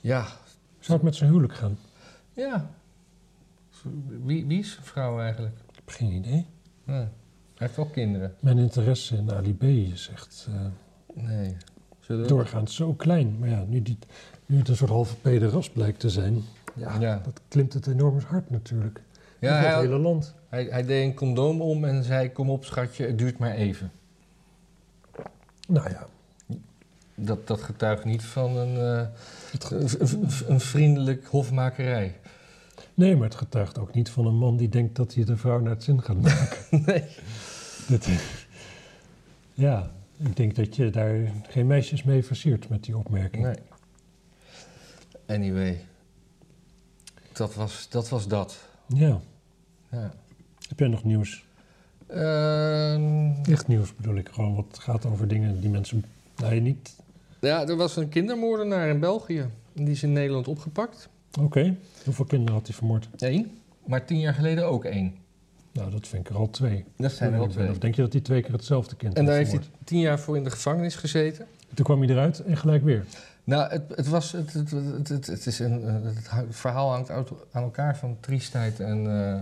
Ja, 0.00 0.26
Zou 0.88 0.98
het 0.98 1.02
met 1.08 1.16
zijn 1.16 1.30
huwelijk 1.30 1.54
gaan? 1.54 1.78
ja. 2.32 2.70
Wie, 4.24 4.46
wie 4.46 4.58
is 4.58 4.72
zijn 4.72 4.84
vrouw 4.84 5.20
eigenlijk? 5.20 5.54
Ik 5.68 5.74
heb 5.74 5.88
geen 5.88 6.12
idee. 6.12 6.46
Hij 6.84 7.08
heeft 7.54 7.76
wel 7.76 7.86
kinderen. 7.86 8.34
Mijn 8.40 8.58
interesse 8.58 9.16
in 9.16 9.32
Ali 9.32 9.54
B 9.54 9.62
is 9.62 10.10
echt 10.12 10.48
eh, 10.50 11.24
Nee. 11.24 11.56
Zullen 12.00 12.22
we- 12.22 12.28
doorgaans 12.28 12.74
zo 12.74 12.92
klein. 12.92 13.36
Maar 13.38 13.48
ja, 13.48 13.64
nu, 13.68 13.82
die, 13.82 13.98
nu 14.46 14.58
het 14.58 14.68
een 14.68 14.76
soort 14.76 14.90
halve 14.90 15.16
pederast 15.16 15.72
blijkt 15.72 16.00
te 16.00 16.10
zijn... 16.10 16.42
Ja, 16.74 17.00
Ja. 17.00 17.20
dat 17.24 17.40
klimt 17.48 17.72
het 17.72 17.86
enorm 17.86 18.18
hard 18.26 18.50
natuurlijk. 18.50 19.00
Ja, 19.38 19.54
hij, 19.58 19.68
het 19.70 19.80
hele 19.80 19.98
land. 19.98 20.34
hij, 20.48 20.64
hij 20.64 20.84
deed 20.84 21.04
een 21.08 21.14
condoom 21.14 21.60
om 21.60 21.84
en 21.84 22.04
zei: 22.04 22.32
Kom 22.32 22.50
op, 22.50 22.64
schatje, 22.64 23.06
het 23.06 23.18
duurt 23.18 23.38
maar 23.38 23.52
even. 23.54 23.90
Nou 25.68 25.90
ja, 25.90 26.06
Dat, 27.20 27.46
dat 27.46 27.62
getuigt 27.62 28.04
niet 28.04 28.22
van 28.22 28.56
een, 28.56 29.08
ge- 29.58 30.44
een, 30.48 30.60
vriendelijk 30.60 31.26
hofmakerij. 31.26 32.16
nee, 32.94 33.16
maar 33.16 33.28
het 33.28 33.34
getuigt 33.38 33.78
ook 33.78 33.94
niet 33.94 34.10
van 34.10 34.26
een 34.26 34.34
man 34.38 34.56
die 34.56 34.68
denkt 34.68 34.96
dat 34.96 35.14
hij 35.14 35.24
de 35.24 35.36
vrouw 35.36 35.60
naar 35.60 35.70
het 35.74 35.82
zin 35.84 36.02
gaat 36.02 36.20
maken. 36.20 36.58
nee. 36.86 37.04
Dat, 37.88 38.08
ja, 39.54 39.90
ik 40.16 40.36
denk 40.36 40.54
dat 40.56 40.76
je 40.76 40.90
daar 40.90 41.16
geen 41.48 41.66
meisjes 41.66 42.02
mee 42.02 42.24
versiert 42.24 42.68
met 42.68 42.84
die 42.84 42.96
opmerking. 42.96 43.44
nee. 43.44 43.56
Anyway, 45.26 45.80
dat 47.32 47.54
was 47.54 47.86
dat. 47.90 48.08
Was 48.08 48.28
dat. 48.28 48.58
Ja, 48.86 49.20
Ja. 49.90 50.12
heb 50.68 50.78
jij 50.78 50.88
nog 50.88 51.04
nieuws? 51.04 51.44
Ehm, 52.06 53.32
Echt 53.50 53.66
nieuws 53.68 53.94
bedoel 53.94 54.14
ik, 54.16 54.28
gewoon 54.32 54.54
wat 54.54 54.78
gaat 54.80 55.04
over 55.06 55.28
dingen 55.28 55.60
die 55.60 55.70
mensen... 55.70 56.04
Nee, 56.36 56.60
niet... 56.60 56.96
ja, 57.40 57.66
er 57.66 57.76
was 57.76 57.96
een 57.96 58.08
kindermoordenaar 58.08 58.88
in 58.88 59.00
België. 59.00 59.46
Die 59.72 59.90
is 59.90 60.02
in 60.02 60.12
Nederland 60.12 60.48
opgepakt. 60.48 61.08
Oké, 61.40 61.76
hoeveel 62.04 62.24
kinderen 62.24 62.54
had 62.54 62.66
hij 62.66 62.76
vermoord? 62.76 63.08
Eén. 63.16 63.58
Maar 63.86 64.04
tien 64.04 64.20
jaar 64.20 64.34
geleden 64.34 64.66
ook 64.66 64.84
één. 64.84 65.14
Nou, 65.72 65.90
dat 65.90 66.08
vind 66.08 66.24
ik 66.24 66.30
er 66.30 66.36
al 66.36 66.50
twee. 66.50 66.84
Dat 66.96 67.12
zijn 67.12 67.32
er 67.32 67.40
al 67.40 67.46
twee. 67.46 67.70
Of 67.70 67.78
denk 67.78 67.94
je 67.94 68.02
dat 68.02 68.12
hij 68.12 68.22
twee 68.22 68.42
keer 68.42 68.52
hetzelfde 68.52 68.96
kind 68.96 69.14
En 69.14 69.24
daar 69.24 69.36
heeft 69.36 69.50
heeft 69.52 69.64
hij 69.64 69.72
tien 69.84 70.00
jaar 70.00 70.18
voor 70.18 70.36
in 70.36 70.44
de 70.44 70.50
gevangenis 70.50 70.94
gezeten. 70.94 71.46
Toen 71.74 71.84
kwam 71.84 72.02
hij 72.02 72.08
eruit 72.08 72.38
en 72.44 72.56
gelijk 72.56 72.84
weer. 72.84 73.04
Nou, 73.44 73.70
het, 73.70 73.82
het, 73.94 74.08
was, 74.08 74.32
het, 74.32 74.52
het, 74.52 75.26
het, 75.26 75.46
is 75.46 75.58
een, 75.58 75.84
eh, 75.84 75.94
het 76.02 76.44
verhaal 76.48 76.90
hangt 76.90 77.10
aan 77.10 77.62
elkaar 77.62 77.96
van 77.96 78.16
triestheid 78.20 78.80
en, 78.80 79.06
eh, 79.06 79.40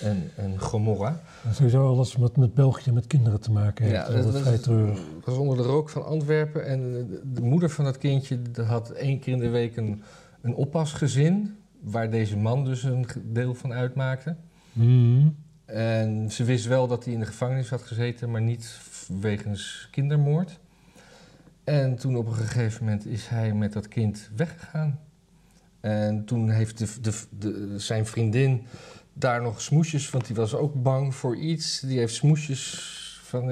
en, 0.00 0.30
en 0.36 0.60
Gomorra. 0.60 1.20
Sowieso 1.52 1.88
alles 1.88 2.14
wat 2.14 2.36
met 2.36 2.54
België 2.54 2.92
met 2.92 3.06
kinderen 3.06 3.40
te 3.40 3.50
maken 3.52 3.84
heeft. 3.84 3.96
Ja, 3.96 4.12
dat 4.12 4.22
dat 4.22 4.32
was- 4.32 4.42
vrij 4.42 4.58
treurig. 4.58 4.98
Het 5.16 5.24
was 5.24 5.36
onder 5.36 5.56
de 5.56 5.62
rook 5.62 5.88
van 5.90 6.04
Antwerpen 6.04 6.66
en 6.66 6.92
de, 6.92 7.20
de 7.32 7.42
moeder 7.42 7.70
van 7.70 7.84
dat 7.84 7.98
kindje 7.98 8.38
had 8.66 8.90
één 8.90 9.18
keer 9.18 9.32
in 9.32 9.38
de 9.38 9.48
week 9.48 9.76
een, 9.76 10.02
een 10.42 10.54
oppasgezin, 10.54 11.56
waar 11.80 12.10
deze 12.10 12.36
man 12.36 12.64
dus 12.64 12.82
een 12.82 13.06
deel 13.24 13.54
van 13.54 13.72
uitmaakte. 13.72 14.36
Mhm. 14.72 15.28
En 15.64 16.30
ze 16.30 16.44
wist 16.44 16.66
wel 16.66 16.86
dat 16.86 17.04
hij 17.04 17.12
in 17.12 17.20
de 17.20 17.26
gevangenis 17.26 17.70
had 17.70 17.82
gezeten, 17.82 18.30
maar 18.30 18.42
niet 18.42 18.78
wegens 19.20 19.88
kindermoord. 19.90 20.58
En 21.64 21.96
toen 21.96 22.16
op 22.16 22.26
een 22.26 22.34
gegeven 22.34 22.84
moment 22.84 23.06
is 23.06 23.26
hij 23.28 23.54
met 23.54 23.72
dat 23.72 23.88
kind 23.88 24.30
weggegaan. 24.36 24.98
En 25.80 26.24
toen 26.24 26.50
heeft 26.50 26.78
de, 26.78 26.86
de, 27.00 27.12
de- 27.38 27.78
zijn 27.78 28.06
vriendin 28.06 28.62
daar 29.12 29.42
nog 29.42 29.60
smoesjes, 29.60 30.10
want 30.10 30.26
die 30.26 30.36
was 30.36 30.54
ook 30.54 30.82
bang 30.82 31.14
voor 31.14 31.36
iets. 31.36 31.80
Die 31.80 31.98
heeft 31.98 32.14
smoesjes 32.14 32.90
van, 33.22 33.48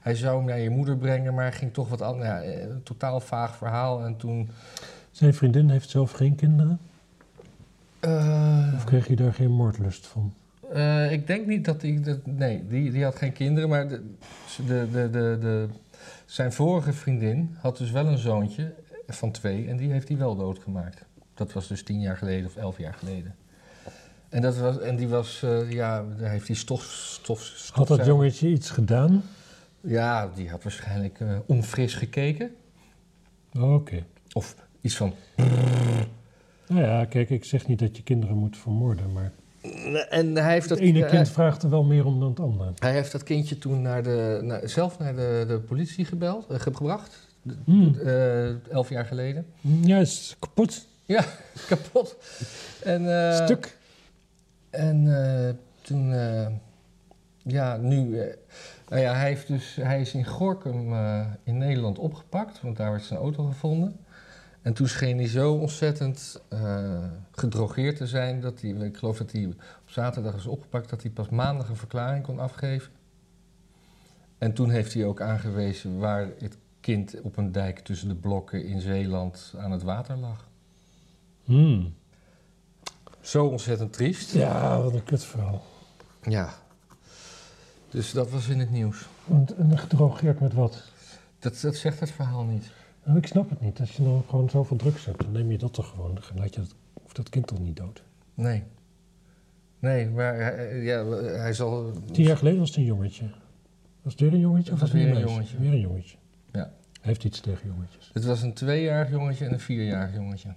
hij 0.00 0.14
zou 0.14 0.36
hem 0.36 0.46
naar 0.46 0.58
je 0.60 0.70
moeder 0.70 0.96
brengen, 0.96 1.34
maar 1.34 1.52
ging 1.52 1.72
toch 1.72 1.88
wat 1.88 2.02
anders. 2.02 2.28
Ja, 2.28 2.42
eh, 2.42 2.62
een 2.62 2.82
totaal 2.82 3.20
vaag 3.20 3.56
verhaal. 3.56 4.04
En 4.04 4.16
toen... 4.16 4.48
Zijn 5.10 5.34
vriendin 5.34 5.70
heeft 5.70 5.90
zelf 5.90 6.10
geen 6.10 6.34
kinderen? 6.34 6.78
eh, 8.00 8.72
Of 8.76 8.84
kreeg 8.84 9.08
je 9.08 9.16
daar 9.16 9.34
geen 9.34 9.50
moordlust 9.52 10.06
van? 10.06 10.32
Eh, 10.72 11.12
ik 11.12 11.26
denk 11.26 11.46
niet 11.46 11.64
dat 11.64 11.82
hij. 11.82 12.00
Dat, 12.02 12.26
nee, 12.26 12.66
die, 12.68 12.90
die 12.90 13.04
had 13.04 13.16
geen 13.16 13.32
kinderen. 13.32 13.68
Maar 13.68 13.88
de, 13.88 14.02
de, 14.66 14.88
de, 14.92 15.10
de, 15.10 15.38
de, 15.40 15.68
zijn 16.26 16.52
vorige 16.52 16.92
vriendin 16.92 17.56
had 17.60 17.76
dus 17.78 17.90
wel 17.90 18.06
een 18.06 18.18
zoontje 18.18 18.74
van 19.06 19.30
twee. 19.30 19.68
En 19.68 19.76
die 19.76 19.92
heeft 19.92 20.08
hij 20.08 20.16
wel 20.16 20.36
doodgemaakt. 20.36 21.04
Dat 21.34 21.52
was 21.52 21.68
dus 21.68 21.82
tien 21.82 22.00
jaar 22.00 22.16
geleden 22.16 22.46
of 22.46 22.56
elf 22.56 22.78
jaar 22.78 22.94
geleden. 22.94 23.34
En, 24.28 24.42
dat 24.42 24.56
was, 24.56 24.78
en 24.78 24.96
die 24.96 25.08
was. 25.08 25.42
eh, 25.42 25.70
ja, 25.72 26.04
daar 26.18 26.30
heeft 26.30 26.46
hij 26.46 26.56
stof. 26.56 26.82
stof, 26.82 27.40
stof 27.42 27.76
Had 27.76 27.88
dat 27.98 28.06
jongetje 28.06 28.48
iets 28.48 28.70
gedaan? 28.70 29.22
Ja, 29.80 30.30
die 30.34 30.50
had 30.50 30.62
waarschijnlijk 30.62 31.20
eh, 31.20 31.38
onfris 31.46 31.94
gekeken. 31.94 32.50
Oh, 33.58 33.74
Oké. 33.74 34.04
Of 34.32 34.54
iets 34.80 34.96
van. 34.96 35.14
Nou 36.68 36.82
ja, 36.82 37.04
kijk, 37.04 37.30
ik 37.30 37.44
zeg 37.44 37.66
niet 37.66 37.78
dat 37.78 37.96
je 37.96 38.02
kinderen 38.02 38.36
moet 38.36 38.56
vermoorden, 38.56 39.12
maar 39.12 39.32
En 40.10 40.36
hij 40.36 40.52
heeft 40.52 40.68
dat. 40.68 40.78
het 40.78 40.86
ene 40.86 40.98
hij- 41.00 41.08
kind 41.10 41.28
vraagt 41.28 41.62
er 41.62 41.70
wel 41.70 41.84
meer 41.84 42.04
om 42.04 42.20
dan 42.20 42.28
het 42.28 42.40
andere. 42.40 42.72
Hij 42.78 42.92
heeft 42.92 43.12
dat 43.12 43.22
kindje 43.22 43.58
toen 43.58 43.82
naar 43.82 44.02
de, 44.02 44.40
naar- 44.42 44.68
zelf 44.68 44.98
naar 44.98 45.16
de, 45.16 45.44
de 45.48 45.58
politie 45.58 46.04
gebeld, 46.04 46.46
eh, 46.50 46.60
gebracht. 46.60 47.26
Hmm. 47.64 47.94
eh, 48.04 48.70
elf 48.72 48.88
jaar 48.88 49.04
geleden. 49.04 49.46
Ja, 49.60 49.98
is 49.98 50.36
kapot. 50.38 50.86
Kapot. 51.68 52.16
En, 52.82 53.28
eh, 53.30 53.44
Stuk. 53.44 53.76
En 54.76 55.24
eh, 55.24 55.54
toen, 55.80 56.12
eh, 56.12 56.46
ja, 57.42 57.76
nu, 57.76 58.20
eh, 58.20 58.36
nou 58.88 59.02
ja, 59.02 59.14
hij, 59.14 59.28
heeft 59.28 59.46
dus, 59.46 59.76
hij 59.76 60.00
is 60.00 60.14
in 60.14 60.24
Gorkum 60.24 60.94
in 61.42 61.58
Nederland 61.58 61.98
opgepakt, 61.98 62.60
want 62.60 62.76
daar 62.76 62.90
werd 62.90 63.04
zijn 63.04 63.20
auto 63.20 63.44
gevonden. 63.44 63.96
En 64.62 64.72
toen 64.72 64.88
scheen 64.88 65.16
hij 65.16 65.28
zo 65.28 65.52
ontzettend 65.54 66.42
gedrogeerd 67.30 67.96
te 67.96 68.06
zijn 68.06 68.40
dat 68.40 68.60
hij, 68.60 68.70
ik 68.70 68.96
geloof 68.96 69.18
dat 69.18 69.32
hij 69.32 69.46
op 69.46 69.90
zaterdag 69.90 70.34
is 70.34 70.46
opgepakt, 70.46 70.90
dat 70.90 71.02
hij 71.02 71.10
pas 71.10 71.28
maandag 71.28 71.68
een 71.68 71.76
verklaring 71.76 72.24
kon 72.24 72.38
afgeven. 72.38 72.92
En 74.38 74.52
toen 74.52 74.70
heeft 74.70 74.94
hij 74.94 75.04
ook 75.04 75.20
aangewezen 75.20 75.98
waar 75.98 76.28
het 76.38 76.58
kind 76.80 77.20
op 77.20 77.36
een 77.36 77.52
dijk 77.52 77.78
tussen 77.78 78.08
de 78.08 78.14
blokken 78.14 78.64
in 78.64 78.80
Zeeland 78.80 79.54
aan 79.58 79.70
het 79.70 79.82
water 79.82 80.16
lag. 80.16 80.48
Hmm. 81.44 81.94
Zo 83.26 83.46
ontzettend 83.46 83.92
triest. 83.92 84.32
Ja, 84.32 84.82
wat 84.82 84.94
een 84.94 85.04
kutverhaal. 85.04 85.62
Ja. 86.22 86.54
Dus 87.90 88.12
dat 88.12 88.30
was 88.30 88.48
in 88.48 88.58
het 88.58 88.70
nieuws. 88.70 89.06
En, 89.28 89.46
en 89.58 89.78
gedrogeerd 89.78 90.40
met 90.40 90.52
wat? 90.52 90.82
Dat, 91.38 91.60
dat 91.60 91.76
zegt 91.76 92.00
het 92.00 92.10
verhaal 92.10 92.44
niet. 92.44 92.70
Nou, 93.04 93.18
ik 93.18 93.26
snap 93.26 93.50
het 93.50 93.60
niet. 93.60 93.80
Als 93.80 93.96
je 93.96 94.02
nou 94.02 94.22
gewoon 94.28 94.50
zoveel 94.50 94.76
drugs 94.76 95.04
hebt, 95.04 95.20
dan 95.20 95.32
neem 95.32 95.50
je 95.50 95.58
dat 95.58 95.72
toch 95.72 95.88
gewoon. 95.88 96.14
Dan 96.14 96.22
laat 96.34 96.54
je 96.54 96.60
dat, 96.60 96.74
of 96.92 97.12
dat 97.12 97.28
kind 97.28 97.46
toch 97.46 97.58
niet 97.58 97.76
dood. 97.76 98.02
Nee. 98.34 98.62
Nee, 99.78 100.08
maar 100.08 100.36
hij, 100.36 100.82
ja, 100.82 101.06
hij 101.20 101.52
zal... 101.52 101.92
Tien 102.12 102.24
jaar 102.24 102.36
geleden 102.36 102.58
was 102.58 102.68
het 102.68 102.78
een 102.78 102.84
jongetje. 102.84 103.30
Was 104.02 104.12
het 104.12 104.20
weer 104.20 104.32
een 104.32 104.40
jongetje? 104.40 104.72
Of 104.72 104.80
was 104.80 104.88
het 104.88 104.98
weer 104.98 105.08
een 105.08 105.14
meisje? 105.14 105.28
jongetje. 105.28 105.58
Weer 105.58 105.72
een 105.72 105.80
jongetje. 105.80 106.16
Ja. 106.52 106.60
Hij 106.60 106.70
heeft 107.00 107.24
iets 107.24 107.40
tegen 107.40 107.68
jongetjes. 107.68 108.10
Het 108.12 108.24
was 108.24 108.42
een 108.42 108.54
tweejarig 108.54 109.10
jongetje 109.10 109.44
en 109.44 109.52
een 109.52 109.60
vierjarig 109.60 110.14
jongetje. 110.14 110.54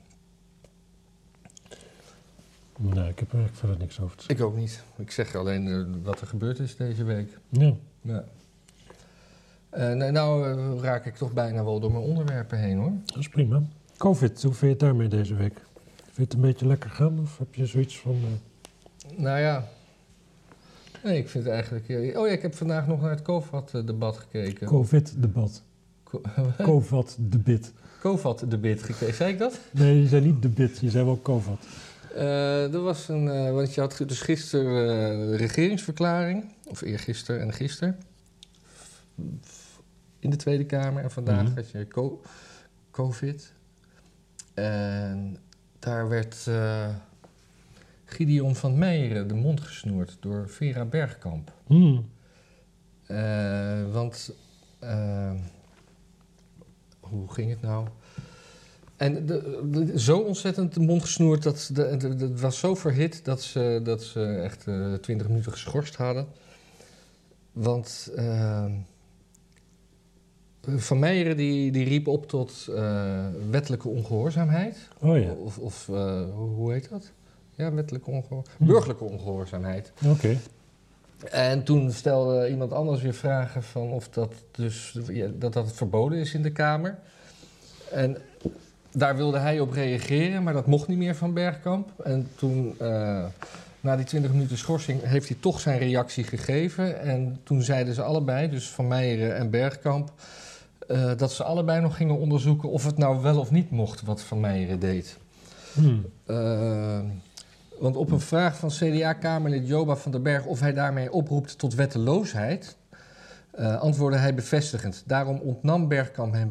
Nee, 2.82 3.10
ik 3.10 3.20
heb 3.20 3.28
er 3.32 3.38
eigenlijk 3.38 3.56
verder 3.56 3.78
niks 3.78 4.00
over 4.00 4.18
te 4.18 4.24
zeggen. 4.24 4.46
Ik 4.46 4.52
ook 4.52 4.58
niet. 4.58 4.84
Ik 4.98 5.12
zeg 5.12 5.36
alleen 5.36 5.68
eh, 5.68 5.84
wat 6.04 6.22
er 6.22 6.28
gebeurd 6.28 6.60
is 6.60 6.76
deze 6.76 7.04
week. 7.04 7.38
Ja. 7.50 7.74
Ja. 8.02 8.24
Eh, 9.70 9.92
nou 9.94 10.12
nou 10.12 10.58
eh, 10.78 10.82
raak 10.84 11.06
ik 11.06 11.16
toch 11.16 11.34
bijna 11.34 11.64
wel 11.64 11.80
door 11.80 11.92
mijn 11.92 12.04
onderwerpen 12.04 12.60
heen 12.60 12.78
hoor. 12.78 12.92
Dat 13.06 13.18
is 13.18 13.30
prima. 13.30 13.62
Covid, 13.98 14.44
hoe 14.44 14.52
vind 14.54 14.60
je 14.62 14.68
het 14.68 14.80
daarmee 14.80 15.08
deze 15.08 15.36
week? 15.36 15.54
Vind 16.04 16.16
je 16.16 16.22
het 16.24 16.34
een 16.34 16.42
beetje 16.42 16.68
lekker 16.68 16.90
gaan? 16.90 17.20
Of 17.20 17.38
heb 17.38 17.56
je 17.56 17.66
zoiets 17.66 17.98
van... 18.00 18.16
Nou 19.16 19.40
ja. 19.40 19.68
Nee, 21.04 21.18
ik 21.18 21.30
vind 21.30 21.44
het 21.44 21.54
eigenlijk... 21.54 22.18
Oh 22.18 22.28
ja, 22.28 22.34
ik 22.34 22.42
heb 22.42 22.56
vandaag 22.56 22.88
nog 22.88 23.02
naar 23.02 23.10
het 23.10 23.22
COVID-debat 23.22 24.18
gekeken. 24.18 24.68
COVID-debat. 24.68 25.64
Co- 26.04 26.22
COVID-debit. 26.62 27.74
COVID-debat 28.00 28.84
gekeken. 28.84 29.14
Zei 29.16 29.32
ik 29.32 29.40
dat? 29.40 29.60
Nee, 29.72 30.02
je 30.02 30.08
zei 30.08 30.26
niet 30.26 30.42
debit, 30.42 30.78
je 30.80 30.90
zei 30.90 31.06
wel 31.06 31.20
COVID. 31.22 31.58
Eh, 32.16 32.74
er 32.74 32.82
was 32.82 33.08
een... 33.08 33.28
eh, 33.30 33.52
want 33.52 33.74
je 33.74 33.82
had 33.82 33.98
dus 34.06 34.22
gisteren 34.22 34.90
eh, 35.22 35.30
de 35.30 35.36
regeringsverklaring. 35.36 36.54
Of 36.68 36.82
eergisteren 36.82 37.42
en 37.42 37.54
gisteren. 37.54 38.00
In 40.20 40.30
de 40.30 40.36
Tweede 40.36 40.66
Kamer. 40.66 41.04
En 41.04 41.12
vandaag 41.12 41.44
Mhm. 41.44 41.56
had 41.56 41.70
je 41.72 41.88
co- 41.88 42.22
COVID. 42.92 43.54
En 44.54 45.38
daar 45.80 46.10
werd 46.10 46.48
Gideon 48.06 48.56
van 48.56 48.78
Meijeren 48.78 49.28
de 49.28 49.34
mond 49.34 49.62
gesnoerd 49.62 50.18
door 50.20 50.50
Vera 50.50 50.86
Bergkamp. 50.86 51.52
Hmm. 51.68 52.10
Want, 53.92 54.34
hoe 57.00 57.32
ging 57.34 57.50
het 57.50 57.62
nou? 57.62 57.88
En 59.00 59.26
de, 59.26 59.68
de- 59.72 60.00
zo 60.00 60.18
ontzettend 60.20 60.74
de 60.74 60.80
mond 60.80 61.02
gesnoerd 61.02 61.44
dat 61.44 61.72
het 61.76 62.40
was 62.42 62.60
zo 62.60 62.76
verhit 62.76 63.26
dat 63.26 63.42
ze, 63.42 63.80
dat 63.84 64.04
ze 64.04 64.24
echt 64.44 64.68
eh, 64.68 64.94
twintig 64.94 65.28
minuten 65.28 65.52
geschorst 65.52 65.96
hadden. 65.96 66.28
Want 67.52 68.12
eh, 68.16 68.66
Van 70.76 71.00
Meijeren 71.00 71.38
die, 71.38 71.72
die 71.72 71.86
riep 71.86 72.08
op 72.08 72.28
tot 72.28 72.68
eh, 72.76 73.26
wettelijke 73.50 73.88
ongehoorzaamheid. 73.88 74.78
Oh 75.00 75.18
ja, 75.20 75.32
Of, 75.32 75.58
of 75.58 75.86
hoe 75.86 76.50
hoe 76.56 76.72
heet 76.72 76.90
dat? 76.90 77.12
Ja, 77.56 77.74
wettelijke 77.74 78.10
ongehoorzaamheid. 78.10 78.58
Hm. 78.58 78.66
Burgerlijke 78.66 79.04
ongehoorzaamheid. 79.04 79.92
oké. 80.06 80.38
En 81.32 81.64
toen 81.64 81.92
stelde 81.92 82.50
iemand 82.50 82.72
anders 82.72 83.02
weer 83.02 83.14
vragen 83.14 83.64
van 83.64 83.90
of 83.92 84.10
dat 84.10 84.34
dus 84.52 84.98
ja, 85.08 85.28
dat 85.36 85.54
dat 85.54 85.74
verboden 85.74 86.20
is 86.20 86.34
in 86.34 86.42
de 86.42 86.52
Kamer. 86.52 86.98
En 87.92 88.18
daar 88.92 89.16
wilde 89.16 89.38
hij 89.38 89.60
op 89.60 89.72
reageren, 89.72 90.44
maar 90.44 90.54
dat 90.54 90.68
mocht 90.68 90.88
niet 90.88 90.98
meer 90.98 91.16
van 91.16 91.34
Bergkamp. 91.34 91.90
En 92.04 92.28
toen, 92.36 92.76
eh, 92.80 93.26
na 93.80 93.96
die 93.96 94.06
20 94.06 94.32
minuten 94.32 94.58
schorsing, 94.58 95.04
heeft 95.04 95.28
hij 95.28 95.38
toch 95.40 95.60
zijn 95.60 95.80
reactie 95.80 96.24
gegeven. 96.24 97.02
En 97.02 97.40
toen 97.44 97.62
zeiden 97.62 97.94
ze 97.94 98.02
allebei, 98.02 98.50
dus 98.50 98.70
Van 98.70 98.88
Meijeren 98.88 99.36
en 99.36 99.50
Bergkamp, 99.50 100.12
eh, 100.88 101.12
dat 101.18 101.32
ze 101.32 101.44
allebei 101.44 101.82
nog 101.82 101.96
gingen 101.96 102.18
onderzoeken 102.18 102.70
of 102.70 102.86
het 102.86 102.98
nou 102.98 103.22
wel 103.22 103.40
of 103.40 103.52
niet 103.52 103.72
mocht 103.72 104.02
wat 104.02 104.22
Van 104.22 104.40
Meijeren 104.40 104.80
deed. 104.80 105.18
Hmm. 105.74 106.06
Uh, 106.28 107.00
want 107.80 107.96
op 107.96 108.12
een 108.12 108.20
vraag 108.20 108.58
van 108.58 108.70
CDA-Kamerlid 108.70 109.68
Joba 109.68 109.96
van 109.96 110.12
den 110.12 110.24
Berg 110.24 110.46
of 110.46 110.60
hij 110.60 110.74
daarmee 110.74 111.12
oproept 111.12 111.58
tot 111.58 111.76
wetteloosheid, 111.76 112.76
antwoordde 113.80 114.20
hij 114.20 114.34
bevestigend. 114.34 115.04
Daarom 115.06 115.38
ontnam 115.38 115.88
Bergkamp 115.88 116.34
hem, 116.34 116.50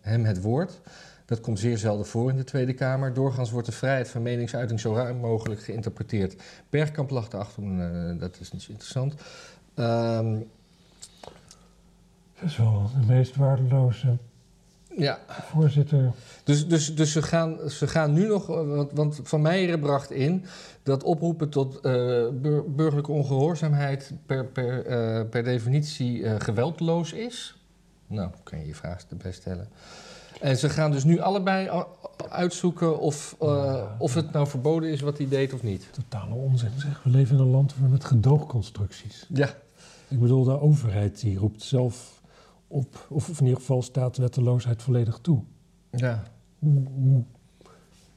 hem, 0.00 0.24
het 0.24 0.40
woord. 0.40 0.80
Dat 1.30 1.40
komt 1.40 1.58
zeer 1.58 1.78
zelden 1.78 2.06
voor 2.06 2.30
in 2.30 2.36
de 2.36 2.44
Tweede 2.44 2.74
Kamer. 2.74 3.12
Doorgaans 3.12 3.50
wordt 3.50 3.66
de 3.66 3.72
vrijheid 3.72 4.08
van 4.08 4.22
meningsuiting 4.22 4.80
zo 4.80 4.94
ruim 4.94 5.16
mogelijk 5.16 5.62
geïnterpreteerd. 5.62 6.42
Bergkamp 6.70 7.10
lag 7.10 7.32
erachter, 7.32 7.62
uh, 7.62 8.20
dat 8.20 8.40
is 8.40 8.52
niet 8.52 8.62
zo 8.62 8.70
interessant. 8.70 9.14
Uh, 9.74 10.38
dat 12.34 12.44
is 12.44 12.56
wel 12.56 12.90
de 13.00 13.06
meest 13.06 13.36
waardeloze 13.36 14.16
ja. 14.96 15.18
voorzitter. 15.28 16.12
Dus, 16.44 16.68
dus, 16.68 16.94
dus 16.94 17.12
ze, 17.12 17.22
gaan, 17.22 17.70
ze 17.70 17.86
gaan 17.86 18.12
nu 18.12 18.26
nog, 18.26 18.46
want, 18.46 18.92
want 18.92 19.20
Van 19.22 19.42
Meijeren 19.42 19.80
bracht 19.80 20.10
in 20.10 20.44
dat 20.82 21.02
oproepen 21.02 21.48
tot 21.48 21.74
uh, 21.74 21.82
bur 22.32 22.72
burgerlijke 22.72 23.12
ongehoorzaamheid 23.12 24.12
per, 24.26 24.46
per, 24.46 24.86
uh, 24.86 25.28
per 25.28 25.44
definitie 25.44 26.18
uh, 26.18 26.34
geweldloos 26.38 27.12
is. 27.12 27.56
Nou, 28.06 28.30
kan 28.42 28.58
je 28.58 28.66
je 28.66 28.74
vraag 28.74 29.04
erbij 29.10 29.32
stellen. 29.32 29.68
En 30.40 30.56
ze 30.56 30.68
gaan 30.68 30.90
dus 30.90 31.04
nu 31.04 31.18
allebei 31.18 31.84
uitzoeken 32.28 32.98
of, 32.98 33.36
ja. 33.40 33.96
of 33.98 34.14
het 34.14 34.32
nou 34.32 34.46
verboden 34.46 34.90
is 34.90 35.00
wat 35.00 35.18
hij 35.18 35.28
deed 35.28 35.52
of 35.52 35.62
niet. 35.62 35.88
Totale 35.92 36.34
onzin 36.34 36.70
zeg. 36.76 37.02
We 37.02 37.10
leven 37.10 37.36
in 37.36 37.42
een 37.42 37.50
land 37.50 37.74
met 37.90 38.04
gedoogconstructies. 38.04 39.26
Ja. 39.28 39.54
Ik 40.08 40.20
bedoel, 40.20 40.44
de 40.44 40.60
overheid 40.60 41.20
die 41.20 41.38
roept 41.38 41.62
zelf 41.62 42.20
op, 42.66 43.06
of 43.08 43.28
in 43.28 43.44
ieder 43.44 43.60
geval 43.60 43.82
staat 43.82 44.16
wetteloosheid 44.16 44.82
volledig 44.82 45.18
toe. 45.22 45.42
Ja. 45.90 46.22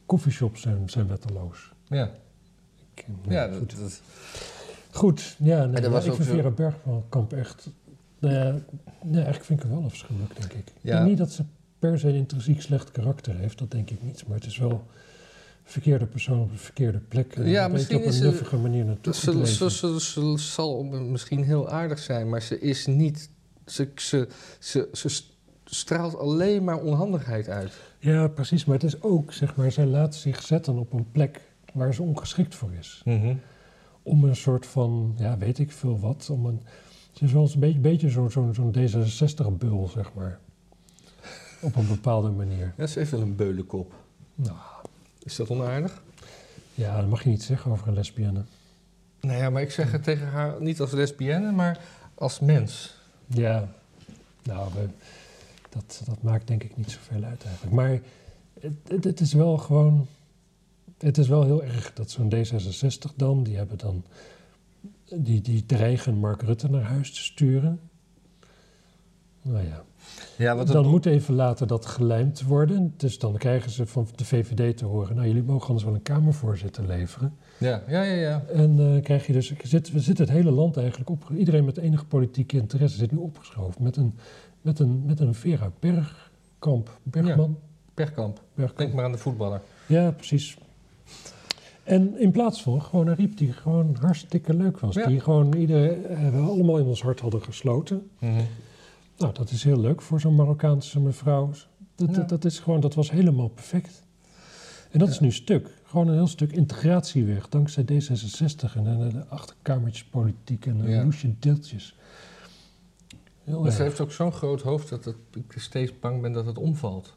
Coffeeshops 0.06 0.62
zijn, 0.62 0.90
zijn 0.90 1.08
wetteloos. 1.08 1.74
Ja. 1.88 2.12
Ik, 2.94 3.06
nee, 3.26 3.38
ja, 3.38 3.48
goed. 3.58 3.72
Dat, 3.72 3.80
dat... 3.80 4.02
goed. 4.92 5.36
Ja, 5.40 5.66
nee, 5.66 5.82
dat 5.82 5.92
was 5.92 6.06
ik 6.06 6.14
vind 6.14 6.28
zo... 6.28 6.34
Vera 6.34 6.50
Bergkamp 6.50 7.34
echt... 7.34 7.70
Nou 8.20 8.34
ja, 8.34 8.56
nee, 9.04 9.16
eigenlijk 9.16 9.44
vind 9.44 9.60
ik 9.60 9.66
haar 9.66 9.76
wel 9.76 9.86
afschuwelijk, 9.86 10.36
denk 10.40 10.54
ik. 10.54 10.74
Ja. 10.82 11.00
Ik 11.00 11.08
niet 11.08 11.18
dat 11.18 11.32
ze 11.32 11.44
per 11.90 12.00
se 12.00 12.14
intrinsiek 12.14 12.62
slecht 12.62 12.92
karakter 12.92 13.36
heeft, 13.36 13.58
dat 13.58 13.72
denk 13.72 13.90
ik 13.90 14.04
niet. 14.04 14.24
Maar 14.28 14.38
het 14.38 14.46
is 14.46 14.58
wel 14.58 14.84
verkeerde 15.64 16.06
persoon 16.06 16.40
op 16.40 16.52
de 16.52 16.58
verkeerde 16.58 17.00
plek. 17.00 17.36
En 17.36 17.48
ja, 17.48 17.68
misschien 17.68 17.98
op 17.98 18.06
een 18.06 18.22
nuffige 18.22 18.58
manier 18.58 18.86
naartoe 18.86 19.14
ze, 19.14 19.46
ze, 19.48 19.72
ze, 19.72 20.00
ze, 20.02 20.34
zal 20.38 20.84
misschien 20.84 21.44
heel 21.44 21.70
aardig 21.70 22.00
zijn, 22.00 22.30
maar 22.30 22.42
ze 22.42 22.60
is 22.60 22.86
niet... 22.86 23.30
Ze, 23.66 23.90
ze, 23.96 24.28
ze, 24.60 24.90
ze 24.94 25.24
straalt 25.66 26.18
alleen 26.18 26.64
maar 26.64 26.80
onhandigheid 26.80 27.50
uit. 27.50 27.74
Ja, 28.00 28.28
precies. 28.28 28.66
Maar 28.66 28.76
het 28.76 28.86
is 28.86 29.02
ook, 29.02 29.34
zeg 29.34 29.56
maar, 29.56 29.72
zij 29.72 29.86
laat 29.86 30.16
zich 30.16 30.42
zetten 30.42 30.78
op 30.78 30.94
een 30.94 31.12
plek 31.12 31.42
waar 31.74 31.94
ze 31.94 32.02
ongeschikt 32.02 32.56
voor 32.56 32.74
is. 32.80 33.02
Mm 33.06 33.22
-hmm. 33.22 33.40
Om 34.04 34.24
een 34.24 34.36
soort 34.36 34.66
van, 34.66 35.16
ja, 35.18 35.38
weet 35.38 35.60
ik 35.60 35.72
veel 35.72 36.00
wat, 36.00 36.30
om 36.32 36.46
een... 36.46 36.62
Ze 37.12 37.24
is 37.24 37.32
wel 37.32 37.42
eens 37.42 37.54
een 37.54 37.60
beetje, 37.60 37.80
beetje 37.80 38.10
zo'n 38.10 38.32
zo, 38.32 38.54
zo 38.54 38.72
D66-bul, 38.78 39.88
zeg 39.88 40.14
maar. 40.14 40.40
Op 41.64 41.76
een 41.76 41.88
bepaalde 41.88 42.30
manier. 42.30 42.74
Ja, 42.78 42.88
ze 42.88 43.00
heeft 43.00 43.12
wel 43.12 43.22
een 43.22 43.36
beulenkop. 43.36 43.94
Nou, 44.36 44.58
is 45.24 45.36
dat 45.36 45.50
onaardig? 45.50 46.02
Ja, 46.76 47.00
dat 47.00 47.10
mag 47.10 47.24
je 47.24 47.30
niet 47.30 47.44
zeggen 47.44 47.72
over 47.72 47.88
een 47.88 47.94
lesbienne. 47.94 48.44
Nou 49.20 49.38
ja, 49.38 49.50
maar 49.50 49.62
ik 49.62 49.72
zeg 49.72 49.92
het 49.92 50.04
tegen 50.04 50.28
haar 50.28 50.62
niet 50.62 50.80
als 50.80 50.92
lesbienne, 50.92 51.52
maar 51.52 51.80
als 52.16 52.40
mens. 52.40 52.96
Ja, 53.28 53.68
nou, 54.44 54.74
we, 54.74 54.88
dat, 55.70 56.02
dat 56.06 56.22
maakt 56.22 56.48
denk 56.48 56.64
ik 56.64 56.78
niet 56.78 56.92
zoveel 56.92 57.24
uit 57.24 57.44
eigenlijk. 57.46 57.76
Maar 57.76 58.00
het, 58.60 58.74
het, 58.88 59.04
het, 59.04 59.20
is 59.20 59.34
wel 59.34 59.58
gewoon... 59.58 60.08
Het 60.98 61.18
is 61.18 61.28
wel 61.28 61.44
heel 61.44 61.64
erg 61.64 61.94
dat 61.94 62.12
zo'n 62.12 62.34
D66 62.36 63.16
dan, 63.16 63.44
die 63.44 63.58
hebben 63.58 63.78
dan... 63.78 64.04
Die, 65.16 65.42
die 65.42 65.66
dreigen 65.66 66.18
Mark 66.18 66.42
Rutte 66.42 66.70
naar 66.70 66.82
huis 66.84 67.14
te 67.14 67.24
sturen. 67.24 67.80
Nou 69.44 69.66
ja. 69.66 69.84
ja 70.38 70.56
wat 70.56 70.68
dan 70.68 70.88
moet 70.88 71.06
even 71.06 71.34
later 71.34 71.68
dat 71.68 71.86
gelijmd 71.86 72.44
worden. 72.44 72.94
Dus 72.98 73.20
dan 73.20 73.38
krijgen 73.38 73.72
ze 73.72 73.86
van 73.86 74.08
de 74.16 74.26
VVD 74.26 74.78
te 74.78 74.86
horen... 74.86 75.16
nou, 75.16 75.28
jullie 75.28 75.44
mogen 75.44 75.68
anders 75.68 75.86
wel 75.86 75.94
een 75.94 76.02
Kamervoorzitter 76.02 76.86
leveren. 76.86 77.36
Ja, 77.58 77.84
ja, 77.88 78.04
ja. 78.04 78.14
ja. 78.14 78.44
En 78.54 78.80
uh, 78.80 79.02
krijg 79.02 79.28
je 79.28 79.34
dus... 79.34 79.54
Zit, 79.64 79.92
we 79.92 80.00
zitten 80.00 80.26
het 80.26 80.34
hele 80.34 80.52
land 80.52 80.78
eigenlijk 80.78 81.10
op... 81.10 81.30
Iedereen 81.36 81.66
met 81.66 81.78
enige 81.78 82.06
politieke 82.06 82.58
interesse 82.58 82.98
zit 82.98 83.12
nu 83.12 83.18
opgeschoven... 83.18 83.84
met 83.84 83.96
een, 83.96 84.18
met 84.62 84.80
een, 84.80 85.04
met 85.06 85.20
een 85.20 85.34
Vera 85.34 85.72
Bergkamp. 85.80 87.00
Bergman? 87.04 87.58
Ja, 87.60 87.68
Bergkamp. 87.94 88.42
Bergkamp. 88.54 88.78
Denk 88.80 88.94
maar 88.94 89.06
aan 89.06 89.12
de 89.12 89.18
voetballer. 89.18 89.62
Ja, 89.86 90.12
precies. 90.12 90.58
En 91.84 92.20
in 92.20 92.32
plaats 92.32 92.62
van 92.62 92.82
gewoon 92.82 93.08
een 93.08 93.16
riep 93.16 93.38
die 93.38 93.52
gewoon 93.52 93.98
hartstikke 94.00 94.54
leuk 94.54 94.80
was. 94.80 94.96
Ja. 94.96 95.08
Die 95.08 95.20
gewoon 95.20 95.54
iedereen, 95.56 96.02
we 96.32 96.38
allemaal 96.38 96.78
in 96.78 96.86
ons 96.86 97.02
hart 97.02 97.20
hadden 97.20 97.42
gesloten. 97.42 98.10
Mm 98.20 98.30
-hmm. 98.30 98.46
Nou, 99.24 99.36
dat 99.36 99.50
is 99.52 99.64
heel 99.64 99.80
leuk 99.80 100.02
voor 100.02 100.20
zo'n 100.20 100.36
Marokkaanse 100.36 101.00
mevrouw. 101.00 101.52
Dat, 101.96 102.10
ja. 102.10 102.16
dat, 102.16 102.30
dat, 102.30 102.46
is 102.46 102.60
gewoon, 102.60 102.80
dat 102.80 102.94
was 102.94 103.12
helemaal 103.12 103.48
perfect. 103.48 104.04
En 104.92 105.00
dat 105.00 105.08
ja. 105.08 105.14
is 105.14 105.20
nu 105.20 105.32
stuk. 105.32 105.70
Gewoon 105.84 106.08
een 106.08 106.14
heel 106.14 106.28
stuk 106.28 106.52
integratie 106.52 107.26
weg. 107.26 107.50
Dankzij 107.50 107.84
D66 107.84 108.76
en 108.76 108.84
de, 108.84 109.08
de 109.12 109.26
achterkamertjespolitiek 109.28 110.66
en 110.66 110.78
de 110.78 110.90
ja. 110.90 111.04
loesje 111.04 111.40
deeltjes. 111.40 111.96
Heel 113.44 113.62
maar 113.62 113.72
ze 113.72 113.82
heeft 113.82 114.00
ook 114.00 114.12
zo'n 114.12 114.32
groot 114.32 114.62
hoofd 114.62 114.90
dat 114.90 115.06
het, 115.06 115.16
ik 115.34 115.54
steeds 115.56 116.00
bang 116.00 116.22
ben 116.22 116.32
dat 116.32 116.46
het 116.46 116.58
omvalt. 116.58 117.16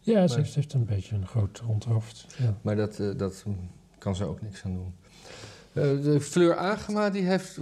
Ja, 0.00 0.26
ze, 0.26 0.36
heeft, 0.36 0.54
heeft, 0.54 0.72
een 0.72 0.84
beetje 0.84 1.14
een 1.14 1.26
groot 1.26 1.58
rondhoofd. 1.58 2.26
Ja. 2.38 2.58
Maar 2.62 2.76
dat, 2.76 2.98
uh, 2.98 3.18
dat 3.18 3.44
kan 3.98 4.16
ze 4.16 4.24
ook 4.24 4.42
niks 4.42 4.62
aan 4.64 4.74
doen. 4.74 4.94
Uh, 5.72 6.02
de 6.02 6.20
Fleur 6.20 6.56
Agema 6.56 7.10
die 7.10 7.22
heeft 7.22 7.58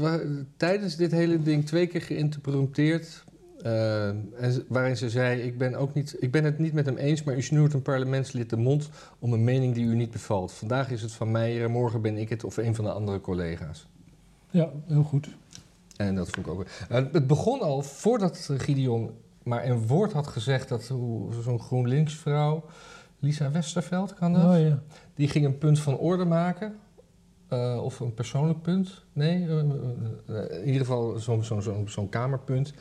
tijdens 0.56 0.96
dit 0.96 1.10
hele 1.10 1.42
ding 1.42 1.66
twee 1.66 1.86
keer 1.86 2.02
geïnterpreteerd. 2.02 3.24
Uh, 3.64 4.08
en, 4.08 4.64
waarin 4.68 4.96
ze 4.96 5.10
zei: 5.10 5.40
ik 5.40 5.58
ben, 5.58 5.74
ook 5.74 5.94
niet, 5.94 6.16
ik 6.18 6.30
ben 6.30 6.44
het 6.44 6.58
niet 6.58 6.72
met 6.72 6.86
hem 6.86 6.96
eens, 6.96 7.22
maar 7.22 7.36
u 7.36 7.42
snoert 7.42 7.72
een 7.72 7.82
parlementslid 7.82 8.50
de 8.50 8.56
mond 8.56 8.90
om 9.18 9.32
een 9.32 9.44
mening 9.44 9.74
die 9.74 9.84
u 9.84 9.94
niet 9.94 10.10
bevalt. 10.10 10.52
Vandaag 10.52 10.90
is 10.90 11.02
het 11.02 11.12
van 11.12 11.30
mij, 11.30 11.64
en 11.64 11.70
morgen 11.70 12.00
ben 12.00 12.16
ik 12.16 12.28
het 12.28 12.44
of 12.44 12.56
een 12.56 12.74
van 12.74 12.84
de 12.84 12.92
andere 12.92 13.20
collega's. 13.20 13.86
Ja, 14.50 14.70
heel 14.86 15.02
goed. 15.02 15.28
En 15.96 16.14
dat 16.14 16.30
vond 16.30 16.46
ik 16.46 16.52
ook. 16.52 16.66
Uh, 16.90 17.12
het 17.12 17.26
begon 17.26 17.60
al 17.60 17.82
voordat 17.82 18.50
Gideon 18.58 19.10
maar 19.48 19.66
een 19.66 19.86
woord 19.86 20.12
had 20.12 20.26
gezegd 20.26 20.68
dat 20.68 20.82
zo'n 21.42 21.60
GroenLinks-vrouw 21.60 22.64
Lisa 23.18 23.50
Westerveld 23.50 24.14
kan 24.14 24.32
dat. 24.32 24.44
Oh 24.44 24.60
ja. 24.60 24.82
Die 25.14 25.28
ging 25.28 25.44
een 25.44 25.58
punt 25.58 25.80
van 25.80 25.98
orde 25.98 26.24
maken. 26.24 26.76
Eh, 27.48 27.80
of 27.82 28.00
een 28.00 28.14
persoonlijk 28.14 28.62
punt. 28.62 29.04
Nee, 29.12 29.46
eh, 29.46 29.58
eh, 29.58 30.60
in 30.60 30.66
ieder 30.66 30.80
geval 30.80 31.18
zo'n 31.18 31.44
zo, 31.44 31.60
zo, 31.60 31.82
zo'n 31.86 32.08
kamerpunt. 32.08 32.72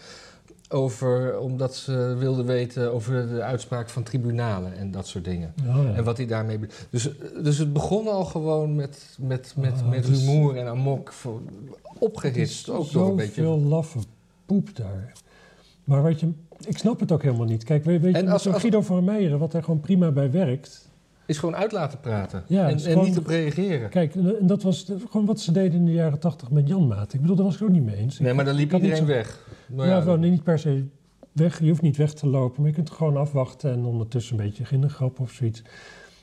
Over, 0.69 1.39
omdat 1.39 1.75
ze 1.75 2.15
wilde 2.19 2.43
weten 2.43 2.93
over 2.93 3.27
de 3.27 3.41
uitspraak 3.41 3.89
van 3.89 4.03
tribunalen 4.03 4.77
en 4.77 4.91
dat 4.91 5.08
soort 5.08 5.23
dingen. 5.25 5.53
Oh, 5.67 5.75
ja. 5.84 5.93
En 5.93 6.03
wat 6.03 6.17
hij 6.17 6.25
daarmee... 6.25 6.60
Dus, 6.89 7.10
dus 7.43 7.58
het 7.58 7.73
begon 7.73 8.08
al 8.08 8.25
gewoon 8.25 8.75
met, 8.75 9.17
met, 9.19 9.53
met, 9.58 9.73
Ah, 9.73 9.89
met 9.89 10.06
rumoer 10.06 10.56
en 10.58 10.67
amok. 10.67 11.13
voor- 11.13 11.41
Opgehitst, 11.99 12.69
ook 12.69 12.91
nog 12.91 13.08
een 13.10 13.15
beetje. 13.15 13.41
Zoveel 13.43 13.60
laffe 13.67 13.99
poep 14.45 14.75
daar. 14.75 15.12
Maar 15.84 16.03
wat 16.03 16.19
je, 16.19 16.32
ik 16.65 16.77
snap 16.77 16.99
het 16.99 17.12
ook 17.12 17.21
helemaal 17.23 17.45
niet. 17.45 17.63
Kijk, 17.63 17.84
weet, 17.84 18.01
je, 18.17 18.30
als- 18.32 18.45
Guido 18.45 18.82
van 18.82 19.03
Meijeren, 19.03 19.39
wat 19.39 19.51
daar 19.51 19.63
gewoon 19.63 19.80
prima 19.80 20.12
bij 20.12 20.32
werkt. 20.32 20.87
Is 21.28 21.38
gewoon 21.38 21.56
uit 21.56 21.72
laten 21.72 22.00
praten. 22.00 22.44
Ja, 22.48 22.63
en 22.70 22.74
en 22.74 22.80
gewoon- 22.80 23.06
niet 23.06 23.18
op 23.18 23.28
reageren. 23.28 23.90
Kijk, 23.90 24.16
en 24.16 24.48
dat 24.48 24.63
was 24.63 24.92
gewoon 25.10 25.26
wat 25.26 25.40
ze 25.40 25.52
deden 25.52 25.80
in 25.80 25.86
de 25.86 25.92
jaren 25.92 26.20
tachtig 26.20 26.52
met 26.52 26.68
Jan 26.68 26.88
Maat. 26.88 27.13
Ik 27.13 27.22
bedoel, 27.22 27.36
daar 27.36 27.46
was 27.46 27.56
ik 27.56 27.62
ook 27.62 27.70
niet 27.70 27.84
mee 27.84 27.96
eens. 27.96 28.20
Nee, 28.20 28.34
maar 28.34 28.46
dan 28.46 28.56
liep 28.56 28.74
iedereen 28.74 28.96
zo- 28.98 29.06
weg. 29.06 29.48
Nou 29.68 29.88
ja, 29.90 30.02
gewoon 30.02 30.20
niet 30.20 30.44
per 30.44 30.60
se 30.60 30.86
weg. 31.32 31.60
Je 31.60 31.68
hoeft 31.70 31.82
niet 31.82 31.98
weg 31.98 32.13
te 32.13 32.28
lopen, 32.28 32.60
maar 32.62 32.70
je 32.70 32.76
kunt 32.76 32.90
gewoon 32.90 33.18
afwachten 33.18 33.72
en 33.72 33.86
ondertussen 33.86 34.38
een 34.40 34.46
beetje 34.46 34.66
gindergrap 34.66 35.20
of 35.20 35.32
zoiets. 35.32 35.62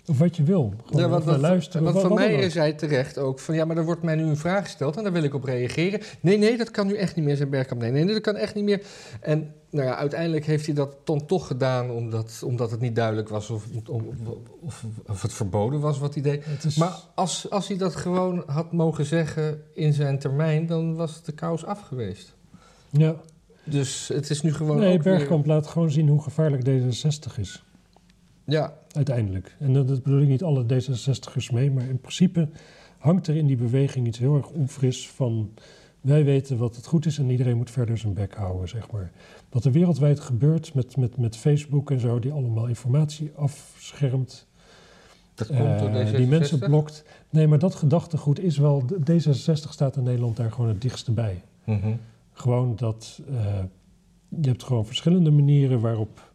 Of 0.07 0.19
wat 0.19 0.37
je 0.37 0.43
wil. 0.43 0.75
Gewoon 0.87 1.03
Ja, 1.03 1.09
want 1.09 1.25
wat, 1.25 1.39
luisteren. 1.39 1.93
want 1.93 2.01
Van 2.01 2.13
ook. 2.13 2.51
zei 2.51 2.75
terecht 2.75 3.19
ook 3.19 3.39
van... 3.39 3.55
ja, 3.55 3.65
maar 3.65 3.77
er 3.77 3.85
wordt 3.85 4.03
mij 4.03 4.15
nu 4.15 4.23
een 4.23 4.37
vraag 4.37 4.63
gesteld 4.65 4.97
en 4.97 5.03
daar 5.03 5.13
wil 5.13 5.23
ik 5.23 5.35
op 5.35 5.45
reageren. 5.45 6.01
Nee, 6.21 6.39
nee, 6.39 6.57
dat 6.57 6.71
kan 6.71 6.87
nu 6.87 6.95
echt 6.97 7.17
niet 7.17 7.25
meer, 7.25 7.37
zijn 7.37 7.51
Bergkamp. 7.51 7.81
Nee, 7.81 7.91
nee, 7.91 8.07
dat 8.07 8.21
kan 8.21 8.37
echt 8.37 8.55
niet 8.55 8.65
meer. 8.65 8.83
En 9.21 9.55
nou 9.71 9.87
ja, 9.87 9.97
uiteindelijk 9.97 10.45
heeft 10.47 10.67
hij 10.67 10.75
dat 10.75 10.97
dan 11.05 11.27
toch 11.27 11.47
gedaan... 11.47 11.91
omdat, 11.91 12.43
omdat 12.45 12.71
het 12.71 12.81
niet 12.81 12.95
duidelijk 12.97 13.29
was 13.29 13.51
of, 13.51 13.65
of, 13.89 14.03
of, 14.61 14.85
of 15.07 15.23
het 15.23 15.33
verboden 15.33 15.81
was 15.81 15.99
wat 15.99 16.15
hij 16.15 16.23
deed. 16.23 16.45
Is, 16.65 16.77
Maar 16.77 16.95
als, 17.15 17.51
als 17.51 17.69
hij 17.69 17.77
dat 17.77 17.97
gewoon 17.97 18.43
had 18.47 18.73
mogen 18.73 19.05
zeggen 19.05 19.63
in 19.75 19.93
zijn 19.93 20.19
termijn... 20.19 20.67
dan 20.67 20.95
was 20.95 21.23
de 21.23 21.33
kous 21.33 21.65
af 21.65 21.81
geweest. 21.81 22.35
ja. 22.91 23.15
Dus 23.67 24.09
het 24.09 24.31
is 24.31 24.43
nu 24.43 24.55
gewoon 24.55 24.77
Nee, 24.79 24.89
weer- 25.01 25.17
Bergkamp 25.17 25.47
laat 25.47 25.67
gewoon 25.67 25.91
zien 25.91 26.09
hoe 26.09 26.23
gevaarlijk 26.23 26.69
D66 26.69 27.39
is. 27.41 27.65
Ja, 28.45 28.75
Uiteindelijk. 28.95 29.57
En 29.59 29.73
dat, 29.73 29.89
dat 29.89 30.03
bedoel 30.03 30.21
ik 30.21 30.29
niet 30.29 30.43
alle 30.43 30.65
D66'ers 30.65 31.53
mee, 31.53 31.71
maar 31.71 31.89
in 31.89 31.99
principe 31.99 32.49
hangt 32.99 33.27
er 33.27 33.37
in 33.37 33.47
die 33.47 33.57
beweging 33.57 34.07
iets 34.07 34.19
heel 34.19 34.37
erg 34.37 34.49
onfris 34.49 35.09
van... 35.09 35.51
wij 36.01 36.25
weten 36.25 36.57
wat 36.57 36.77
het 36.77 36.87
goed 36.87 37.07
is 37.07 37.19
en 37.19 37.31
iedereen 37.31 37.57
moet 37.57 37.71
verder 37.71 37.99
zijn 37.99 38.13
bek 38.13 38.35
houden, 38.35 38.69
zeg 38.69 38.91
maar. 38.91 39.13
Wat 39.49 39.65
er 39.65 39.73
wereldwijd 39.73 40.21
gebeurt 40.21 40.75
met, 40.75 40.97
met, 40.97 41.17
met 41.17 41.37
Facebook 41.37 41.91
en 41.91 42.01
zo, 42.01 42.19
die 42.19 42.33
allemaal 42.33 42.67
informatie 42.67 43.31
afschermt... 43.37 44.47
dat 45.35 45.47
komt 45.47 45.79
door 45.79 45.89
eh, 45.89 45.95
deze 45.95 46.17
die 46.17 46.27
mensen 46.27 46.59
blokt. 46.59 47.05
Nee, 47.31 47.47
maar 47.47 47.59
dat 47.59 47.75
gedachtegoed 47.75 48.41
is 48.41 48.59
wel... 48.59 48.85
D66 49.11 49.71
staat 49.71 49.97
in 49.97 50.03
Nederland 50.03 50.37
daar 50.37 50.53
gewoon 50.53 50.69
het 50.69 50.83
dichtste 50.83 51.13
bij. 51.13 51.43
Mhm. 51.65 51.95
Gewoon 52.33 52.77
dat 52.77 53.21
eh, 53.29 53.63
je 54.29 54.49
hebt 54.49 54.63
gewoon 54.63 54.87
verschillende 54.87 55.31
manieren 55.31 55.81
waarop 55.81 56.33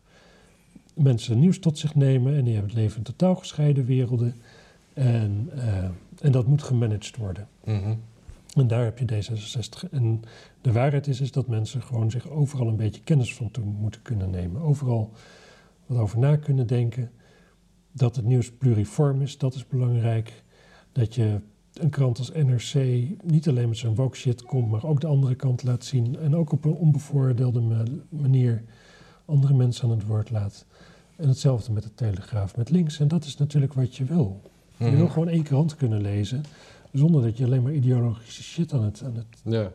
mensen 1.03 1.39
nieuws 1.39 1.59
tot 1.59 1.77
zich 1.77 1.95
nemen 1.95 2.35
en 2.35 2.43
die 2.43 2.53
hebben 2.53 2.71
het 2.71 2.81
leven 2.81 2.97
in 2.97 3.03
totaal 3.03 3.35
gescheiden 3.35 3.85
werelden. 3.85 4.35
En, 4.93 5.49
eh, 5.55 5.83
en 6.21 6.31
dat 6.31 6.47
moet 6.47 6.63
gemanaged 6.63 7.17
worden. 7.17 7.47
Mhm. 7.63 7.93
En 8.55 8.67
daar 8.67 8.83
heb 8.83 8.97
je 8.97 9.05
D66. 9.05 9.89
En 9.91 10.21
de 10.61 10.71
waarheid 10.71 11.07
is, 11.07 11.21
is 11.21 11.31
dat 11.31 11.47
mensen 11.47 11.81
gewoon 11.81 12.11
zich 12.11 12.29
overal 12.29 12.67
een 12.67 12.75
beetje 12.75 13.01
kennis 13.01 13.35
van 13.35 13.51
toe 13.51 13.63
moeten 13.65 14.01
kunnen 14.01 14.29
nemen. 14.29 14.61
Overal 14.61 15.11
wat 15.85 15.97
over 15.97 16.19
na 16.19 16.35
kunnen 16.35 16.67
denken. 16.67 17.11
Dat 17.91 18.15
het 18.15 18.25
nieuws 18.25 18.51
pluriform 18.51 19.21
is, 19.21 19.37
dat 19.37 19.53
is 19.55 19.67
belangrijk. 19.67 20.43
Dat 20.91 21.15
je 21.15 21.39
een 21.73 21.89
krant 21.89 22.17
als 22.17 22.31
NRC 22.31 22.73
niet 23.23 23.47
alleen 23.47 23.69
met 23.69 23.77
zijn 23.77 23.95
woke 23.95 24.17
shit 24.17 24.41
komt, 24.41 24.71
maar 24.71 24.85
ook 24.85 25.01
de 25.01 25.07
andere 25.07 25.35
kant 25.35 25.63
laat 25.63 25.85
zien. 25.85 26.17
En 26.17 26.35
ook 26.35 26.51
op 26.51 26.65
een 26.65 26.73
onbevoordeelde 26.73 27.61
ma- 27.61 27.83
manier 28.09 28.63
andere 29.25 29.53
mensen 29.53 29.83
aan 29.83 29.97
het 29.97 30.05
woord 30.05 30.29
laat. 30.29 30.65
En 31.19 31.27
hetzelfde 31.27 31.71
met 31.71 31.83
de 31.83 31.93
Telegraaf, 31.95 32.55
met 32.57 32.69
links. 32.69 32.99
En 32.99 33.07
dat 33.07 33.25
is 33.25 33.37
natuurlijk 33.37 33.73
wat 33.73 33.95
je 33.95 34.03
wil. 34.03 34.41
Je 34.77 34.85
Mhm. 34.85 34.95
wil 34.95 35.07
gewoon 35.07 35.27
één 35.27 35.43
krant 35.43 35.75
kunnen 35.75 36.01
lezen, 36.01 36.43
zonder 36.93 37.21
dat 37.21 37.37
je 37.37 37.45
alleen 37.45 37.63
maar 37.63 37.73
ideologische 37.73 38.43
shit 38.43 38.73
aan 38.73 38.83
het, 38.83 39.01
aan 39.03 39.15
het 39.15 39.25
Ja. 39.43 39.71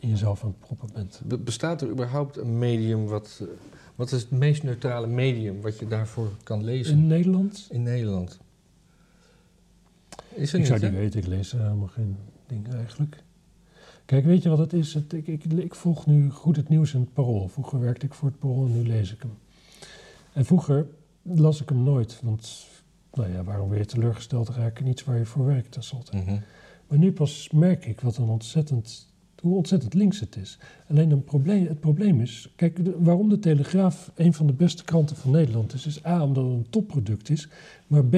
in 0.00 0.08
jezelf 0.08 0.42
aan 0.42 0.48
het 0.48 0.58
proppen 0.58 0.88
bent. 0.92 1.20
Be- 1.24 1.38
Bestaat 1.38 1.82
er 1.82 1.88
überhaupt 1.88 2.36
een 2.36 2.58
medium 2.58 3.06
wat... 3.06 3.38
eh, 3.42 3.46
Wat 3.94 4.12
is 4.12 4.20
het 4.22 4.30
meest 4.30 4.62
neutrale 4.62 5.06
medium 5.06 5.60
wat 5.60 5.78
je 5.78 5.86
daarvoor 5.86 6.28
kan 6.42 6.64
lezen 6.64 6.96
In 6.96 7.06
Nederland? 7.06 7.66
in 7.70 7.82
Nederland? 7.82 8.38
Is 10.34 10.48
er 10.48 10.54
Ik 10.54 10.58
niet, 10.58 10.66
zou 10.80 10.80
niet 10.90 11.00
weten, 11.00 11.20
ik 11.20 11.26
lees 11.26 11.52
er 11.52 11.60
helemaal 11.62 11.86
geen 11.88 12.16
ding 12.46 12.72
eigenlijk. 12.74 13.22
Kijk, 14.04 14.24
weet 14.24 14.42
je 14.42 14.48
wat 14.48 14.58
het 14.58 14.72
is? 14.72 14.94
Het, 14.94 15.12
ik, 15.12 15.26
ik, 15.26 15.44
ik 15.44 15.74
volg 15.74 16.06
nu 16.06 16.30
goed 16.30 16.56
het 16.56 16.68
nieuws 16.68 16.94
in 16.94 17.00
het 17.00 17.12
Parool. 17.12 17.48
Vroeger 17.48 17.80
werkte 17.80 18.06
ik 18.06 18.14
voor 18.14 18.28
het 18.28 18.38
Parool 18.38 18.66
en 18.66 18.72
nu 18.72 18.86
lees 18.86 19.12
ik 19.12 19.22
hem. 19.22 19.32
En 20.34 20.44
vroeger 20.44 20.86
las 21.22 21.60
ik 21.62 21.68
hem 21.68 21.82
nooit, 21.82 22.20
want 22.22 22.66
nou 23.12 23.32
ja, 23.32 23.44
waarom 23.44 23.68
weer 23.68 23.86
teleurgesteld 23.86 24.48
raken? 24.48 24.84
Niets 24.84 25.04
waar 25.04 25.18
je 25.18 25.24
voor 25.24 25.44
werkt, 25.46 25.72
tenslotte. 25.72 26.16
Mhm. 26.16 26.36
Maar 26.88 26.98
nu 26.98 27.12
pas 27.12 27.48
merk 27.52 27.86
ik 27.86 28.00
wat 28.00 28.16
een 28.16 28.28
ontzettend, 28.28 29.08
hoe 29.40 29.56
ontzettend 29.56 29.94
links 29.94 30.20
het 30.20 30.36
is. 30.36 30.58
Alleen 30.90 31.10
een 31.10 31.24
probleem, 31.24 31.66
het 31.66 31.80
probleem 31.80 32.20
is, 32.20 32.52
kijk, 32.56 32.84
de- 32.84 32.96
waarom 32.98 33.28
de 33.28 33.38
Telegraaf 33.38 34.12
een 34.14 34.34
van 34.34 34.46
de 34.46 34.52
beste 34.52 34.84
kranten 34.84 35.16
van 35.16 35.30
Nederland 35.30 35.72
is, 35.74 35.86
is 35.86 36.04
A, 36.06 36.22
omdat 36.24 36.44
het 36.44 36.52
een 36.52 36.70
topproduct 36.70 37.30
is, 37.30 37.48
maar 37.86 38.04
B, 38.04 38.16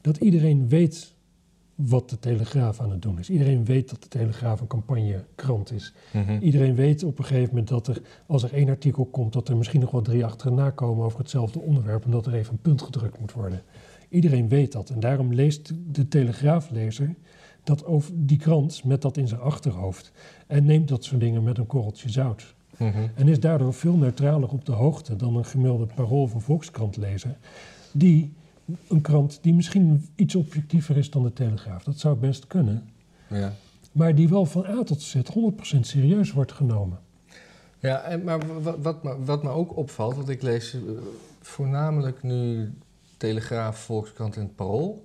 dat 0.00 0.16
iedereen 0.16 0.68
weet 0.68 1.13
wat 1.74 2.10
de 2.10 2.18
Telegraaf 2.18 2.80
aan 2.80 2.90
het 2.90 3.02
doen 3.02 3.18
is. 3.18 3.30
Iedereen 3.30 3.64
weet 3.64 3.90
dat 3.90 4.02
de 4.02 4.08
Telegraaf 4.08 4.60
een 4.60 4.66
campagnekrant 4.66 5.72
is. 5.72 5.94
Mhm. 6.12 6.38
Iedereen 6.40 6.74
weet 6.74 7.04
op 7.04 7.18
een 7.18 7.24
gegeven 7.24 7.48
moment 7.48 7.68
dat 7.68 7.88
er, 7.88 8.02
als 8.26 8.42
er 8.42 8.52
één 8.52 8.68
artikel 8.68 9.04
komt, 9.04 9.32
dat 9.32 9.48
er 9.48 9.56
misschien 9.56 9.80
nog 9.80 9.90
wel 9.90 10.02
drie 10.02 10.24
achterna 10.24 10.70
komen 10.70 11.04
over 11.04 11.18
hetzelfde 11.18 11.60
onderwerp 11.60 12.04
en 12.04 12.10
dat 12.10 12.26
er 12.26 12.34
even 12.34 12.52
een 12.52 12.58
punt 12.58 12.82
gedrukt 12.82 13.20
moet 13.20 13.32
worden. 13.32 13.62
Iedereen 14.08 14.48
weet 14.48 14.72
dat 14.72 14.90
en 14.90 15.00
daarom 15.00 15.34
leest 15.34 15.72
de 15.92 16.08
Telegraaflezer 16.08 17.14
dat 17.64 17.84
over 17.84 18.12
die 18.14 18.38
krant 18.38 18.84
met 18.84 19.02
dat 19.02 19.16
in 19.16 19.28
zijn 19.28 19.40
achterhoofd 19.40 20.12
en 20.46 20.64
neemt 20.64 20.88
dat 20.88 21.04
soort 21.04 21.20
dingen 21.20 21.42
met 21.42 21.58
een 21.58 21.66
korreltje 21.66 22.10
zout. 22.10 22.54
Mhm. 22.78 23.06
En 23.14 23.28
is 23.28 23.40
daardoor 23.40 23.74
veel 23.74 23.96
neutraler 23.96 24.48
op 24.48 24.64
de 24.64 24.72
hoogte 24.72 25.16
dan 25.16 25.36
een 25.36 25.44
gemiddelde 25.44 25.86
parool 25.94 26.30
een 26.34 26.40
volkskrantlezer, 26.40 27.36
die 27.92 28.32
een 28.88 29.00
krant 29.00 29.38
die 29.42 29.54
misschien 29.54 30.08
iets 30.14 30.34
objectiever 30.34 30.96
is 30.96 31.10
dan 31.10 31.22
de 31.22 31.32
Telegraaf. 31.32 31.82
Dat 31.84 31.98
zou 31.98 32.16
best 32.16 32.46
kunnen. 32.46 32.88
Ja. 33.28 33.52
Maar 33.92 34.14
die 34.14 34.28
wel 34.28 34.46
van 34.46 34.66
A 34.66 34.82
tot 34.82 35.02
Z 35.02 35.14
100% 35.16 35.80
serieus 35.80 36.32
wordt 36.32 36.52
genomen. 36.52 36.98
Ja, 37.78 38.02
en, 38.02 38.24
maar 38.24 38.62
wat, 38.62 38.78
wat, 38.82 39.02
me- 39.02 39.24
wat 39.24 39.42
me 39.42 39.48
ook 39.48 39.76
opvalt, 39.76 40.14
want 40.16 40.28
ik 40.28 40.42
lees 40.42 40.74
eh, 40.74 40.80
voornamelijk 41.40 42.22
nu 42.22 42.72
Telegraaf, 43.16 43.78
Volkskrant 43.78 44.36
en 44.36 44.42
het 44.42 44.54
Parool. 44.54 45.04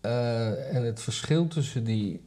Eh, 0.00 0.74
en 0.76 0.84
het 0.84 1.00
verschil 1.00 1.46
tussen 1.48 1.84
die 1.84 2.20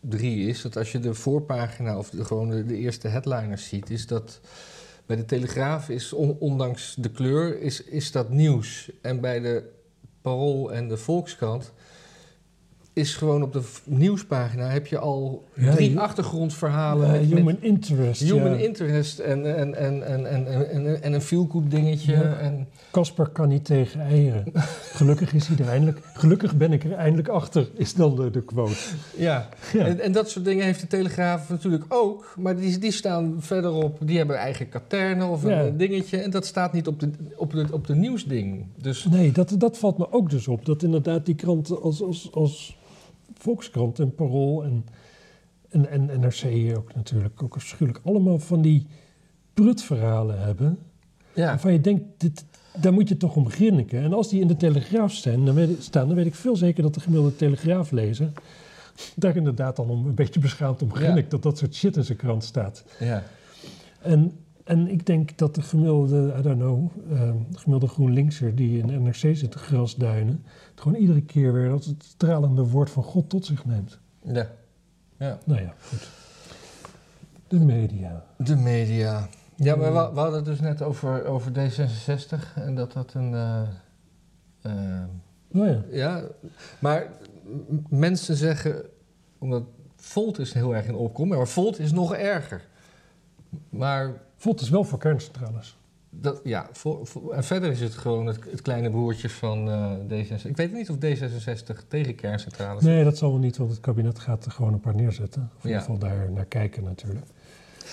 drie 0.00 0.48
is 0.48 0.62
dat 0.62 0.76
als 0.76 0.92
je 0.92 1.00
de 1.00 1.14
voorpagina 1.14 1.98
of 1.98 2.10
de, 2.10 2.24
gewoon 2.24 2.48
de, 2.48 2.64
de 2.66 2.76
eerste 2.76 3.08
headliners 3.08 3.68
ziet, 3.68 3.90
is 3.90 4.06
dat 4.06 4.40
bij 5.08 5.16
de 5.16 5.24
Telegraaf 5.24 5.88
is 5.88 6.12
on- 6.12 6.36
ondanks 6.38 6.94
de 6.94 7.10
kleur 7.10 7.60
is, 7.60 7.82
is 7.82 8.12
dat 8.12 8.28
nieuws. 8.30 8.90
En 9.02 9.20
bij 9.20 9.40
de 9.40 9.62
Parool 10.22 10.72
en 10.72 10.88
de 10.88 10.96
Volkskrant 10.96 11.72
is 12.98 13.14
gewoon 13.14 13.42
op 13.42 13.52
de 13.52 13.62
nieuwspagina 13.84 14.68
heb 14.68 14.86
je 14.86 14.98
al 14.98 15.44
Ja, 15.54 15.74
drie 15.74 15.90
je- 15.90 16.00
achtergrondverhalen. 16.00 17.10
Met- 17.10 17.20
met- 17.28 17.38
human 17.38 17.56
interest. 17.60 18.20
Human 18.22 18.50
ja. 18.50 18.56
interest 18.56 19.18
en, 19.18 19.56
en, 19.56 19.74
en, 19.74 20.06
en, 20.06 20.26
en, 20.26 20.46
en, 20.46 20.70
en, 20.70 21.02
en 21.02 21.12
een 21.12 21.20
feel-good 21.22 21.70
dingetje. 21.70 22.12
Ja. 22.12 22.52
Casper 22.90 23.28
kan 23.28 23.48
niet 23.48 23.64
tegen 23.64 24.00
eieren. 24.00 24.44
Gelukkig 24.92 25.34
is 25.34 25.46
hij 25.46 25.56
er 25.58 25.68
eindelijk. 25.68 25.98
Gelukkig 26.14 26.56
ben 26.56 26.72
ik 26.72 26.84
er 26.84 26.92
eindelijk 26.92 27.28
achter, 27.28 27.68
is 27.74 27.94
dan 27.94 28.16
de, 28.16 28.30
de 28.30 28.42
quote. 28.42 28.72
ja. 29.16 29.48
En, 29.78 30.00
en 30.00 30.12
dat 30.12 30.30
soort 30.30 30.44
dingen 30.44 30.64
heeft 30.64 30.80
de 30.80 30.86
Telegraaf 30.86 31.48
natuurlijk 31.48 31.84
ook. 31.88 32.34
Maar 32.38 32.56
die, 32.56 32.78
die 32.78 32.92
staan 32.92 33.34
verderop. 33.38 33.98
Die 34.00 34.16
hebben 34.18 34.36
eigen 34.36 34.68
katernen 34.68 35.28
of 35.28 35.42
een 35.44 35.76
dingetje. 35.76 36.18
En 36.18 36.30
dat 36.30 36.46
staat 36.46 36.72
niet 36.72 36.86
op 36.86 37.00
de, 37.00 37.10
op 37.36 37.52
de, 37.52 37.66
op 37.70 37.86
de 37.86 37.94
nieuwsding. 37.94 38.66
Dus 38.76 39.04
Nee, 39.04 39.32
dat, 39.32 39.54
dat 39.58 39.78
valt 39.78 39.98
me 39.98 40.12
ook 40.12 40.30
dus 40.30 40.48
op. 40.48 40.64
Dat 40.66 40.82
inderdaad 40.82 41.26
die 41.26 41.34
kranten 41.34 41.82
als, 41.82 42.02
als, 42.02 42.28
als 42.32 42.76
Volkskrant 43.38 43.98
en 43.98 44.14
Parool 44.14 44.64
en, 44.64 44.84
en, 45.68 45.88
en 45.88 46.20
NRC 46.20 46.76
ook 46.76 46.94
natuurlijk, 46.94 47.42
ook 47.42 47.54
afschuwelijk, 47.54 48.04
allemaal 48.04 48.38
van 48.38 48.62
die 48.62 48.86
prutverhalen 49.54 50.40
hebben. 50.40 50.78
ja. 51.34 51.46
Waarvan 51.46 51.72
je 51.72 51.80
denkt, 51.80 52.04
dit, 52.16 52.44
daar 52.80 52.92
moet 52.92 53.08
je 53.08 53.16
toch 53.16 53.36
om 53.36 53.50
grinniken. 53.50 54.02
En 54.02 54.12
als 54.12 54.28
die 54.28 54.40
in 54.40 54.48
de 54.48 54.56
Telegraaf 54.56 55.12
staan 55.12 55.44
dan, 55.44 55.54
weet, 55.54 55.82
staan, 55.82 56.06
dan 56.06 56.16
weet 56.16 56.26
ik 56.26 56.34
veel 56.34 56.56
zeker 56.56 56.82
dat 56.82 56.94
de 56.94 57.00
gemiddelde 57.00 57.36
Telegraaflezer 57.36 58.30
daar 59.14 59.36
inderdaad 59.36 59.76
dan 59.76 59.88
om, 59.88 60.06
een 60.06 60.14
beetje 60.14 60.40
beschaamd 60.40 60.82
om 60.82 60.94
grinnikt 60.94 61.30
dat 61.30 61.42
dat 61.42 61.58
soort 61.58 61.74
shit 61.74 61.96
in 61.96 62.04
zijn 62.04 62.18
krant 62.18 62.44
staat. 62.44 62.84
ja. 62.98 63.22
En 64.02 64.32
en 64.68 64.88
ik 64.88 65.06
denk 65.06 65.38
dat 65.38 65.54
de 65.54 65.62
gemiddelde, 65.62 66.34
I 66.38 66.42
don't 66.42 66.58
know, 66.58 66.90
de 67.50 67.58
gemiddelde 67.58 67.94
GroenLinkser 67.94 68.54
die 68.54 68.78
in 68.78 68.86
de 68.86 68.98
NRC 68.98 69.36
zit 69.36 69.50
te 69.50 69.58
grasduinen, 69.58 70.44
het 70.70 70.80
gewoon 70.80 71.00
iedere 71.00 71.22
keer 71.22 71.52
weer 71.52 71.70
als 71.70 71.86
het 71.86 72.04
stralende 72.04 72.68
woord 72.68 72.90
van 72.90 73.02
God 73.02 73.28
tot 73.28 73.44
zich 73.46 73.64
neemt. 73.64 73.98
Ja. 74.22 74.50
ja. 75.18 75.38
Nou 75.44 75.60
ja, 75.60 75.74
goed. 75.88 76.08
De 77.48 77.58
media. 77.58 78.24
De 78.36 78.56
media. 78.56 79.28
Ja, 79.56 79.76
maar 79.76 79.92
we, 79.92 80.14
we 80.14 80.20
hadden 80.20 80.36
het 80.36 80.44
dus 80.44 80.60
net 80.60 80.82
over, 80.82 81.24
over 81.24 81.52
D66 81.52 82.54
en 82.54 82.74
dat 82.74 82.92
dat 82.92 83.14
een. 83.14 83.34
eh, 83.34 83.62
eh, 84.62 85.04
Oh 85.52 85.66
ja. 85.66 85.82
ja, 85.90 86.22
maar 86.78 87.06
mensen 87.88 88.36
zeggen, 88.36 88.82
omdat 89.38 89.62
Volt 89.96 90.38
is 90.38 90.52
heel 90.52 90.74
erg 90.74 90.86
in 90.86 90.94
opkomst, 90.94 91.36
maar 91.36 91.48
Volt 91.48 91.78
is 91.78 91.92
nog 91.92 92.14
erger. 92.14 92.68
Maar 93.68 94.26
Volt 94.38 94.60
is 94.60 94.68
wel 94.68 94.84
voor 94.84 94.98
kerncentrales. 94.98 95.76
dat, 96.10 96.40
ja, 96.44 96.68
Vol- 96.72 97.06
en 97.32 97.44
verder 97.44 97.70
is 97.70 97.80
het 97.80 97.94
gewoon 97.94 98.26
het, 98.26 98.38
het 98.50 98.62
kleine 98.62 98.90
broertje 98.90 99.30
van 99.30 99.70
eh, 99.70 99.92
D66. 100.08 100.46
Ik 100.46 100.56
weet 100.56 100.72
niet 100.72 100.90
of 100.90 100.96
D66 100.96 101.88
tegen 101.88 102.14
kerncentrales 102.14 102.82
Nee, 102.82 103.04
dat 103.04 103.18
zal 103.18 103.30
wel 103.30 103.38
niet, 103.38 103.56
want 103.56 103.70
het 103.70 103.80
kabinet 103.80 104.18
gaat 104.18 104.44
er 104.44 104.50
gewoon 104.50 104.72
een 104.72 104.80
paar 104.80 104.94
neerzetten. 104.94 105.50
Of 105.56 105.62
in 105.62 105.68
ieder 105.68 105.80
geval 105.80 105.98
daar 105.98 106.30
naar 106.32 106.44
kijken 106.44 106.82
natuurlijk. 106.84 107.26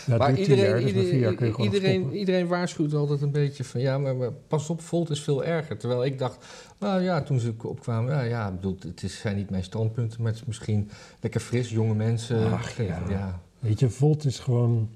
Ja, 0.06 0.18
maar 0.18 0.40
iedereen, 0.40 0.70
jaar, 0.70 0.80
dus 0.80 0.88
iedereen, 0.88 1.62
iedereen, 1.62 2.14
iedereen 2.14 2.48
waarschuwt 2.48 2.94
altijd 2.94 3.22
een 3.22 3.32
beetje 3.32 3.64
van 3.64 3.82
ja, 3.82 3.98
maar, 3.98 4.16
maar 4.16 4.32
pas 4.32 4.70
op, 4.70 4.82
Volt 4.82 5.10
is 5.10 5.22
veel 5.22 5.44
erger. 5.44 5.78
Terwijl 5.78 6.06
ik 6.06 6.20
dacht, 6.20 6.46
nou 6.80 7.02
ja, 7.02 7.22
toen 7.22 7.40
ze 7.40 7.54
opkwamen, 7.64 8.14
ja, 8.14 8.22
ja 8.22 8.48
ik 8.48 8.56
bedoel, 8.56 8.78
het 8.80 9.04
is, 9.04 9.20
zijn 9.20 9.36
niet 9.36 9.50
mijn 9.50 9.64
standpunten, 9.64 10.22
maar 10.22 10.32
het 10.32 10.42
is 10.42 10.48
misschien 10.48 10.90
lekker 11.20 11.42
fris, 11.42 11.70
jonge 11.70 11.96
mensen. 11.96 12.52
Ach, 12.54 12.78
ja. 12.78 13.04
ja. 13.10 13.40
Weet 13.60 13.80
je, 13.80 13.90
Volt 13.90 14.26
is 14.26 14.40
gewoon, 14.40 14.90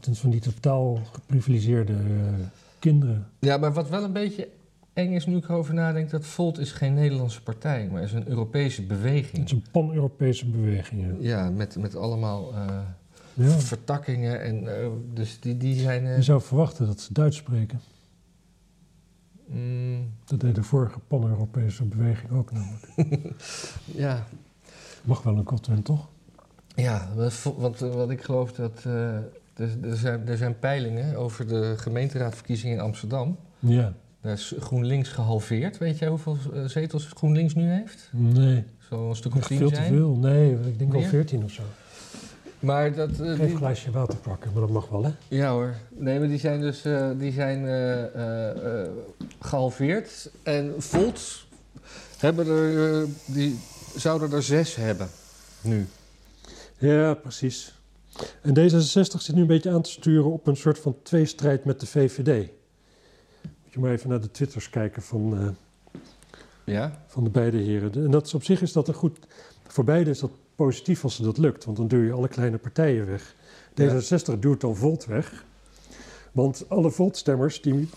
ten- 0.00 0.14
van 0.16 0.30
die 0.30 0.40
totaal 0.40 0.98
geprivilegeerde 1.12 1.92
eh, 1.92 2.32
kinderen. 2.78 3.26
Ja, 3.38 3.56
maar 3.56 3.72
wat 3.72 3.88
wel 3.88 4.04
een 4.04 4.12
beetje 4.12 4.48
eng 4.92 5.12
is 5.12 5.26
nu 5.26 5.36
ik 5.36 5.44
erover 5.48 5.74
nadenk, 5.74 6.10
dat 6.10 6.26
Volt 6.26 6.58
is 6.58 6.72
geen 6.72 6.94
Nederlandse 6.94 7.42
partij, 7.42 7.88
maar 7.92 8.02
is 8.02 8.12
een 8.12 8.28
Europese 8.28 8.80
Het 8.80 8.88
beweging. 8.88 9.44
is 9.44 9.52
een 9.52 9.64
pan-Europese 9.70 10.46
beweging. 10.46 11.02
ja. 11.06 11.14
Ja, 11.42 11.50
met, 11.50 11.76
met 11.76 11.96
allemaal 11.96 12.54
eh, 12.54 12.78
Ja. 13.34 13.48
vertakkingen 13.58 14.40
en 14.42 14.80
eh, 14.80 14.86
dus 15.14 15.40
die, 15.40 15.56
die 15.56 15.80
zijn... 15.80 16.04
Je 16.06 16.22
zou 16.22 16.40
verwachten 16.42 16.86
dat 16.86 17.00
ze 17.00 17.12
Duits 17.12 17.36
spreken. 17.36 17.80
mm, 19.46 20.10
Dat 20.24 20.40
deed 20.40 20.54
de 20.54 20.62
vorige 20.62 20.98
pan-Europese 20.98 21.84
beweging 21.84 22.30
ook 22.32 22.52
namelijk. 22.52 22.86
ja, 24.04 24.26
Mag 25.02 25.22
wel 25.22 25.36
een 25.36 25.46
Godwin, 25.48 25.82
toch? 25.82 26.08
Ja, 26.74 27.08
wat, 27.56 27.78
wat 27.78 28.10
ik 28.10 28.22
geloof 28.22 28.52
dat. 28.52 28.84
Er, 29.60 29.90
er, 29.90 29.96
zijn, 29.96 30.28
er 30.28 30.36
zijn 30.36 30.58
peilingen 30.58 31.16
over 31.16 31.46
de 31.48 31.74
gemeenteraadverkiezingen 31.76 32.76
in 32.76 32.82
Amsterdam. 32.82 33.36
Ja. 33.58 33.92
Daar 34.20 34.32
is 34.32 34.54
GroenLinks 34.58 35.08
gehalveerd. 35.08 35.78
Weet 35.78 35.98
jij 35.98 36.08
hoeveel 36.08 36.36
eh, 36.54 36.64
zetels 36.64 37.06
GroenLinks 37.14 37.54
nu 37.54 37.68
heeft? 37.70 38.08
Nee, 38.12 38.64
Zo'n 38.88 39.16
stuk 39.16 39.34
of 39.36 39.46
tien 39.46 39.58
veel 39.58 39.68
te 39.68 39.74
zijn. 39.74 39.92
veel. 39.92 40.16
Nee, 40.16 40.52
ik 40.66 40.78
denk 40.78 40.92
wel? 40.92 41.02
14 41.02 41.44
of 41.44 41.50
zo. 41.50 41.62
Maar 42.58 42.94
dat. 42.94 43.10
eh, 43.10 43.26
Geef 43.34 43.38
een 43.50 43.56
glaasje 43.56 43.90
water 43.90 44.18
pakken, 44.18 44.50
maar 44.52 44.60
dat 44.60 44.70
mag 44.70 44.88
wel, 44.88 45.04
hè? 45.04 45.10
ja 45.28 45.50
hoor. 45.52 45.74
Nee, 45.96 46.18
maar 46.18 46.28
die 46.28 46.38
zijn 46.38 46.60
dus 46.60 46.84
eh, 46.84 47.10
die 47.18 47.32
zijn, 47.32 47.66
eh, 47.66 48.02
eh, 48.14 48.80
eh, 48.82 48.88
gehalveerd. 49.40 50.30
En 50.42 50.74
Volt 50.78 51.46
hebben 52.18 52.46
er, 52.48 53.06
die 53.26 53.58
zouden 53.96 54.32
er 54.32 54.42
zes 54.42 54.74
hebben 54.76 55.08
nu. 55.60 55.86
Ja, 56.78 57.14
precies. 57.14 57.74
En 58.42 58.54
D66 58.58 59.18
zit 59.18 59.34
nu 59.34 59.40
een 59.40 59.46
beetje 59.46 59.70
aan 59.70 59.82
te 59.82 59.90
sturen 59.90 60.32
op 60.32 60.46
een 60.46 60.56
soort 60.56 60.78
van 60.78 60.96
tweestrijd 61.02 61.64
met 61.64 61.80
de 61.80 61.86
VVD. 61.86 62.50
Moet 63.42 63.72
je 63.72 63.80
maar 63.80 63.92
even 63.92 64.08
naar 64.08 64.20
de 64.20 64.30
twitters 64.30 64.70
kijken 64.70 65.02
van, 65.02 65.38
eh, 65.38 65.48
Ja? 66.64 67.02
van 67.06 67.24
de 67.24 67.30
beide 67.30 67.58
heren. 67.58 67.92
En 67.94 68.10
dat 68.10 68.26
is, 68.26 68.34
op 68.34 68.44
zich 68.44 68.62
is 68.62 68.72
dat 68.72 68.88
een 68.88 68.94
goed... 68.94 69.18
Voor 69.66 69.84
beide 69.84 70.10
is 70.10 70.18
dat 70.18 70.30
positief 70.54 71.04
als 71.04 71.14
ze 71.14 71.22
dat 71.22 71.38
lukt, 71.38 71.64
want 71.64 71.76
dan 71.76 71.88
duw 71.88 72.02
je 72.02 72.12
alle 72.12 72.28
kleine 72.28 72.58
partijen 72.58 73.06
weg. 73.06 73.34
Ja. 73.74 74.00
D66 74.00 74.38
duwt 74.38 74.60
dan 74.60 74.76
Volt 74.76 75.04
weg. 75.04 75.44
Want 76.32 76.64
alle 76.68 76.90
Volt-stemmers, 76.90 77.62
die, 77.62 77.88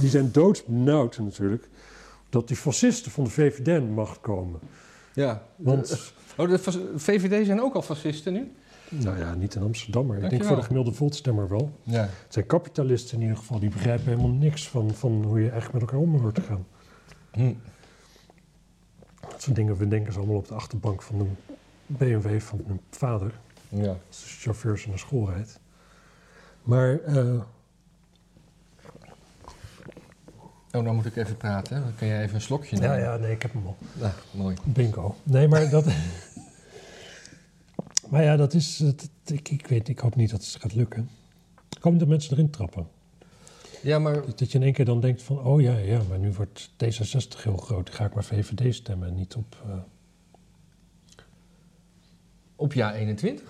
die 0.00 0.08
zijn 0.08 0.32
doodsbenauwd 0.32 1.18
natuurlijk... 1.18 1.68
dat 2.28 2.48
die 2.48 2.56
fascisten 2.56 3.10
van 3.10 3.24
de 3.24 3.30
VVD 3.30 3.90
macht 3.90 4.20
komen. 4.20 4.60
Ja. 5.14 5.46
Want... 5.56 6.12
Oh, 6.36 6.48
de 6.48 6.58
VVD 6.96 7.46
zijn 7.46 7.60
ook 7.60 7.74
al 7.74 7.82
fascisten 7.82 8.32
nu? 8.32 8.52
Nou 9.00 9.18
ja, 9.18 9.34
niet 9.34 9.54
in 9.54 9.62
Amsterdam, 9.62 10.06
maar 10.06 10.18
ik 10.22 10.30
denk 10.30 10.44
voor 10.44 10.56
de 10.56 10.62
gemiddelde 10.62 10.96
Voltstemmer 10.98 11.48
wel. 11.48 11.70
Ja. 11.82 12.00
Het 12.02 12.10
zijn 12.28 12.46
kapitalisten 12.46 13.16
in 13.16 13.22
ieder 13.22 13.36
geval, 13.36 13.58
die 13.58 13.68
begrijpen 13.70 14.04
helemaal 14.04 14.30
niks 14.30 14.68
van, 14.68 14.90
van 14.94 15.24
hoe 15.24 15.40
je 15.40 15.50
eigenlijk 15.50 15.72
met 15.72 15.82
elkaar 15.82 15.98
om 16.06 16.20
hoort 16.20 16.34
te 16.34 16.40
gaan. 16.40 16.66
Hm. 17.32 17.52
Dat 19.20 19.42
soort 19.42 19.56
dingen 19.56 19.78
bedenken 19.78 20.12
ze 20.12 20.18
allemaal 20.18 20.36
op 20.36 20.48
de 20.48 20.54
achterbank 20.54 21.02
van 21.02 21.20
een 21.20 21.36
BMW 21.86 22.40
van 22.40 22.60
hun 22.66 22.80
vader, 22.90 23.32
Ja. 23.68 23.88
als 24.08 24.20
de 24.22 24.28
chauffeur 24.28 24.78
ze 24.78 24.88
naar 24.88 24.98
school 24.98 25.30
rijdt. 25.30 25.60
Maar 26.62 26.98
eh, 27.00 27.40
Oh, 30.74 30.82
nou 30.82 30.94
moet 30.94 31.06
ik 31.06 31.16
even 31.16 31.36
praten. 31.36 31.76
hè. 31.76 31.82
Dan 31.82 31.94
kan 31.98 32.08
jij 32.08 32.22
even 32.22 32.34
een 32.34 32.40
slokje 32.40 32.76
ja, 32.76 32.82
nemen. 32.82 32.98
ja, 33.00 33.16
nee, 33.16 33.30
ik 33.32 33.42
heb 33.42 33.52
hem 33.52 33.66
al. 33.66 33.76
Nou, 33.92 34.12
mooi. 34.30 34.56
Bingo. 34.64 35.14
Nee, 35.22 35.48
maar 35.48 35.70
dat. 35.70 35.84
maar 38.12 38.22
ja, 38.22 38.36
dat 38.36 38.54
is. 38.54 38.80
ik, 39.24 39.48
ik 39.48 39.66
weet, 39.66 39.88
ik 39.88 39.98
hoop 39.98 40.14
niet 40.16 40.30
dat 40.30 40.40
het 40.44 40.56
gaat 40.60 40.74
lukken. 40.74 41.08
Ik 41.76 41.82
hoop 41.82 41.92
niet 41.92 42.00
dat 42.00 42.08
mensen 42.08 42.32
erin 42.32 42.50
trappen. 42.50 42.88
Ja, 43.82 43.98
maar 43.98 44.14
Dat, 44.36 44.52
je 44.52 44.58
in 44.58 44.64
één 44.64 44.72
keer 44.72 44.84
dan 44.84 45.00
denkt 45.00 45.22
van, 45.22 45.44
oh 45.44 45.60
ja, 45.60 45.76
ja, 45.76 46.00
maar 46.08 46.18
nu 46.18 46.32
wordt 46.32 46.70
D66 46.84 47.42
heel 47.42 47.56
groot. 47.56 47.86
Dan 47.86 47.94
ga 47.94 48.04
ik 48.04 48.14
maar 48.14 48.24
VVD 48.24 48.74
stemmen 48.74 49.08
en 49.08 49.14
niet 49.14 49.34
op... 49.34 49.56
eh, 49.66 49.72
op 52.56 52.72
jaar 52.72 52.94
21. 53.04 53.42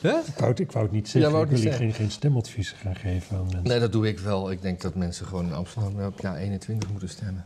Hè? 0.00 0.18
Ik, 0.18 0.34
wou 0.36 0.50
het, 0.50 0.60
ik 0.60 0.72
wou 0.72 0.84
het 0.84 0.94
niet 0.94 1.08
zeggen, 1.08 1.32
Ja, 1.32 1.42
ik 1.42 1.48
wil 1.48 1.58
hier 1.58 1.72
geen, 1.72 1.92
geen 1.92 2.10
stemadviezen 2.10 2.76
gaan 2.76 2.96
geven 2.96 3.36
aan 3.36 3.42
mensen. 3.42 3.62
Nee, 3.62 3.78
dat 3.80 3.92
doe 3.92 4.08
ik 4.08 4.18
wel. 4.18 4.50
Ik 4.50 4.62
denk 4.62 4.80
dat 4.80 4.94
mensen 4.94 5.26
gewoon 5.26 5.46
in 5.46 5.52
Amsterdam 5.52 6.04
op 6.04 6.20
jaar 6.20 6.36
21 6.36 6.90
moeten 6.90 7.08
stemmen. 7.08 7.44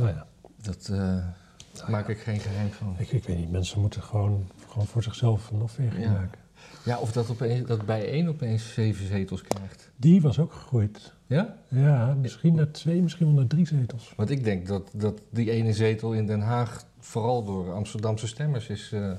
Oh 0.00 0.08
ja. 0.08 0.26
Dat 0.62 0.88
eh, 0.92 1.88
maak 1.88 2.08
ik 2.08 2.18
geen 2.18 2.40
geheim 2.40 2.70
van. 2.72 2.94
Ik, 2.98 3.12
ik 3.12 3.24
weet 3.24 3.38
niet, 3.38 3.50
mensen 3.50 3.80
moeten 3.80 4.02
gewoon, 4.02 4.48
gewoon 4.70 4.86
voor 4.86 5.02
zichzelf 5.02 5.50
een 5.50 5.62
afweging 5.62 6.04
Ja. 6.04 6.10
maken. 6.10 6.38
Ja, 6.84 6.98
of 6.98 7.12
dat, 7.12 7.30
opeens, 7.30 7.66
dat 7.66 7.86
bij 7.86 8.10
één 8.10 8.28
opeens 8.28 8.72
zeven 8.72 9.06
zetels 9.06 9.42
krijgt. 9.42 9.90
Die 9.96 10.20
was 10.20 10.38
ook 10.38 10.52
gegroeid. 10.52 11.12
Ja? 11.26 11.56
Ja, 11.68 12.14
misschien 12.14 12.54
naar 12.54 12.70
twee, 12.70 13.02
misschien 13.02 13.26
wel 13.26 13.34
naar 13.34 13.46
drie 13.46 13.66
zetels. 13.66 14.12
Want 14.16 14.30
ik 14.30 14.44
denk 14.44 14.66
dat, 14.66 14.90
dat 14.94 15.20
die 15.30 15.50
ene 15.50 15.72
zetel 15.72 16.12
in 16.12 16.26
Den 16.26 16.40
Haag 16.40 16.84
vooral 16.98 17.44
door 17.44 17.72
Amsterdamse 17.72 18.26
stemmers 18.26 18.68
is 18.68 18.92
eh, 18.92 19.12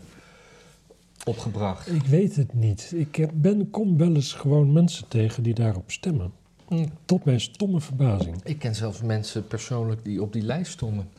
opgebracht. 1.23 1.87
Ik 1.93 2.05
weet 2.05 2.35
het 2.35 2.53
niet. 2.53 2.91
Ik 2.95 3.15
heb, 3.15 3.31
ben, 3.33 3.69
kom 3.69 3.97
wel 3.97 4.15
eens 4.15 4.33
gewoon 4.33 4.73
mensen 4.73 5.07
tegen 5.07 5.43
die 5.43 5.53
daarop 5.53 5.91
stemmen. 5.91 6.31
Hm. 6.67 6.85
Tot 7.05 7.25
mijn 7.25 7.41
stomme 7.41 7.81
verbazing. 7.81 8.43
Ik 8.43 8.59
ken 8.59 8.75
zelfs 8.75 9.01
mensen 9.01 9.47
persoonlijk 9.47 10.03
die 10.03 10.21
op 10.21 10.33
die 10.33 10.41
lijst 10.43 10.71
stonden. 10.71 11.09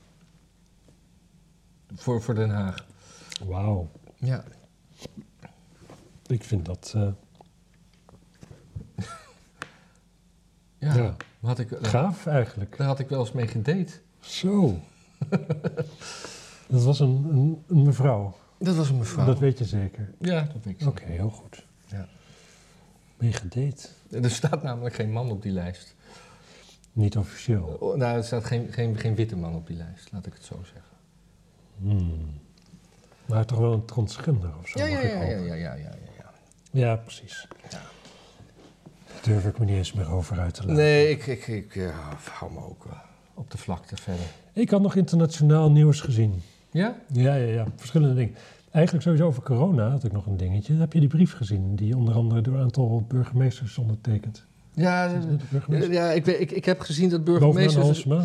Voor, 1.94 2.22
voor 2.22 2.34
Den 2.34 2.50
Haag. 2.50 2.86
Wauw. 3.46 3.88
Ja. 4.22 4.44
Ik 6.26 6.44
vind 6.44 6.64
dat... 6.64 6.92
eh, 6.96 7.08
Ja. 10.78 10.94
Ja. 10.94 11.16
Had 11.40 11.58
ik, 11.58 11.70
daar, 11.70 11.84
gaaf 11.84 12.26
eigenlijk. 12.26 12.76
daar 12.76 12.86
had 12.86 12.98
ik 12.98 13.08
wel 13.08 13.20
eens 13.20 13.32
mee 13.32 13.46
gedate. 13.46 13.92
Zo. 14.20 14.78
dat 16.68 16.82
was 16.82 17.00
een, 17.00 17.08
een, 17.30 17.62
een 17.66 17.82
mevrouw. 17.82 18.36
Dat 18.58 18.76
was 18.76 18.88
een 18.88 18.98
mevrouw. 18.98 19.26
Dat 19.26 19.38
weet 19.38 19.58
je 19.58 19.64
zeker. 19.64 20.14
Ja, 20.18 20.40
dat 20.52 20.64
weet 20.64 20.80
ik. 20.80 20.86
Oké, 20.88 21.04
heel 21.04 21.30
goed. 21.30 21.66
Ja. 21.86 22.08
Je 23.18 23.32
gedate? 23.32 23.88
Er 24.10 24.30
staat 24.30 24.62
namelijk 24.62 24.94
geen 24.94 25.10
man 25.12 25.30
op 25.30 25.42
die 25.42 25.52
lijst. 25.52 25.94
Niet 26.92 27.16
officieel. 27.16 27.76
Oh, 27.80 27.96
Nou, 27.96 28.16
er 28.16 28.24
staat 28.24 28.44
geen, 28.44 28.72
geen, 28.72 28.98
geen 28.98 29.14
witte 29.14 29.36
man 29.36 29.54
op 29.54 29.66
die 29.66 29.76
lijst, 29.76 30.12
laat 30.12 30.26
ik 30.26 30.32
het 30.32 30.44
zo 30.44 30.60
zeggen. 30.64 30.90
Hmm. 31.78 32.40
Maar 33.32 33.44
toch 33.44 33.58
wel 33.58 33.72
een 33.72 33.84
transgender 33.84 34.50
of 34.60 34.68
zo? 34.68 34.78
Ja, 34.78 34.86
ja, 34.86 34.94
mag 34.94 35.04
ik 35.04 35.46
ja, 35.46 35.54
ja, 35.54 35.54
ja, 35.54 35.74
ja, 35.74 36.30
ja, 36.70 36.96
precies. 36.96 37.48
Ja. 37.70 37.80
Daar 39.06 39.22
durf 39.22 39.46
ik 39.46 39.58
me 39.58 39.64
niet 39.64 39.76
eens 39.76 39.92
meer 39.92 40.10
over 40.10 40.38
uit 40.38 40.54
te 40.54 40.60
laten. 40.60 40.76
Nee, 40.76 41.10
ik, 41.10 41.26
ik, 41.26 41.46
ik 41.46 41.92
hou 42.32 42.52
me 42.52 42.58
ook 42.58 42.86
eh, 42.86 42.92
op 43.34 43.50
de 43.50 43.58
vlakte 43.58 43.96
verder. 43.96 44.24
Ik 44.52 44.70
had 44.70 44.82
nog 44.82 44.94
internationaal 44.94 45.70
nieuws 45.70 46.00
gezien. 46.00 46.42
Ja? 46.70 46.96
Ja, 47.06 47.34
ja, 47.34 47.52
ja. 47.52 47.66
Verschillende 47.76 48.14
dingen. 48.14 48.34
Eigenlijk 48.70 49.04
sowieso 49.04 49.26
over 49.26 49.42
corona 49.42 49.90
had 49.90 50.04
ik 50.04 50.12
nog 50.12 50.26
een 50.26 50.36
dingetje. 50.36 50.74
Heb 50.74 50.92
je 50.92 51.00
die 51.00 51.08
brief 51.08 51.32
gezien? 51.32 51.76
Die 51.76 51.96
onder 51.96 52.14
andere 52.14 52.40
door 52.40 52.54
een 52.54 52.62
aantal 52.62 53.04
burgemeesters 53.08 53.70
is 53.70 53.78
ondertekend. 53.78 54.44
Ja, 54.74 55.22
ja 55.90 56.10
ik, 56.10 56.26
ik, 56.26 56.50
ik 56.50 56.64
heb 56.64 56.80
gezien 56.80 57.08
dat 57.08 57.24
Bovenaan 57.24 57.52
burgemeesters... 57.52 57.84
Halsema. 57.84 58.24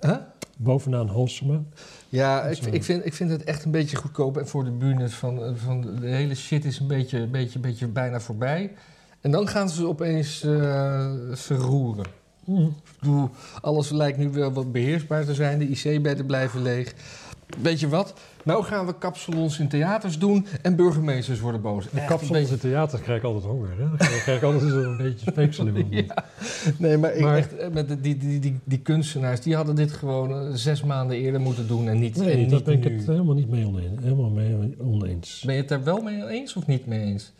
Huh? 0.00 0.16
Bovenaan 0.58 1.08
Halsema. 1.08 1.62
Ja, 2.10 2.42
ik, 2.42 2.58
ik, 2.58 2.84
vind, 2.84 3.06
ik 3.06 3.14
vind 3.14 3.30
het 3.30 3.44
echt 3.44 3.64
een 3.64 3.70
beetje 3.70 3.96
goedkoop. 3.96 4.38
En 4.38 4.48
voor 4.48 4.64
de 4.64 4.70
bühne 4.70 5.08
van, 5.08 5.56
van 5.56 5.80
de 6.00 6.06
hele 6.06 6.34
shit 6.34 6.64
is 6.64 6.78
een 6.78 6.86
beetje, 6.86 7.26
beetje, 7.26 7.58
beetje 7.58 7.86
bijna 7.86 8.20
voorbij. 8.20 8.72
En 9.20 9.30
dan 9.30 9.48
gaan 9.48 9.68
ze 9.68 9.86
opeens 9.86 10.42
eh, 10.42 11.12
ze 11.36 11.54
roeren. 11.54 12.04
Ik 12.46 12.98
bedoel, 13.00 13.30
alles 13.60 13.90
lijkt 13.90 14.18
nu 14.18 14.30
wel 14.30 14.52
wat 14.52 14.72
beheersbaar 14.72 15.24
te 15.24 15.34
zijn. 15.34 15.58
De 15.58 15.68
IC-bedden 15.68 16.26
blijven 16.26 16.62
leeg. 16.62 16.94
Weet 17.62 17.80
je 17.80 17.88
wat? 17.88 18.14
Nou 18.44 18.64
gaan 18.64 18.86
we 18.86 18.98
kapsalons 18.98 19.58
in 19.58 19.68
theaters 19.68 20.18
doen 20.18 20.46
en 20.62 20.76
burgemeesters 20.76 21.40
worden 21.40 21.60
boos. 21.60 21.90
De 21.90 22.04
kapsalons 22.04 22.50
in 22.50 22.58
theaters 22.58 23.02
krijg 23.02 23.18
ik 23.18 23.24
altijd 23.24 23.44
honger. 23.44 23.70
Hè? 23.70 23.88
Dan 23.88 23.96
krijg 23.96 24.36
ik 24.36 24.42
altijd 24.42 24.62
een 24.62 24.96
beetje 24.96 25.30
speeksel 25.30 25.66
in. 25.66 25.86
Ja. 26.06 26.24
Nee, 26.78 26.96
maar, 26.98 27.14
ik 27.14 27.26
echt, 27.26 27.56
eh, 27.56 27.68
met 27.70 28.02
die, 28.02 28.16
die, 28.16 28.38
die, 28.38 28.58
die 28.64 28.78
kunstenaars, 28.78 29.40
die 29.40 29.54
hadden 29.56 29.74
dit 29.74 29.92
gewoon 29.92 30.32
eh, 30.32 30.54
zes 30.54 30.82
maanden 30.82 31.16
eerder 31.16 31.40
moeten 31.40 31.66
doen 31.66 31.88
en 31.88 31.98
niet, 31.98 32.18
en 32.18 32.24
Nee, 32.24 32.36
niet 32.36 32.50
daar 32.50 32.62
ben 32.62 32.74
ik 32.74 32.88
nu. 32.90 32.96
het 32.96 33.06
helemaal 33.06 33.34
niet 33.34 33.50
mee 33.50 33.66
oneens. 33.66 34.02
Helemaal 34.02 34.30
mee 34.30 34.74
oneens. 34.78 35.42
Ben 35.46 35.54
je 35.54 35.60
het 35.60 35.70
er 35.70 35.84
wel 35.84 36.00
mee 36.02 36.26
eens 36.28 36.54
of 36.56 36.66
niet 36.66 36.86
mee 36.86 37.00
eens? 37.00 37.32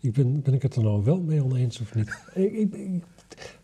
Ik 0.00 0.12
ben, 0.12 0.42
ben 0.42 0.54
ik 0.54 0.62
het 0.62 0.74
er 0.76 0.82
nou 0.82 1.04
wel 1.04 1.20
mee 1.20 1.44
oneens 1.44 1.80
of 1.80 1.94
niet? 1.94 2.08
ik, 2.34 2.52
ik, 2.52 2.74
ik- 2.74 3.04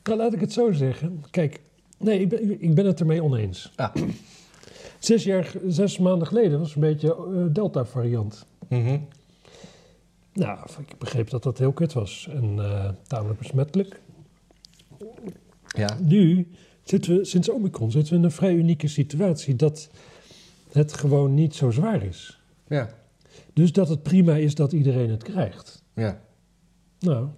nou, 0.03 0.19
laat 0.19 0.33
ik 0.35 0.41
het 0.41 0.53
zo 0.53 0.73
zeggen. 0.73 1.25
Kijk, 1.31 1.61
nee, 1.99 2.21
ik 2.21 2.29
ben, 2.29 2.63
ik 2.63 2.75
ben 2.75 2.87
het 2.87 3.01
ermee 3.01 3.23
oneens. 3.23 3.73
Ah. 3.77 3.95
Zes, 4.99 5.25
jaar, 5.25 5.53
zes 5.67 5.99
maanden 5.99 6.27
geleden 6.27 6.59
was 6.59 6.75
een 6.75 6.81
beetje 6.81 7.15
eh, 7.15 7.45
Delta-variant. 7.53 8.47
Mhm. 8.69 8.99
Nou, 10.33 10.59
ik 10.87 10.99
begreep 10.99 11.31
dat 11.31 11.43
dat 11.43 11.59
heel 11.59 11.73
kut 11.73 11.93
was 11.93 12.29
en 12.31 12.59
eh, 12.59 12.89
tamelijk 13.07 13.39
besmettelijk. 13.39 14.01
Ja. 15.67 15.99
Nu 16.01 16.49
zitten 16.83 17.17
we, 17.17 17.25
sinds 17.25 17.49
Omicron, 17.49 17.91
zitten 17.91 18.13
we 18.13 18.19
in 18.19 18.25
een 18.25 18.31
vrij 18.31 18.55
unieke 18.55 18.89
situatie 18.89 19.57
dat 19.57 19.91
het 20.73 20.93
gewoon 20.93 21.35
niet 21.35 21.55
zo 21.55 21.71
zwaar 21.71 22.03
is. 22.03 22.41
Ja. 22.69 22.91
Dus 23.53 23.73
dat 23.73 23.89
het 23.89 24.03
prima 24.03 24.37
is 24.37 24.55
dat 24.55 24.73
iedereen 24.73 25.11
het 25.11 25.23
krijgt. 25.23 25.83
Ja. 25.95 26.21
Nou, 26.99 27.29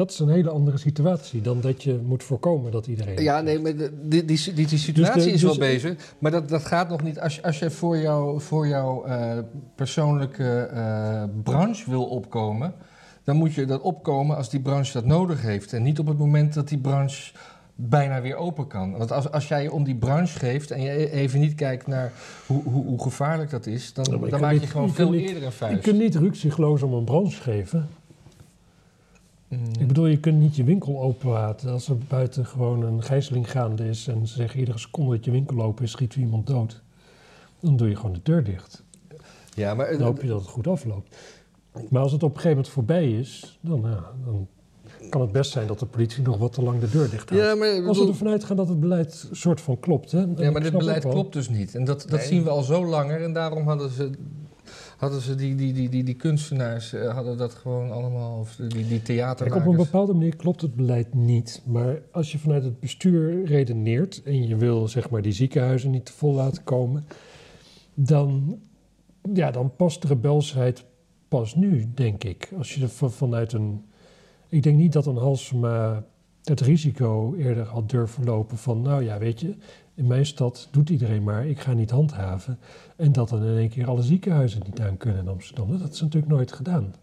dat 0.00 0.10
is 0.10 0.18
een 0.18 0.28
hele 0.28 0.50
andere 0.50 0.76
situatie 0.78 1.40
dan 1.40 1.60
dat 1.60 1.82
je 1.82 2.00
moet 2.04 2.22
voorkomen 2.24 2.72
dat 2.72 2.86
iedereen. 2.86 3.22
Ja, 3.22 3.40
nee, 3.40 3.58
maar 3.60 3.76
de- 3.76 3.92
die, 4.02 4.24
die, 4.24 4.54
die, 4.54 4.66
die 4.66 4.78
situatie 4.78 5.22
de- 5.22 5.30
is 5.30 5.42
wel 5.42 5.50
dus- 5.50 5.58
bezig. 5.66 6.14
Maar 6.18 6.30
dat, 6.30 6.48
dat 6.48 6.64
gaat 6.64 6.88
nog 6.88 7.02
niet. 7.02 7.20
Als, 7.20 7.34
je- 7.34 7.42
als 7.42 7.58
je 7.58 7.70
voor 7.70 7.96
jouw 7.98 8.40
voor 8.40 8.66
jou, 8.66 9.06
eh, 9.08 9.38
persoonlijke 9.74 10.60
eh, 10.60 11.22
branche 11.42 11.90
wil 11.90 12.04
opkomen, 12.04 12.74
dan 13.24 13.36
moet 13.36 13.54
je 13.54 13.64
dat 13.64 13.80
opkomen 13.80 14.36
als 14.36 14.50
die 14.50 14.60
branche 14.60 14.92
dat 14.92 15.04
nodig 15.04 15.42
heeft. 15.42 15.72
En 15.72 15.82
niet 15.82 15.98
op 15.98 16.06
het 16.06 16.18
moment 16.18 16.54
dat 16.54 16.68
die 16.68 16.78
branche 16.78 17.32
bijna 17.74 18.20
weer 18.20 18.36
open 18.36 18.66
kan. 18.66 18.96
Want 18.98 19.12
als, 19.12 19.30
als 19.30 19.48
jij 19.48 19.68
om 19.68 19.84
die 19.84 19.96
branche 19.96 20.38
geeft 20.38 20.70
en 20.70 20.80
je 20.82 20.90
e- 20.90 21.10
even 21.10 21.40
niet 21.40 21.54
kijkt 21.54 21.86
naar 21.86 22.12
hoe, 22.46 22.62
hoe, 22.62 22.84
hoe 22.84 23.02
gevaarlijk 23.02 23.50
dat 23.50 23.66
is, 23.66 23.92
dan, 23.92 24.06
Ja, 24.10 24.24
je 24.24 24.30
dan 24.30 24.40
maak 24.40 24.52
je 24.52 24.60
niet- 24.60 24.70
gewoon 24.70 24.86
je 24.86 24.92
veel 24.92 25.10
niet- 25.10 25.20
eerder 25.20 25.36
een 25.42 25.48
Je 25.48 25.50
vuist. 25.54 25.82
kunt 25.82 25.98
niet 25.98 26.14
ruksigloos 26.14 26.82
om 26.82 26.92
een 26.92 27.04
branche 27.04 27.40
geven. 27.42 27.88
Mm. 29.50 29.58
Ik 29.78 29.86
bedoel, 29.86 30.06
je 30.06 30.18
kunt 30.20 30.38
niet 30.40 30.56
je 30.56 30.64
winkel 30.64 31.00
open 31.02 31.28
laten 31.30 31.70
als 31.70 31.88
er 31.88 31.96
buiten 32.08 32.46
gewoon 32.46 32.82
een 32.82 33.02
gijzeling 33.02 33.50
gaande 33.50 33.88
is 33.88 34.08
en 34.08 34.26
ze 34.26 34.34
zeggen 34.34 34.58
iedere 34.60 34.78
seconde 34.78 35.16
dat 35.16 35.24
je 35.24 35.30
winkel 35.30 35.62
open 35.62 35.84
is, 35.84 35.90
schiet 35.90 36.14
iemand 36.14 36.46
dood. 36.46 36.82
Dan 37.60 37.76
doe 37.76 37.88
je 37.88 37.96
gewoon 37.96 38.12
de 38.12 38.20
deur 38.22 38.44
dicht. 38.44 38.82
ja, 39.54 39.74
maar 39.74 39.90
Dan 39.92 40.02
hoop 40.02 40.20
je 40.22 40.28
dat 40.28 40.40
het 40.40 40.48
goed 40.50 40.66
afloopt. 40.66 41.16
Maar 41.88 42.02
als 42.02 42.12
het 42.12 42.22
op 42.22 42.28
een 42.28 42.34
gegeven 42.40 42.56
moment 42.56 42.72
voorbij 42.74 43.10
is, 43.12 43.58
dan, 43.60 43.80
ja, 43.84 44.04
dan 44.24 44.46
kan 45.10 45.20
het 45.20 45.32
best 45.32 45.50
zijn 45.50 45.66
dat 45.66 45.78
de 45.78 45.86
politie 45.86 46.22
nog 46.22 46.38
wat 46.38 46.52
te 46.52 46.62
lang 46.62 46.80
de 46.80 46.90
deur 46.90 47.10
dicht 47.10 47.28
houdt. 47.30 47.44
ja, 47.44 47.54
maar, 47.54 47.68
ik 47.68 47.74
Als 47.74 47.84
we 47.84 47.88
bedoel- 47.92 48.08
ervan 48.08 48.28
uitgaan 48.28 48.56
dat 48.56 48.68
het 48.68 48.80
beleid 48.80 49.28
soort 49.32 49.60
van 49.60 49.80
klopt. 49.80 50.12
Hè? 50.12 50.18
En 50.20 50.34
Ja, 50.38 50.50
maar 50.50 50.60
dit 50.62 50.72
beleid 50.78 51.04
klopt 51.08 51.32
dus 51.32 51.48
niet. 51.48 51.74
En 51.74 51.84
dat, 51.84 52.00
dat 52.08 52.18
Nee. 52.18 52.26
zien 52.28 52.42
we 52.42 52.50
al 52.50 52.62
zo 52.62 52.84
langer. 52.86 53.22
En 53.22 53.32
daarom 53.32 53.66
hadden 53.66 53.90
ze, 53.90 54.10
hadden 55.00 55.20
ze 55.20 55.34
die, 55.34 55.54
die, 55.54 55.72
die, 55.72 55.88
die, 55.88 56.04
die 56.04 56.14
kunstenaars 56.14 56.92
eh, 56.92 57.14
hadden 57.14 57.36
dat 57.36 57.54
gewoon 57.54 57.90
allemaal. 57.90 58.38
Of 58.38 58.56
die, 58.56 58.86
die 58.86 59.02
theatermakers. 59.02 59.66
op 59.66 59.70
een 59.72 59.84
bepaalde 59.84 60.12
manier 60.12 60.36
klopt 60.36 60.60
het 60.60 60.74
beleid 60.74 61.14
niet. 61.14 61.62
Maar 61.66 62.02
als 62.12 62.32
je 62.32 62.38
vanuit 62.38 62.64
het 62.64 62.80
bestuur 62.80 63.44
redeneert 63.44 64.22
en 64.22 64.46
je 64.48 64.56
wil 64.56 64.88
zeg 64.88 65.10
maar 65.10 65.22
die 65.22 65.32
ziekenhuizen 65.32 65.90
niet 65.90 66.04
te 66.04 66.12
vol 66.12 66.32
laten 66.34 66.64
komen, 66.64 67.06
dan, 67.94 68.58
ja, 69.34 69.50
dan 69.50 69.76
past 69.76 70.02
de 70.02 70.08
rebelsheid 70.08 70.84
pas 71.28 71.54
nu, 71.54 71.90
denk 71.94 72.24
ik. 72.24 72.52
Als 72.56 72.74
je 72.74 72.82
er 72.82 72.88
van- 72.88 73.12
vanuit 73.12 73.52
een. 73.52 73.84
Ik 74.48 74.62
denk 74.62 74.76
niet 74.76 74.92
dat 74.92 75.06
een 75.06 75.16
Halsema 75.16 76.04
het 76.44 76.60
risico 76.60 77.34
eerder 77.34 77.64
had 77.66 77.88
durven 77.90 78.24
lopen 78.24 78.56
van, 78.58 78.82
nou 78.82 79.04
ja, 79.04 79.18
weet 79.18 79.40
je, 79.40 79.54
in 80.00 80.06
mijn 80.06 80.26
stad 80.26 80.68
doet 80.70 80.90
iedereen 80.90 81.22
maar, 81.22 81.46
ik 81.46 81.60
ga 81.60 81.72
niet 81.72 81.90
handhaven. 81.90 82.58
En 82.96 83.12
dat 83.12 83.28
dan 83.28 83.44
in 83.44 83.56
één 83.56 83.68
keer 83.68 83.88
alle 83.88 84.02
ziekenhuizen 84.02 84.62
niet 84.64 84.80
aan 84.80 84.96
kunnen 84.96 85.20
in 85.20 85.28
Amsterdam. 85.28 85.78
Dat 85.78 85.92
is 85.92 86.00
natuurlijk 86.00 86.32
nooit 86.32 86.52
gedaan. 86.52 86.94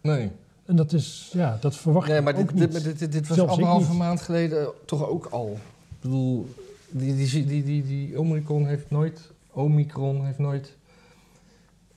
Nee, 0.00 0.30
En 0.64 0.76
dat 0.76 0.92
is, 0.92 1.30
ja, 1.32 1.56
dat 1.60 1.76
verwacht 1.76 2.08
nee 2.08 2.20
maar 2.20 2.36
ook 2.36 2.56
dit, 2.56 2.72
niet. 2.72 2.72
dit, 2.72 2.84
dit, 2.84 2.98
dit, 2.98 3.12
dit 3.12 3.28
was 3.28 3.38
ik 3.38 3.46
anderhalve 3.46 3.92
maand 3.94 4.20
geleden 4.20 4.68
toch 4.86 5.08
ook 5.08 5.26
al. 5.26 5.52
Ik 5.88 6.00
bedoel, 6.00 6.54
die, 6.90 7.16
die, 7.16 7.46
die, 7.46 7.64
die, 7.64 7.82
die 7.82 8.20
Omicron 8.20 8.66
heeft 8.66 8.90
nooit. 8.90 9.30
Omicron 9.50 10.24
heeft 10.24 10.38
nooit 10.38 10.76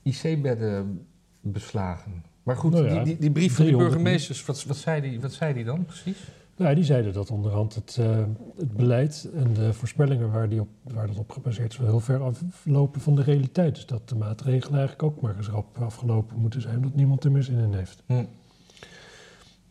IC-bedden 0.02 1.06
beslagen. 1.40 2.24
Maar 2.42 2.56
goed, 2.56 2.72
Nou 2.72 2.84
ja, 2.86 2.94
die, 2.94 3.04
die, 3.04 3.18
die 3.18 3.30
brief 3.30 3.54
van 3.54 3.64
de 3.64 3.70
300 3.70 3.90
burgemeesters, 3.90 4.44
wat, 4.44 4.64
wat, 4.64 4.76
zei 4.76 5.00
die, 5.00 5.20
wat 5.20 5.32
zei 5.32 5.54
die 5.54 5.64
dan 5.64 5.84
precies? 5.84 6.18
Nou, 6.58 6.74
die 6.74 6.84
zeiden 6.84 7.12
dat 7.12 7.30
onderhand 7.30 7.74
het, 7.74 7.96
eh, 8.00 8.24
het 8.56 8.72
beleid 8.76 9.28
en 9.34 9.52
de 9.54 9.72
voorspellingen 9.72 10.30
waar, 10.32 10.48
die 10.48 10.60
op, 10.60 10.68
waar 10.82 11.06
dat 11.06 11.18
op 11.18 11.30
gebaseerd 11.30 11.72
is, 11.72 11.78
wel 11.78 11.88
heel 11.88 12.00
ver 12.00 12.22
aflopen 12.22 13.00
van 13.00 13.14
de 13.14 13.22
realiteit. 13.22 13.74
Dus 13.74 13.86
dat 13.86 14.08
de 14.08 14.14
maatregelen 14.14 14.78
eigenlijk 14.78 15.02
ook 15.02 15.20
maar 15.20 15.36
eens 15.36 15.48
rap 15.48 15.78
afgelopen 15.78 16.38
moeten 16.38 16.60
zijn, 16.60 16.76
omdat 16.76 16.94
niemand 16.94 17.24
er 17.24 17.32
meer 17.32 17.42
zin 17.42 17.58
in 17.58 17.74
heeft. 17.74 18.02
Hm. 18.06 18.24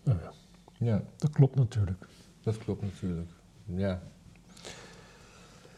Nou 0.03 0.19
ja, 0.21 0.31
Ja, 0.77 1.03
dat 1.17 1.29
klopt 1.29 1.55
natuurlijk. 1.55 2.07
dat 2.43 2.57
klopt 2.57 2.81
natuurlijk. 2.81 3.29
Ja. 3.65 4.01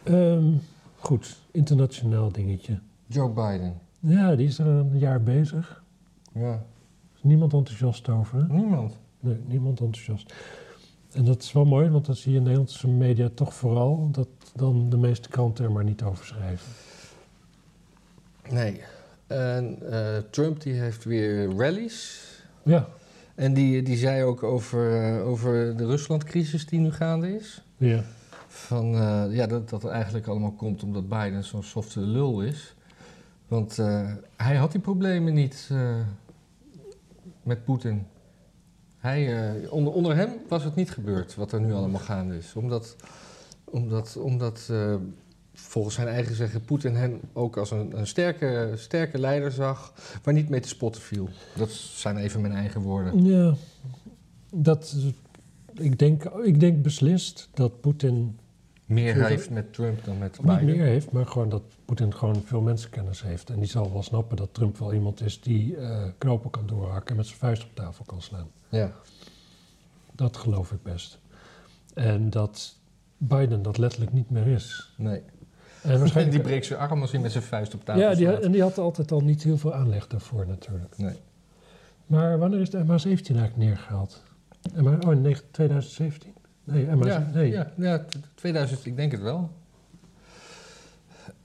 Ehm, 0.03 0.53
goed, 0.95 1.39
internationaal 1.51 2.31
dingetje. 2.31 2.79
Joe 3.07 3.29
Biden. 3.29 3.77
Ja, 3.99 4.35
die 4.35 4.47
is 4.47 4.59
er 4.59 4.67
een 4.67 4.97
jaar 4.99 5.23
bezig. 5.23 5.83
Ja. 6.33 6.63
Is 7.15 7.23
niemand 7.23 7.53
enthousiast 7.53 8.09
over. 8.09 8.47
Niemand. 8.49 8.97
Nee, 9.19 9.37
niemand 9.47 9.79
enthousiast. 9.79 10.33
En 11.19 11.25
dat 11.25 11.41
is 11.41 11.51
wel 11.51 11.65
mooi, 11.65 11.89
want 11.89 12.05
dan 12.05 12.15
zie 12.15 12.31
je 12.31 12.37
in 12.37 12.43
Nederlandse 12.43 12.87
media 12.87 13.29
toch 13.33 13.53
vooral 13.53 14.09
dat 14.11 14.27
dan 14.55 14.89
de 14.89 14.97
meeste 14.97 15.29
kranten 15.29 15.65
er 15.65 15.71
maar 15.71 15.83
niet 15.83 16.03
over 16.03 16.25
schrijven. 16.25 16.71
Nee. 18.49 18.81
En 19.27 19.77
eh, 19.91 20.17
Trump 20.29 20.61
die 20.61 20.73
heeft 20.73 21.03
weer 21.03 21.55
rallies. 21.55 22.27
Ja, 22.63 22.87
En 23.35 23.53
die, 23.53 23.81
die 23.81 23.97
zei 23.97 24.23
ook 24.23 24.43
over, 24.43 25.03
eh, 25.03 25.27
over 25.27 25.77
de 25.77 25.85
Ruslandcrisis 25.85 26.65
die 26.65 26.79
nu 26.79 26.91
gaande 26.91 27.35
is. 27.35 27.63
ja. 27.77 28.03
Van, 28.47 28.95
eh, 28.95 29.25
ja, 29.29 29.47
dat 29.47 29.69
dat 29.69 29.85
eigenlijk 29.85 30.27
allemaal 30.27 30.51
komt 30.51 30.83
omdat 30.83 31.09
Biden 31.09 31.43
zo'n 31.43 31.63
softe 31.63 31.99
lul 31.99 32.41
is. 32.41 32.75
Want 33.47 33.77
hij 34.35 34.55
had 34.55 34.71
die 34.71 34.81
problemen 34.81 35.33
niet 35.33 35.69
met 37.43 37.63
Poetin. 37.63 38.05
Hij, 38.99 39.49
eh, 39.63 39.71
onder, 39.71 39.93
onder 39.93 40.15
hem 40.15 40.29
was 40.47 40.63
het 40.63 40.75
niet 40.75 40.91
gebeurd 40.91 41.35
wat 41.35 41.51
er 41.51 41.61
nu 41.61 41.73
allemaal 41.73 42.01
gaande 42.01 42.37
is. 42.37 42.53
Omdat, 42.55 42.95
omdat, 43.63 44.17
omdat 44.17 44.67
eh, 44.71 44.95
volgens 45.53 45.95
zijn 45.95 46.07
eigen 46.07 46.35
zeggen 46.35 46.61
Poetin 46.61 46.95
hem 46.95 47.19
ook 47.33 47.57
als 47.57 47.71
een, 47.71 47.97
een 47.97 48.07
sterke, 48.07 48.71
sterke 48.75 49.19
leider 49.19 49.51
zag 49.51 49.93
waar 50.23 50.33
niet 50.33 50.49
mee 50.49 50.59
te 50.59 50.67
spotten 50.67 51.01
viel. 51.01 51.29
Dat 51.55 51.69
zijn 51.71 52.17
even 52.17 52.41
mijn 52.41 52.53
eigen 52.53 52.81
woorden. 52.81 53.25
Ja, 53.25 53.53
dat, 54.53 54.95
ik, 55.73 55.99
denk, 55.99 56.23
ik 56.23 56.59
denk 56.59 56.81
beslist 56.81 57.49
dat 57.53 57.81
Poetin 57.81 58.37
Meer 58.85 59.13
Veel- 59.13 59.25
heeft 59.25 59.49
met 59.49 59.73
Trump 59.73 60.03
dan 60.05 60.17
met 60.17 60.37
niet 60.37 60.47
Biden. 60.47 60.65
meer 60.65 60.85
heeft, 60.85 61.11
maar 61.11 61.25
gewoon 61.25 61.49
dat 61.49 61.61
Poetin 61.85 62.13
gewoon 62.13 62.41
veel 62.45 62.61
mensenkennis 62.61 63.21
heeft. 63.21 63.49
En 63.49 63.59
die 63.59 63.69
zal 63.69 63.91
wel 63.93 64.03
snappen 64.03 64.37
dat 64.37 64.53
Trump 64.53 64.77
wel 64.77 64.93
iemand 64.93 65.21
is 65.21 65.41
die 65.41 65.77
eh, 65.77 66.03
knopen 66.17 66.49
kan 66.49 66.67
doorhakken 66.67 67.09
en 67.09 67.15
met 67.15 67.25
zijn 67.25 67.39
vuist 67.39 67.63
op 67.63 67.75
tafel 67.75 68.05
kan 68.05 68.21
slaan. 68.21 68.47
Ja. 68.69 68.91
Dat 70.11 70.37
geloof 70.37 70.71
ik 70.71 70.83
best. 70.83 71.19
En 71.93 72.29
dat 72.29 72.75
Biden 73.17 73.61
dat 73.61 73.77
letterlijk 73.77 74.13
niet 74.13 74.29
meer 74.29 74.47
is. 74.47 74.93
Nee. 74.97 75.21
En 75.81 75.97
waarschijnlijk, 75.99 76.35
Die 76.35 76.45
breekt 76.45 76.65
zijn 76.65 76.79
arm 76.79 77.01
als 77.01 77.11
hij 77.11 77.19
met 77.21 77.31
zijn 77.31 77.43
vuist 77.43 77.73
op 77.73 77.85
tafel 77.85 78.01
ja, 78.01 78.15
die, 78.15 78.31
en 78.39 78.51
die 78.51 78.61
had 78.61 78.77
altijd 78.77 79.11
al 79.11 79.21
niet 79.21 79.43
heel 79.43 79.57
veel 79.57 79.73
aanleg 79.73 80.07
daarvoor 80.07 80.47
natuurlijk. 80.47 80.97
Nee. 80.97 81.15
Maar 82.05 82.37
wanneer 82.39 82.59
is 82.59 82.69
de 82.69 82.77
MH17 82.83 82.85
eigenlijk 83.07 83.57
neergehaald? 83.57 84.21
MH, 84.75 85.07
oh, 85.07 85.11
in 85.11 85.21
9 85.21 85.43
2017? 85.51 86.33
Nee, 86.63 86.85
MH17, 86.85 87.05
Ja, 87.07 87.29
nee. 87.33 87.51
ja, 87.51 87.71
ja, 87.77 87.99
t- 87.99 88.15
2000, 88.35 88.85
ik 88.85 88.95
denk 88.95 89.11
het 89.11 89.21
wel. 89.21 89.49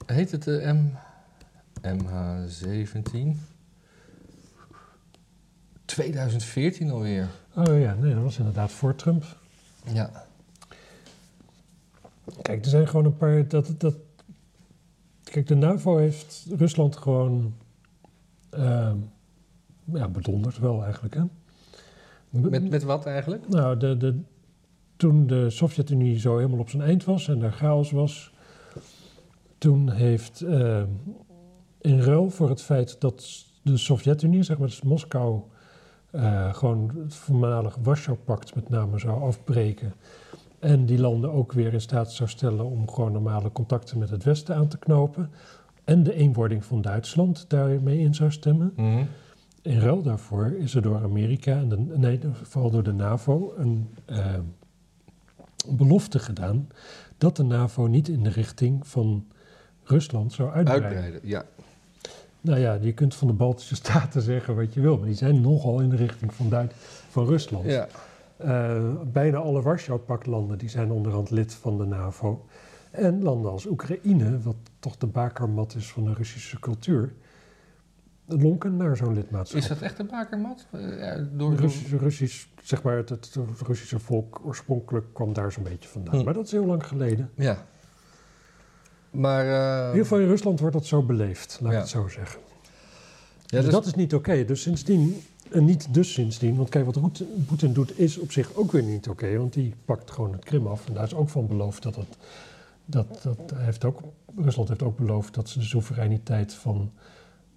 Heet 0.06 0.30
het 0.30 0.42
de 0.42 0.72
M... 0.74 0.90
MH17? 1.82 3.38
2014 5.95 6.90
alweer. 6.90 7.28
Oh 7.55 7.80
ja, 7.80 7.95
nee, 7.95 8.14
dat 8.14 8.22
was 8.22 8.38
inderdaad 8.38 8.70
voor 8.70 8.95
Trump. 8.95 9.24
Ja. 9.92 10.26
Kijk, 12.42 12.64
er 12.64 12.70
zijn 12.70 12.88
gewoon 12.88 13.05
een 13.05 13.16
paar. 13.16 13.49
Dat, 13.49 13.74
dat, 13.78 13.95
kijk, 15.24 15.47
de 15.47 15.55
NAVO 15.55 15.97
heeft 15.97 16.47
Rusland 16.57 16.97
gewoon. 16.97 17.55
ehm 18.51 18.97
ja, 19.92 20.09
bedonderd 20.09 20.59
wel 20.59 20.84
eigenlijk. 20.84 21.14
Hè? 21.14 21.22
Met, 22.30 22.70
met 22.70 22.82
wat 22.82 23.07
eigenlijk? 23.07 23.49
Nou, 23.49 23.76
de, 23.76 23.97
de, 23.97 24.20
toen 24.97 25.26
de 25.26 25.51
Sovjet-Unie 25.51 26.18
zo 26.18 26.36
helemaal 26.36 26.59
op 26.59 26.68
zijn 26.68 26.82
eind 26.82 27.05
was 27.05 27.28
en 27.28 27.42
er 27.42 27.53
chaos 27.53 27.90
was, 27.90 28.32
toen 29.59 29.90
heeft 29.90 30.42
uh, 30.42 30.82
in 31.80 32.01
ruil 32.01 32.30
voor 32.30 32.49
het 32.49 32.62
feit 32.62 33.01
dat 33.01 33.45
de 33.62 33.76
Sovjet-Unie, 33.76 34.42
zeg 34.42 34.59
maar, 34.59 34.68
dus 34.68 34.82
Moskou, 34.82 35.40
uh, 36.14 36.54
gewoon 36.54 36.90
het 37.02 37.14
voormalig 37.14 37.76
Warschau-pact 37.82 38.54
met 38.54 38.68
name 38.68 38.98
zou 38.98 39.22
afbreken. 39.22 39.94
En 40.58 40.86
die 40.86 40.98
landen 40.98 41.32
ook 41.32 41.52
weer 41.52 41.72
in 41.72 41.80
staat 41.80 42.12
zou 42.12 42.28
stellen 42.28 42.64
om 42.64 42.90
gewoon 42.90 43.12
normale 43.12 43.52
contacten 43.52 43.98
met 43.98 44.10
het 44.10 44.24
Westen 44.24 44.56
aan 44.56 44.68
te 44.68 44.78
knopen. 44.78 45.30
En 45.84 46.02
de 46.02 46.14
eenwording 46.14 46.64
van 46.64 46.80
Duitsland 46.82 47.44
daarmee 47.48 47.98
in 47.98 48.14
zou 48.14 48.30
stemmen. 48.30 48.72
Mhm. 48.76 49.04
In 49.62 49.78
ruil 49.78 50.02
daarvoor 50.02 50.54
is 50.58 50.74
er 50.74 50.82
door 50.82 51.02
Amerika, 51.02 51.52
en 51.52 51.68
de, 51.68 51.76
nee, 51.76 52.20
vooral 52.42 52.70
door 52.70 52.82
de 52.82 52.92
NAVO, 52.92 53.54
een 53.56 53.88
uh, 54.10 54.26
belofte 55.68 56.18
gedaan 56.18 56.68
dat 57.18 57.36
de 57.36 57.42
NAVO 57.42 57.86
niet 57.86 58.08
in 58.08 58.22
de 58.22 58.30
richting 58.30 58.86
van 58.86 59.26
Rusland 59.82 60.32
zou 60.32 60.50
uitbreiden. 60.50 60.88
Uitbreiden, 60.88 61.28
ja. 61.28 61.44
Nou 62.45 62.61
ja, 62.61 62.78
je 62.80 62.92
kunt 62.92 63.14
van 63.14 63.26
de 63.26 63.32
Baltische 63.32 63.74
Staten 63.84 64.22
zeggen 64.22 64.57
wat 64.57 64.74
je 64.74 64.80
wil, 64.80 64.97
maar 64.97 65.07
die 65.07 65.16
zijn 65.16 65.40
nogal 65.40 65.80
in 65.80 65.88
de 65.88 65.97
richting 65.97 66.34
van, 66.34 66.49
Duit 66.49 66.72
van 67.09 67.26
Rusland. 67.26 67.64
Ja. 67.64 67.88
Uh, 68.45 68.82
bijna 69.12 69.38
alle 69.38 69.62
Warschau-paktlanden 69.62 70.59
die 70.59 70.68
zijn 70.68 70.90
onderhand 70.90 71.30
lid 71.30 71.55
van 71.55 71.78
de 71.78 71.84
NAVO. 71.84 72.47
En 72.90 73.22
landen 73.22 73.51
als 73.51 73.66
Oekraïne, 73.66 74.40
wat 74.40 74.57
toch 74.78 74.97
de 74.97 75.07
bakermat 75.07 75.74
is 75.74 75.92
van 75.92 76.05
de 76.05 76.12
Russische 76.12 76.61
cultuur, 76.61 77.12
lonken 78.26 78.76
naar 78.76 78.97
zo'n 78.97 79.14
lidmaatschap. 79.14 79.61
Is 79.61 79.68
dat 79.68 79.80
echt 79.80 79.99
een 79.99 80.07
bakermat? 80.07 80.66
Uh, 80.74 80.99
ja, 80.99 81.26
door, 81.32 81.55
Russisch, 81.55 81.92
Russisch, 81.92 82.47
zeg 82.62 82.82
maar, 82.82 82.97
het, 82.97 83.09
het, 83.09 83.36
Russische 83.66 83.99
volk 83.99 84.40
oorspronkelijk 84.45 85.07
kwam 85.12 85.32
daar 85.32 85.53
zo'n 85.53 85.62
beetje 85.62 85.88
vandaan. 85.88 86.18
Hm. 86.18 86.24
Maar 86.24 86.34
dat 86.34 86.45
is 86.45 86.53
heel 86.53 86.66
lang 86.66 86.86
geleden. 86.86 87.30
Ja. 87.34 87.66
Maar, 89.14 89.46
uh, 89.46 89.80
in 89.80 89.86
ieder 89.86 90.02
geval 90.02 90.18
in 90.18 90.26
Rusland 90.26 90.60
wordt 90.60 90.74
dat 90.74 90.86
zo 90.86 91.02
beleefd, 91.02 91.58
laat 91.62 91.72
ik 91.72 91.78
het 91.78 91.88
zo 91.88 92.08
zeggen. 92.08 92.40
ja, 92.40 93.56
dus 93.56 93.64
dus- 93.64 93.72
dat 93.72 93.86
is 93.86 93.94
niet 93.94 94.14
oké. 94.14 94.44
Dus 94.44 94.62
sindsdien, 94.62 95.22
en 95.50 95.64
niet 95.64 95.94
dus 95.94 96.12
sindsdien, 96.12 96.56
want 96.56 96.68
kijk, 96.68 96.84
wat 96.84 97.22
Poetin 97.46 97.72
doet 97.72 97.98
is 97.98 98.18
op 98.18 98.32
zich 98.32 98.54
ook 98.54 98.72
weer 98.72 98.82
niet 98.82 99.08
oké, 99.08 99.36
want 99.36 99.52
die 99.52 99.74
pakt 99.84 100.10
gewoon 100.10 100.32
het 100.32 100.44
Krim 100.44 100.66
af. 100.66 100.86
En 100.86 100.94
daar 100.94 101.04
is 101.04 101.14
ook 101.14 101.28
van 101.28 101.46
beloofd 101.46 101.82
dat 101.82 101.96
het, 101.96 102.16
dat, 102.84 103.20
dat 103.22 103.52
heeft 103.54 103.84
ook, 103.84 104.00
Rusland 104.36 104.68
heeft 104.68 104.82
ook 104.82 104.96
beloofd 104.96 105.34
dat 105.34 105.48
ze 105.48 105.58
de 105.58 105.64
soevereiniteit 105.64 106.54
van 106.54 106.90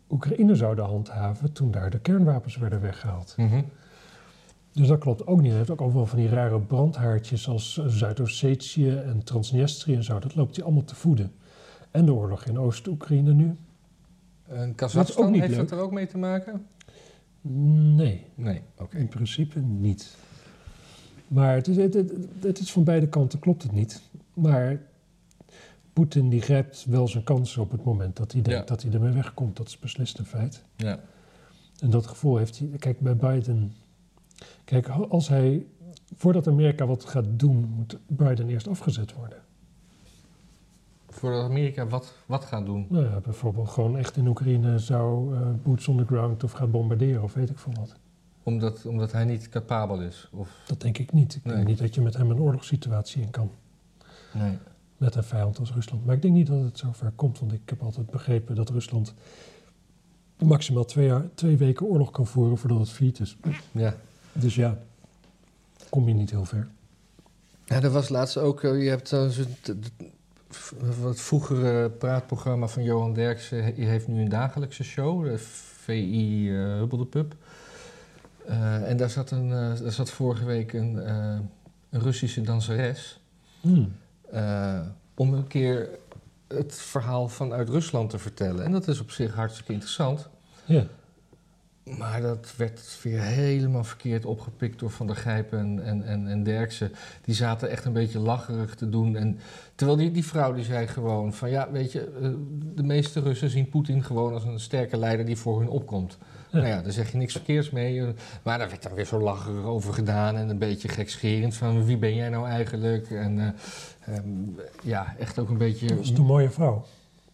Oekraïne 0.10 0.56
zouden 0.56 0.86
handhaven 0.86 1.52
toen 1.52 1.72
daar 1.72 1.90
de 1.90 2.00
kernwapens 2.00 2.58
werden 2.58 2.82
weggehaald. 2.82 3.34
Mhm. 3.38 3.62
Dus 4.74 4.88
dat 4.88 5.00
klopt 5.00 5.28
ook 5.28 5.38
niet. 5.38 5.50
Hij 5.50 5.58
heeft 5.58 5.70
ook 5.70 5.82
allemaal 5.82 6.06
van 6.06 6.20
die 6.20 6.30
rare 6.30 6.60
brandhaartjes 6.60 7.48
als 7.48 7.82
Zuid-Ossetië 7.88 8.90
en 8.90 9.24
Transnistrië 9.24 9.96
en 9.96 10.04
zo. 10.04 10.20
Dat 10.20 10.36
loopt 10.36 10.56
hij 10.56 10.66
allemaal 10.66 10.84
te 10.84 10.96
voeden. 10.96 11.32
En 11.98 12.06
de 12.06 12.14
oorlog 12.14 12.46
in 12.46 12.60
Oost-Oekraïne 12.60 13.34
nu? 13.34 13.56
En 14.48 14.76
Kazachstan, 14.76 15.34
heeft 15.34 15.48
leuk. 15.48 15.58
dat 15.58 15.72
er 15.72 15.80
ook 15.86 15.92
mee 15.92 16.08
te 16.08 16.18
maken? 16.18 16.66
Nee. 17.96 18.26
Nee, 18.36 18.62
oké. 18.78 18.98
In 18.98 19.08
principe 19.08 19.60
niet. 19.60 20.16
Maar 21.28 21.56
het 21.56 21.68
is, 21.68 21.78
het, 21.78 21.94
het- 21.94 22.12
het 22.42 22.60
is 22.60 22.72
van 22.72 22.84
beide 22.84 23.08
kanten 23.08 23.40
klopt 23.40 23.64
het 23.64 23.72
niet. 23.72 24.02
Maar 24.34 24.82
Poetin 25.94 26.30
die 26.30 26.42
grijpt 26.42 26.86
wel 26.90 27.08
zijn 27.08 27.24
kansen 27.24 27.62
op 27.62 27.72
het 27.72 27.84
moment 27.84 28.16
dat 28.16 28.32
hij 28.32 28.42
denkt 28.42 28.60
Ja. 28.60 28.66
dat 28.66 28.82
hij 28.84 28.92
ermee 28.94 29.12
wegkomt. 29.12 29.58
Dat 29.58 29.68
is 29.68 29.80
beslist 29.80 30.20
een 30.20 30.26
feit. 30.26 30.64
Ja. 30.76 31.00
En 31.80 31.90
dat 31.90 32.08
gevoel 32.08 32.38
heeft 32.38 32.60
hij. 32.60 32.68
Kijk, 32.68 33.00
bij 33.00 33.16
Biden. 33.16 33.74
Kijk, 34.64 34.88
als 34.90 35.28
hij. 35.28 35.66
Voordat 36.16 36.48
Amerika 36.48 36.86
wat 36.86 37.06
gaat 37.06 37.26
doen, 37.30 37.56
moet 37.76 37.98
Biden 38.08 38.50
eerst 38.50 38.68
afgezet 38.68 39.14
worden. 39.14 39.38
Voordat 41.18 41.44
Amerika 41.44 41.88
wat, 41.88 42.14
wat 42.26 42.46
gaat 42.46 42.66
doen. 42.66 42.86
Nou 42.90 43.06
ja, 43.06 43.20
bijvoorbeeld 43.20 43.70
gewoon 43.70 43.98
echt 43.98 44.18
in 44.18 44.28
Oekraïne 44.28 44.80
zou 44.80 45.36
eh, 45.36 45.42
boots 45.64 45.88
on 45.88 45.98
the 45.98 46.06
ground 46.06 46.44
of 46.44 46.52
gaat 46.52 46.72
bombarderen 46.72 47.24
of 47.24 47.34
weet 47.34 47.50
ik 47.50 47.60
veel 47.60 47.74
wat. 47.80 47.96
Omdat, 48.44 48.86
omdat 48.86 49.12
hij 49.12 49.26
niet 49.26 49.50
capabel 49.50 50.02
is. 50.02 50.30
Of, 50.32 50.50
Dat 50.68 50.82
denk 50.82 50.98
ik 50.98 51.12
niet. 51.12 51.36
Ik 51.36 51.44
Nee. 51.44 51.56
denk 51.56 51.68
niet 51.68 51.78
dat 51.78 51.96
je 51.96 52.02
met 52.02 52.18
hem 52.18 52.32
een 52.32 52.40
oorlogssituatie 52.40 53.22
in 53.22 53.30
kan. 53.30 53.52
nee. 54.34 54.58
met 54.98 55.16
een 55.16 55.24
vijand 55.24 55.60
als 55.60 55.74
Rusland. 55.74 56.06
Maar 56.06 56.16
ik 56.16 56.22
denk 56.22 56.34
niet 56.34 56.48
dat 56.48 56.64
het 56.64 56.78
zover 56.78 57.12
komt, 57.16 57.40
want 57.40 57.54
ik 57.54 57.62
heb 57.66 57.82
altijd 57.84 58.10
begrepen 58.10 58.56
dat 58.56 58.70
Rusland 58.70 59.14
maximaal 60.38 60.86
twee, 60.86 61.06
jaar, 61.08 61.26
twee 61.34 61.58
weken 61.58 61.86
oorlog 61.86 62.12
kan 62.12 62.28
voeren 62.28 62.58
voordat 62.58 62.80
het 62.80 62.90
failliet 62.90 63.20
is. 63.20 63.38
Ja. 63.72 63.96
Dus 64.34 64.56
ja, 64.56 64.78
kom 65.90 66.08
je 66.08 66.14
niet 66.14 66.30
heel 66.30 66.46
ver. 66.46 66.68
Ja, 67.66 67.82
er 67.82 67.92
was 67.92 68.10
laatst 68.10 68.38
ook, 68.38 68.64
eh, 68.64 68.84
je 68.84 68.90
hebt 68.90 69.12
uh, 69.12 69.30
het 71.02 71.22
vroegere 71.22 71.90
praatprogramma 71.90 72.68
van 72.68 72.84
Johan 72.84 73.14
Derksen, 73.14 73.64
heeft 73.64 74.08
nu 74.08 74.22
een 74.22 74.30
dagelijkse 74.30 74.84
show, 74.84 75.24
de 75.24 75.38
VI 75.38 76.50
uh, 76.50 76.78
Hubbel 76.78 76.98
de 76.98 77.06
Pub. 77.06 77.36
Uh, 78.50 78.90
en 78.90 78.98
daar 78.98 79.10
zat, 79.10 79.32
een, 79.32 79.50
uh, 79.50 79.80
daar 79.80 79.92
zat 79.92 80.10
vorige 80.10 80.46
week 80.46 80.74
een, 80.74 80.96
uh, 80.96 81.40
een 81.90 82.02
Russische 82.02 82.42
danseres. 82.42 83.20
Hmm. 83.62 83.96
Om 85.16 85.34
een 85.34 85.48
keer 85.48 85.90
het 86.48 86.76
verhaal 86.76 87.28
vanuit 87.28 87.70
Rusland 87.70 88.10
te 88.10 88.20
vertellen. 88.20 88.66
En 88.66 88.72
dat 88.72 88.88
is 88.88 89.00
op 89.00 89.12
zich 89.12 89.34
hartstikke 89.34 89.72
interessant. 89.72 90.30
Ja. 90.66 90.86
Maar 91.98 92.22
dat 92.22 92.54
werd 92.58 93.00
weer 93.04 93.22
helemaal 93.22 93.84
verkeerd 93.84 94.26
opgepikt 94.26 94.80
door 94.80 94.90
Van 94.90 95.08
der 95.08 95.16
Gijpen 95.16 95.60
en, 95.60 95.84
en, 95.84 96.04
en, 96.04 96.28
en 96.28 96.44
Derksen. 96.44 96.92
Die 97.22 97.36
zaten 97.36 97.70
echt 97.70 97.86
een 97.86 97.94
beetje 97.94 98.20
lacherig 98.20 98.76
te 98.76 98.90
doen. 98.90 99.16
En, 99.16 99.40
terwijl 99.76 99.98
die, 99.98 100.12
die 100.12 100.26
vrouw 100.26 100.54
die 100.54 100.64
zei 100.64 100.88
gewoon 100.88 101.34
van... 101.34 101.50
ja, 101.50 101.72
weet 101.72 101.92
je, 101.92 102.18
uh, 102.22 102.30
de 102.76 102.84
meeste 102.84 103.20
Russen 103.20 103.50
zien 103.50 103.70
Poetin 103.70 104.04
gewoon 104.04 104.34
als 104.34 104.44
een 104.44 104.60
sterke 104.60 104.98
leider 104.98 105.26
die 105.26 105.38
voor 105.38 105.60
hun 105.60 105.70
opkomt. 105.70 106.18
Ja. 106.52 106.58
Nou 106.58 106.70
ja, 106.70 106.82
daar 106.82 106.92
zeg 106.92 107.12
je 107.12 107.18
niks 107.18 107.32
verkeers 107.32 107.70
mee. 107.70 108.04
Maar 108.44 108.58
daar 108.58 108.70
werd 108.70 108.84
dan 108.84 108.94
weer 108.94 109.06
zo 109.06 109.20
lacherig 109.20 109.66
over 109.66 109.94
gedaan 109.94 110.36
en 110.36 110.50
een 110.50 110.58
beetje 110.58 110.88
gekscherend 110.88 111.56
van 111.56 111.86
wie 111.86 111.98
ben 111.98 112.16
jij 112.16 112.30
nou 112.30 112.48
eigenlijk? 112.48 113.12
En 113.12 113.38
uh, 113.38 114.16
um, 114.16 114.56
ja, 114.84 115.16
echt 115.20 115.40
ook 115.40 115.50
een 115.50 115.58
beetje... 115.58 115.88
Dat 115.88 116.00
is 116.00 116.10
een 116.10 116.22
mooie 116.22 116.50
vrouw. 116.50 116.86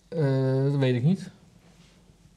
Uh, 0.09 0.63
dat 0.63 0.75
weet 0.75 0.95
ik 0.95 1.03
niet. 1.03 1.29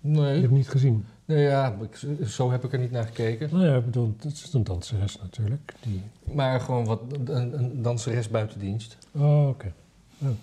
Nee. 0.00 0.34
Je 0.34 0.40
hebt 0.40 0.52
niet 0.52 0.68
gezien. 0.68 1.04
Nee, 1.26 1.42
ja, 1.42 1.78
ik, 1.80 2.26
zo 2.26 2.50
heb 2.50 2.64
ik 2.64 2.72
er 2.72 2.78
niet 2.78 2.90
naar 2.90 3.04
gekeken. 3.04 3.48
Nou 3.52 3.66
ja, 3.66 3.76
ik 3.76 3.84
bedoel, 3.84 4.14
het 4.18 4.32
is 4.32 4.52
een 4.52 4.64
danseres 4.64 5.18
natuurlijk. 5.18 5.74
Die... 5.80 6.02
Maar 6.34 6.60
gewoon 6.60 6.84
wat, 6.84 7.00
een, 7.24 7.58
een 7.58 7.82
danseres 7.82 8.28
buiten 8.28 8.58
dienst. 8.58 8.98
Oh, 9.10 9.48
oké. 9.48 9.48
Okay. 9.48 9.72
Oh. 10.18 10.36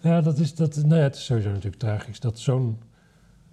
Ja, 0.00 0.20
dat 0.20 0.38
is, 0.38 0.54
dat, 0.54 0.76
nou 0.76 0.94
ja, 0.94 1.02
het 1.02 1.14
is 1.14 1.24
sowieso 1.24 1.48
natuurlijk 1.48 1.76
tragisch 1.76 2.20
dat 2.20 2.38
zo'n, 2.38 2.78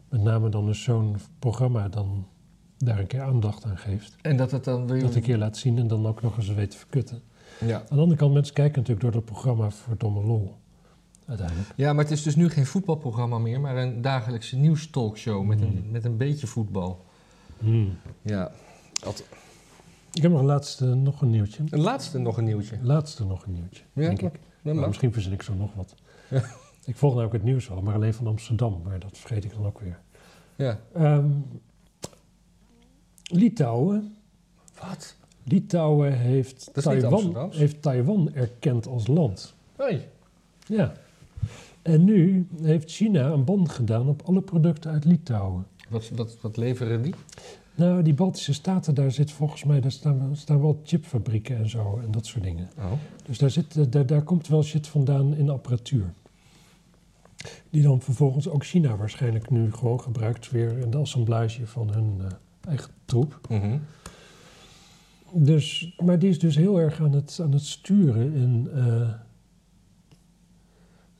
met 0.09 0.21
name 0.21 0.49
dan 0.49 0.65
dus 0.65 0.83
zo'n 0.83 1.15
programma 1.39 1.89
dan 1.89 2.27
daar 2.77 2.99
een 2.99 3.07
keer 3.07 3.21
aandacht 3.21 3.65
aan 3.65 3.77
geeft. 3.77 4.15
En 4.21 4.37
dat 4.37 4.51
het 4.51 4.63
dan 4.63 4.87
weer... 4.87 5.01
Dat 5.01 5.15
een 5.15 5.21
keer 5.21 5.37
laat 5.37 5.57
zien 5.57 5.77
en 5.77 5.87
dan 5.87 6.07
ook 6.07 6.21
nog 6.21 6.37
eens 6.37 6.53
weet 6.53 6.71
te 6.71 6.77
verkutten. 6.77 7.21
Ja. 7.65 7.77
Aan 7.77 7.95
de 7.95 8.01
andere 8.01 8.19
kant, 8.19 8.33
mensen 8.33 8.53
kijken 8.53 8.75
natuurlijk 8.79 9.01
door 9.01 9.11
dat 9.11 9.25
programma 9.25 9.69
voor 9.69 9.97
domme 9.97 10.23
lol. 10.23 10.55
Uiteindelijk. 11.25 11.67
Ja, 11.75 11.93
maar 11.93 12.03
het 12.03 12.13
is 12.13 12.23
dus 12.23 12.35
nu 12.35 12.49
geen 12.49 12.65
voetbalprogramma 12.65 13.37
meer, 13.37 13.59
maar 13.59 13.77
een 13.77 14.01
dagelijkse 14.01 14.55
nieuwstalkshow 14.55 15.45
met, 15.45 15.59
mm. 15.59 15.65
een, 15.65 15.87
met 15.91 16.05
een 16.05 16.17
beetje 16.17 16.47
voetbal. 16.47 17.05
Mm. 17.59 17.97
Ja. 18.21 18.51
Ik 20.13 20.21
heb 20.21 20.31
nog 20.31 20.39
een 20.39 20.45
laatste 20.45 20.85
nog 20.85 21.21
een 21.21 21.29
nieuwtje. 21.29 21.63
Een 21.69 21.81
laatste 21.81 22.17
nog 22.17 22.37
een 22.37 22.43
nieuwtje. 22.43 22.77
Laatste 22.81 23.25
nog 23.25 23.45
een 23.45 23.53
nieuwtje, 23.53 23.83
ja, 23.93 24.01
denk 24.01 24.21
ik. 24.21 24.39
Maar 24.61 24.87
misschien 24.87 25.13
verzin 25.13 25.31
ik 25.31 25.41
zo 25.41 25.53
nog 25.53 25.73
wat. 25.75 25.95
Ja. 26.29 26.43
Ik 26.85 26.95
volg 26.95 27.13
nou 27.13 27.25
ook 27.25 27.33
het 27.33 27.43
nieuws 27.43 27.67
wel, 27.67 27.81
maar 27.81 27.93
alleen 27.93 28.13
van 28.13 28.27
Amsterdam. 28.27 28.81
Maar 28.83 28.99
dat 28.99 29.17
vergeet 29.17 29.43
ik 29.43 29.53
dan 29.53 29.65
ook 29.65 29.79
weer. 29.79 29.99
Ja. 30.55 30.79
Um, 30.97 31.45
Litouwen. 33.23 34.15
Wat? 34.79 35.15
Litouwen 35.43 36.17
heeft 36.17 36.69
Taiwan, 36.73 37.51
heeft 37.51 37.81
Taiwan 37.81 38.33
erkend 38.33 38.87
als 38.87 39.07
land. 39.07 39.53
Hey. 39.75 40.09
Ja. 40.67 40.93
En 41.83 42.03
nu 42.03 42.47
heeft 42.61 42.91
China 42.91 43.31
een 43.31 43.43
ban 43.43 43.69
gedaan 43.69 44.07
op 44.07 44.21
alle 44.25 44.41
producten 44.41 44.91
uit 44.91 45.05
Litouwen. 45.05 45.65
Wat, 45.89 46.09
wat, 46.15 46.37
wat 46.41 46.57
leveren 46.57 47.01
die? 47.01 47.13
Nou, 47.75 48.01
die 48.01 48.13
Baltische 48.13 48.53
Staten, 48.53 48.95
daar 48.95 49.11
zit 49.11 49.31
volgens 49.31 49.63
mij, 49.63 49.81
daar 49.81 49.91
staan, 49.91 50.29
staan 50.33 50.61
wel 50.61 50.81
chipfabrieken 50.83 51.57
en 51.57 51.69
zo 51.69 51.99
en 52.03 52.11
dat 52.11 52.25
soort 52.25 52.43
dingen. 52.43 52.69
Oh. 52.77 52.91
Dus 53.25 53.37
daar, 53.37 53.49
zit, 53.49 53.91
daar, 53.91 54.05
daar 54.05 54.21
komt 54.21 54.47
wel 54.47 54.63
shit 54.63 54.87
vandaan 54.87 55.35
in 55.35 55.49
apparatuur. 55.49 56.13
Die 57.69 57.81
dan 57.81 58.01
vervolgens 58.01 58.49
ook 58.49 58.65
China 58.65 58.95
waarschijnlijk 58.95 59.49
nu 59.49 59.71
gewoon 59.71 60.01
gebruikt 60.01 60.51
weer 60.51 60.77
in 60.77 60.91
de 60.91 60.97
assemblage 60.97 61.67
van 61.67 61.93
hun 61.93 62.17
uh, 62.21 62.25
eigen 62.67 62.89
troep. 63.05 63.39
Mm 63.49 63.59
-hmm. 63.59 63.81
Dus, 65.31 65.95
maar 66.03 66.19
die 66.19 66.29
is 66.29 66.39
dus 66.39 66.55
heel 66.55 66.79
erg 66.79 67.01
aan 67.01 67.13
het, 67.13 67.39
aan 67.41 67.51
het 67.51 67.65
sturen 67.65 68.33
in. 68.33 68.69
Uh, 68.75 69.09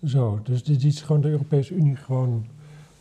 zo, 0.06 0.40
dus 0.44 0.64
die 0.64 0.88
is 0.88 1.02
gewoon 1.02 1.22
de 1.22 1.30
Europese 1.30 1.74
Unie 1.76 1.96
gewoon 1.96 2.46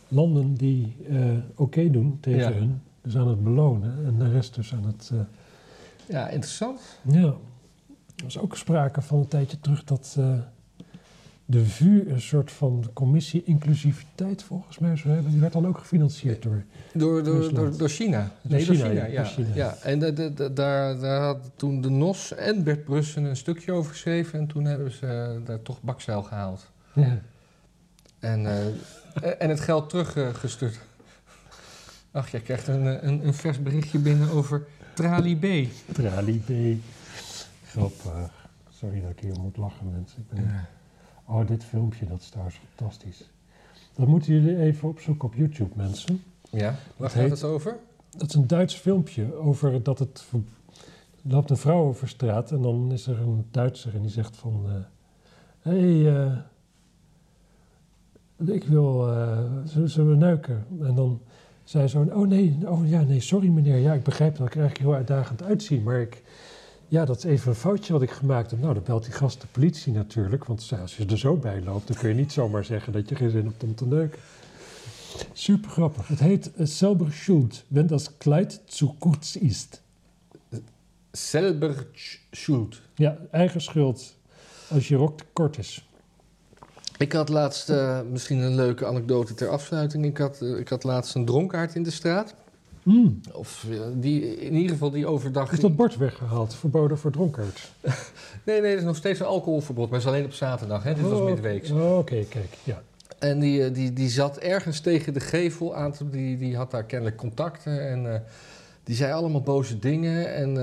landen 0.07 0.53
die 0.53 0.95
uh, 1.09 1.17
oké 1.51 1.61
okay 1.61 1.91
doen 1.91 2.17
tegen 2.19 2.39
Ja. 2.39 2.51
hun. 2.51 2.81
Dus 3.01 3.17
aan 3.17 3.27
het 3.27 3.43
belonen 3.43 4.05
en 4.05 4.17
de 4.17 4.29
rest 4.31 4.55
dus 4.55 4.73
aan 4.73 4.85
het. 4.85 5.09
Uh, 5.13 5.19
Ja, 6.07 6.27
interessant. 6.29 6.81
Ja. 7.01 7.33
Er 8.15 8.23
was 8.23 8.37
ook 8.39 8.57
sprake 8.57 9.01
van 9.01 9.19
een 9.19 9.27
tijdje 9.27 9.59
terug 9.59 9.83
dat 9.83 10.15
eh, 10.19 10.33
de 11.45 11.65
VU 11.65 12.09
een 12.09 12.21
soort 12.21 12.51
van 12.51 12.85
commissie 12.93 13.43
inclusiviteit 13.43 14.43
volgens 14.43 14.79
mij 14.79 14.95
zou 14.97 15.13
hebben. 15.13 15.31
Die 15.31 15.41
werd 15.41 15.53
dan 15.53 15.67
ook 15.67 15.77
gefinancierd 15.77 16.43
door. 16.43 16.63
Door, 16.93 17.23
door, 17.23 17.53
door, 17.53 17.77
door 17.77 17.89
China. 17.89 18.31
Door 18.41 18.51
Nee, 18.57 18.65
door 18.65 18.75
China, 18.75 18.89
China, 18.89 19.01
ja, 19.01 19.11
ja. 19.11 19.15
door 19.21 19.25
China. 19.31 19.55
ja. 19.55 19.75
En 19.83 19.99
da- 19.99 20.11
da- 20.11 20.29
da- 20.29 20.49
daar, 20.49 20.99
daar 20.99 21.21
had 21.21 21.51
toen 21.55 21.81
de 21.81 21.89
NOS 21.89 22.33
en 22.33 22.63
Bert 22.63 22.83
Brussen 22.83 23.23
een 23.23 23.35
stukje 23.37 23.71
over 23.71 23.91
geschreven. 23.91 24.39
En 24.39 24.47
toen 24.47 24.65
hebben 24.65 24.91
ze 24.91 25.05
eh, 25.07 25.45
daar 25.45 25.61
toch 25.61 25.81
bakzeil 25.81 26.23
gehaald. 26.23 26.71
Ja. 26.93 27.21
En, 28.19 28.45
eh, 28.45 29.41
en 29.41 29.49
het 29.49 29.59
geld 29.59 29.89
teruggestuurd. 29.89 30.79
Ach, 32.11 32.29
jij 32.29 32.39
krijgt 32.39 32.67
een, 32.67 32.87
eh, 32.87 33.07
een, 33.09 33.27
een 33.27 33.33
vers 33.33 33.61
berichtje 33.61 33.99
binnen 33.99 34.29
over 34.29 34.67
Trali 34.93 35.37
B. 35.37 35.69
Trali 35.93 36.39
B. 36.39 36.79
Grappig. 37.65 38.31
Sorry 38.69 39.01
dat 39.01 39.09
ik 39.09 39.19
hier 39.19 39.39
moet 39.39 39.57
lachen, 39.57 39.91
mensen. 39.91 40.19
Ik 40.19 40.29
ben... 40.29 40.43
Ja. 40.43 40.67
Oh, 41.25 41.47
dit 41.47 41.63
filmpje, 41.63 42.05
dat 42.05 42.19
is 42.19 42.29
trouwens 42.29 42.59
fantastisch. 42.75 43.29
Dat 43.95 44.07
moeten 44.07 44.33
jullie 44.33 44.57
even 44.57 44.89
opzoeken 44.89 45.27
op 45.27 45.35
YouTube, 45.35 45.71
mensen. 45.75 46.23
ja, 46.49 46.75
waar 46.97 47.09
gaat 47.09 47.29
het 47.29 47.43
over? 47.43 47.77
Dat 48.09 48.29
is 48.29 48.35
een 48.35 48.47
Duits 48.47 48.75
filmpje 48.75 49.33
over 49.35 49.83
dat 49.83 49.99
het... 49.99 50.25
Er 50.31 51.31
loopt 51.31 51.49
een 51.49 51.57
vrouw 51.57 51.83
over 51.83 52.07
straat 52.07 52.51
en 52.51 52.61
dan 52.61 52.91
is 52.91 53.07
er 53.07 53.19
een 53.19 53.47
Duitser 53.51 53.95
en 53.95 54.01
die 54.01 54.11
zegt 54.11 54.37
van... 54.37 54.85
Hé, 55.61 55.79
hey, 55.79 56.23
eh, 56.23 56.37
ik 58.45 58.63
wil... 58.63 59.07
eh, 59.11 59.37
zullen, 59.65 60.09
we 60.09 60.15
neuken? 60.15 60.65
En 60.81 60.95
dan 60.95 61.21
zei 61.63 61.87
zo... 61.87 62.05
Oh 62.13 62.27
nee, 62.27 62.57
oh 62.65 62.89
ja, 62.89 63.01
nee, 63.01 63.19
sorry 63.19 63.47
meneer. 63.47 63.77
Ja, 63.77 63.93
ik 63.93 64.03
begrijp 64.03 64.37
dat 64.37 64.47
ik 64.47 64.53
er 64.53 64.59
eigenlijk 64.59 64.89
heel 64.89 64.97
uitdagend 64.97 65.43
uitzie, 65.43 65.81
maar 65.81 66.01
ik... 66.01 66.23
Ja, 66.87 67.05
dat 67.05 67.17
is 67.17 67.23
even 67.23 67.49
een 67.49 67.55
foutje 67.55 67.93
wat 67.93 68.01
ik 68.01 68.11
gemaakt 68.11 68.51
heb. 68.51 68.59
Nou, 68.59 68.73
dan 68.73 68.83
belt 68.83 69.03
die 69.03 69.13
gast 69.13 69.41
de 69.41 69.47
politie 69.47 69.93
natuurlijk. 69.93 70.45
Want 70.45 70.67
ja, 70.67 70.77
als 70.77 70.97
je 70.97 71.05
er 71.05 71.17
zo 71.17 71.35
bij 71.35 71.61
loopt, 71.63 71.87
dan 71.87 71.97
kun 71.97 72.09
je 72.09 72.15
niet 72.15 72.31
zomaar 72.41 72.65
zeggen 72.65 72.93
dat 72.93 73.09
je 73.09 73.15
geen 73.15 73.29
zin 73.29 73.45
hebt 73.45 73.63
om 73.63 73.75
te 73.75 73.85
neuken. 73.85 74.19
Super 75.33 75.69
grappig. 75.69 76.07
Het 76.07 76.19
heet 76.19 76.51
uh, 76.57 76.65
Selber 76.65 77.11
Schuld, 77.11 77.63
wenn 77.67 77.87
das 77.87 78.17
Kleid 78.17 78.61
zu 78.65 78.95
kurz 78.99 79.35
ist. 79.35 79.81
Selber 81.11 81.85
Schuld. 82.31 82.81
Ja, 82.95 83.17
eigen 83.31 83.61
schuld 83.61 84.15
als 84.69 84.87
je 84.87 84.95
rok 84.95 85.17
te 85.17 85.23
kort 85.33 85.57
is. 85.57 85.87
Ik 86.97 87.11
had 87.13 87.29
laatst, 87.29 87.69
eh, 87.69 87.99
misschien 88.11 88.39
een 88.39 88.55
leuke 88.55 88.85
anekdote 88.85 89.33
ter 89.33 89.47
afsluiting. 89.49 90.05
Ik 90.05 90.17
had, 90.17 90.41
eh, 90.41 90.57
ik 90.57 90.69
had 90.69 90.83
laatst 90.83 91.15
een 91.15 91.25
dronkaard 91.25 91.75
in 91.75 91.83
de 91.83 91.91
straat. 91.91 92.33
Mm. 92.83 93.19
Of 93.31 93.65
eh, 93.71 93.79
die, 93.93 94.35
in 94.39 94.53
ieder 94.53 94.71
geval 94.71 94.89
die 94.91 95.07
overdag... 95.07 95.51
Is 95.51 95.59
dat 95.59 95.75
bord 95.75 95.97
weggehaald? 95.97 96.55
Verboden 96.55 96.97
voor 96.97 97.11
dronkaards? 97.11 97.71
Nee, 98.45 98.61
nee, 98.61 98.71
er 98.71 98.77
is 98.77 98.83
nog 98.83 98.95
steeds 98.95 99.19
een 99.19 99.25
alcoholverbod. 99.25 99.89
Maar 99.89 99.99
het 99.99 100.07
is 100.07 100.13
alleen 100.13 100.25
op 100.25 100.33
zaterdag. 100.33 100.83
Hè? 100.83 100.93
Dit 100.93 101.03
was 101.03 101.19
Oh, 101.19 101.25
midweeks. 101.25 101.71
oh, 101.71 101.97
Oké, 101.97 102.23
kijk. 102.29 102.57
Ja. 102.63 102.81
En 103.19 103.39
die, 103.39 103.71
die, 103.71 103.93
die 103.93 104.09
zat 104.09 104.37
ergens 104.37 104.79
tegen 104.79 105.13
de 105.13 105.19
gevel 105.19 105.75
aan. 105.75 105.91
te- 105.91 106.09
Die, 106.09 106.37
die 106.37 106.55
had 106.55 106.71
daar 106.71 106.83
kennelijk 106.83 107.17
contacten. 107.17 107.89
En 107.89 108.23
die 108.83 108.95
zei 108.95 109.13
allemaal 109.13 109.41
boze 109.41 109.79
dingen. 109.79 110.33
En, 110.35 110.57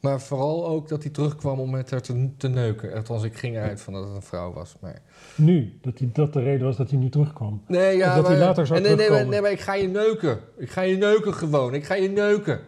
maar 0.00 0.20
vooral 0.20 0.66
ook 0.66 0.88
dat 0.88 1.02
hij 1.02 1.12
terugkwam 1.12 1.60
om 1.60 1.70
met 1.70 1.90
haar 1.90 2.00
te, 2.02 2.30
te 2.36 2.48
neuken. 2.48 2.94
Althans, 2.94 3.22
ik 3.22 3.36
ging 3.36 3.56
eruit 3.56 3.80
van 3.80 3.92
dat 3.92 4.04
het 4.04 4.14
een 4.14 4.22
vrouw 4.22 4.52
was. 4.52 4.74
Maar... 4.80 5.02
Nu, 5.34 5.78
dat, 5.82 5.98
die, 5.98 6.10
dat 6.12 6.32
de 6.32 6.40
reden 6.42 6.66
was 6.66 6.76
dat 6.76 6.90
hij 6.90 6.98
nu 6.98 7.08
terugkwam. 7.08 7.62
Nee, 7.66 7.96
ja, 7.96 8.08
Of 8.08 8.14
dat 8.16 8.26
hij 8.26 8.36
maar- 8.38 8.46
later 8.46 8.66
zou 8.66 8.80
nee, 8.80 8.88
nee, 8.88 8.96
maar, 8.96 9.04
terugkomen. 9.06 9.32
nee, 9.32 9.40
maar 9.42 9.50
ik 9.50 9.60
ga 9.60 9.74
je 9.74 9.88
neuken. 9.88 10.38
Ik 10.56 10.70
ga 10.70 10.80
je 10.80 10.96
neuken 10.96 11.34
gewoon. 11.34 11.74
Ik 11.74 11.84
ga 11.84 11.94
je 11.94 12.08
neuken. 12.08 12.60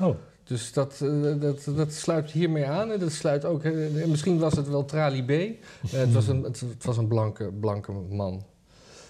Oh, 0.00 0.16
Dus 0.44 0.72
dat, 0.72 1.00
eh, 1.00 1.40
dat, 1.40 1.68
dat 1.76 1.92
sluit 1.92 2.30
hiermee 2.30 2.66
aan. 2.66 2.90
En 2.92 2.98
dat 2.98 3.12
sluit 3.12 3.44
ook... 3.44 3.62
eh, 3.64 4.04
misschien 4.06 4.38
was 4.38 4.52
het 4.56 4.68
wel 4.68 4.84
Trali 4.84 5.22
B. 5.24 5.30
Eh, 5.30 5.50
het, 5.90 6.12
was 6.12 6.28
een, 6.28 6.42
het, 6.42 6.60
het 6.60 6.84
was 6.84 6.96
een 6.96 7.08
blanke, 7.08 7.52
blanke 7.60 7.92
man. 7.92 8.44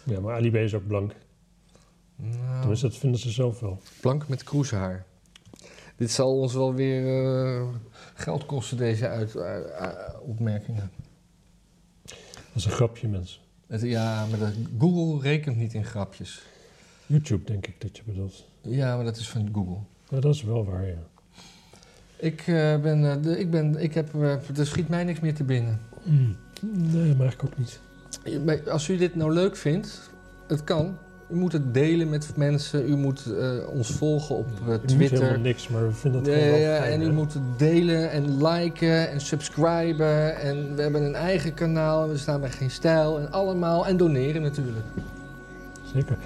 ja, 0.04 0.20
maar 0.20 0.34
Ali 0.34 0.50
B 0.50 0.54
is 0.54 0.74
ook 0.74 0.86
blank. 0.86 1.12
Nou, 2.16 2.58
Tenminste, 2.60 2.86
dat 2.88 2.96
vinden 2.96 3.20
ze 3.20 3.30
zelf 3.30 3.60
wel. 3.60 3.78
blank 4.00 4.28
met 4.28 4.44
kroeshaar. 4.44 5.04
Dit 5.96 6.10
zal 6.10 6.38
ons 6.38 6.54
wel 6.54 6.74
weer 6.74 7.24
eh, 7.24 7.68
geld 8.14 8.46
kosten, 8.46 8.76
deze 8.76 9.08
uit, 9.08 9.34
eh, 9.34 9.56
eh, 9.56 9.92
opmerkingen. 10.20 10.90
Dat 12.04 12.54
is 12.54 12.64
een 12.64 12.70
grapje, 12.70 13.08
mensen. 13.08 13.40
Het, 13.66 13.80
ja, 13.80 14.26
maar 14.26 14.52
Google 14.78 15.28
rekent 15.28 15.56
niet 15.56 15.74
in 15.74 15.84
grapjes. 15.84 16.42
YouTube, 17.06 17.44
denk 17.44 17.66
ik 17.66 17.80
dat 17.80 17.96
je 17.96 18.02
bedoelt. 18.06 18.44
Ja, 18.60 18.96
maar 18.96 19.04
dat 19.04 19.16
is 19.16 19.28
van 19.28 19.48
Google. 19.52 19.78
Ja, 20.08 20.20
dat 20.20 20.34
is 20.34 20.42
wel 20.42 20.64
waar, 20.64 20.86
ja. 20.86 21.02
Ik, 22.16 22.42
ben, 22.82 23.22
de, 23.22 23.38
ik, 23.38 23.50
ben, 23.50 23.82
ik 23.82 23.94
heb, 23.94 24.14
er 24.56 24.66
schiet 24.66 24.88
mij 24.88 25.04
niks 25.04 25.20
meer 25.20 25.34
te 25.34 25.44
binnen. 25.44 25.80
Mm. 26.02 26.36
Nee, 26.70 27.14
maar 27.14 27.26
eigenlijk 27.26 27.42
ook 27.42 27.58
niet. 27.58 27.80
Als 28.68 28.88
u 28.88 28.96
dit 28.96 29.14
nou 29.14 29.32
leuk 29.32 29.56
vindt, 29.56 30.10
het 30.48 30.64
kan. 30.64 30.98
U 31.32 31.36
moet 31.36 31.52
het 31.52 31.74
delen 31.74 32.08
met 32.08 32.32
mensen. 32.36 32.90
U 32.90 32.96
moet 32.96 33.26
eh, 33.26 33.68
ons 33.68 33.90
volgen 33.90 34.36
op 34.36 34.46
moet 34.66 34.88
Twitter. 34.88 35.18
helemaal 35.18 35.40
niks, 35.40 35.68
maar 35.68 35.86
we 35.86 35.92
vinden 35.92 36.20
het 36.20 36.30
Ja, 36.30 36.36
gewoon 36.36 36.50
wel 36.50 36.60
ja, 36.60 36.76
fijn, 36.76 37.00
en 37.00 37.06
u 37.08 37.12
moet 37.12 37.36
delen 37.56 38.10
en 38.10 38.46
liken 38.46 39.10
en 39.10 39.20
subscriben. 39.20 40.36
En 40.40 40.76
we 40.76 40.82
hebben 40.82 41.02
een 41.04 41.14
eigen 41.14 41.54
kanaal. 41.54 42.02
en 42.02 42.08
We 42.08 42.18
staan 42.18 42.40
bij 42.40 42.50
Geen 42.50 42.70
Stijl. 42.70 43.20
En 43.20 43.32
allemaal. 43.32 43.86
En 43.86 43.96
doneren 43.96 44.42
natuurlijk. 44.42 44.84
Zeker. 45.94 46.16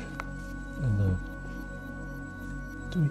En 0.83 0.95
eh 0.99 1.05
doei. 2.89 3.11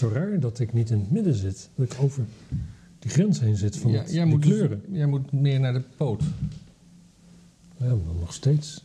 Zo 0.00 0.08
raar 0.08 0.40
dat 0.40 0.58
ik 0.58 0.72
niet 0.72 0.90
in 0.90 0.98
het 0.98 1.10
midden 1.10 1.34
zit. 1.34 1.68
Dat 1.74 1.92
ik 1.92 1.98
over 2.02 2.24
die 2.98 3.10
grens 3.10 3.40
heen 3.40 3.56
zit 3.56 3.76
van 3.76 3.90
Ja, 3.90 4.04
jij, 4.06 4.24
moet 4.24 4.42
dus- 4.42 4.50
kleuren. 4.50 4.82
jij 4.90 5.06
moet 5.06 5.32
meer 5.32 5.60
naar 5.60 5.72
de 5.72 5.82
poot. 5.96 6.22
Ja, 7.76 7.86
maar 7.86 7.88
dan 8.06 8.18
nog 8.20 8.32
steeds. 8.32 8.84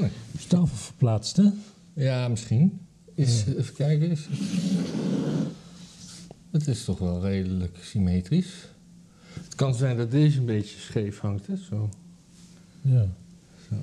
Nee. 0.00 0.10
Is 0.32 0.44
tafel 0.46 0.76
verplaatst, 0.76 1.36
hè? 1.36 1.48
Ja, 1.92 2.28
misschien. 2.28 2.80
Is, 3.14 3.44
Even 3.46 3.74
kijken. 3.74 4.10
Is, 4.10 4.28
het 6.50 6.66
is 6.68 6.84
toch 6.84 6.98
wel 6.98 7.20
redelijk 7.22 7.76
symmetrisch. 7.80 8.54
Het 9.44 9.54
kan 9.54 9.74
zijn 9.74 9.96
dat 9.96 10.10
deze 10.10 10.38
een 10.38 10.44
beetje 10.46 10.78
scheef 10.78 11.18
hangt. 11.18 11.46
Hè? 11.46 11.56
Zo. 11.56 11.88
Ja. 12.80 13.06
Zo. 13.68 13.74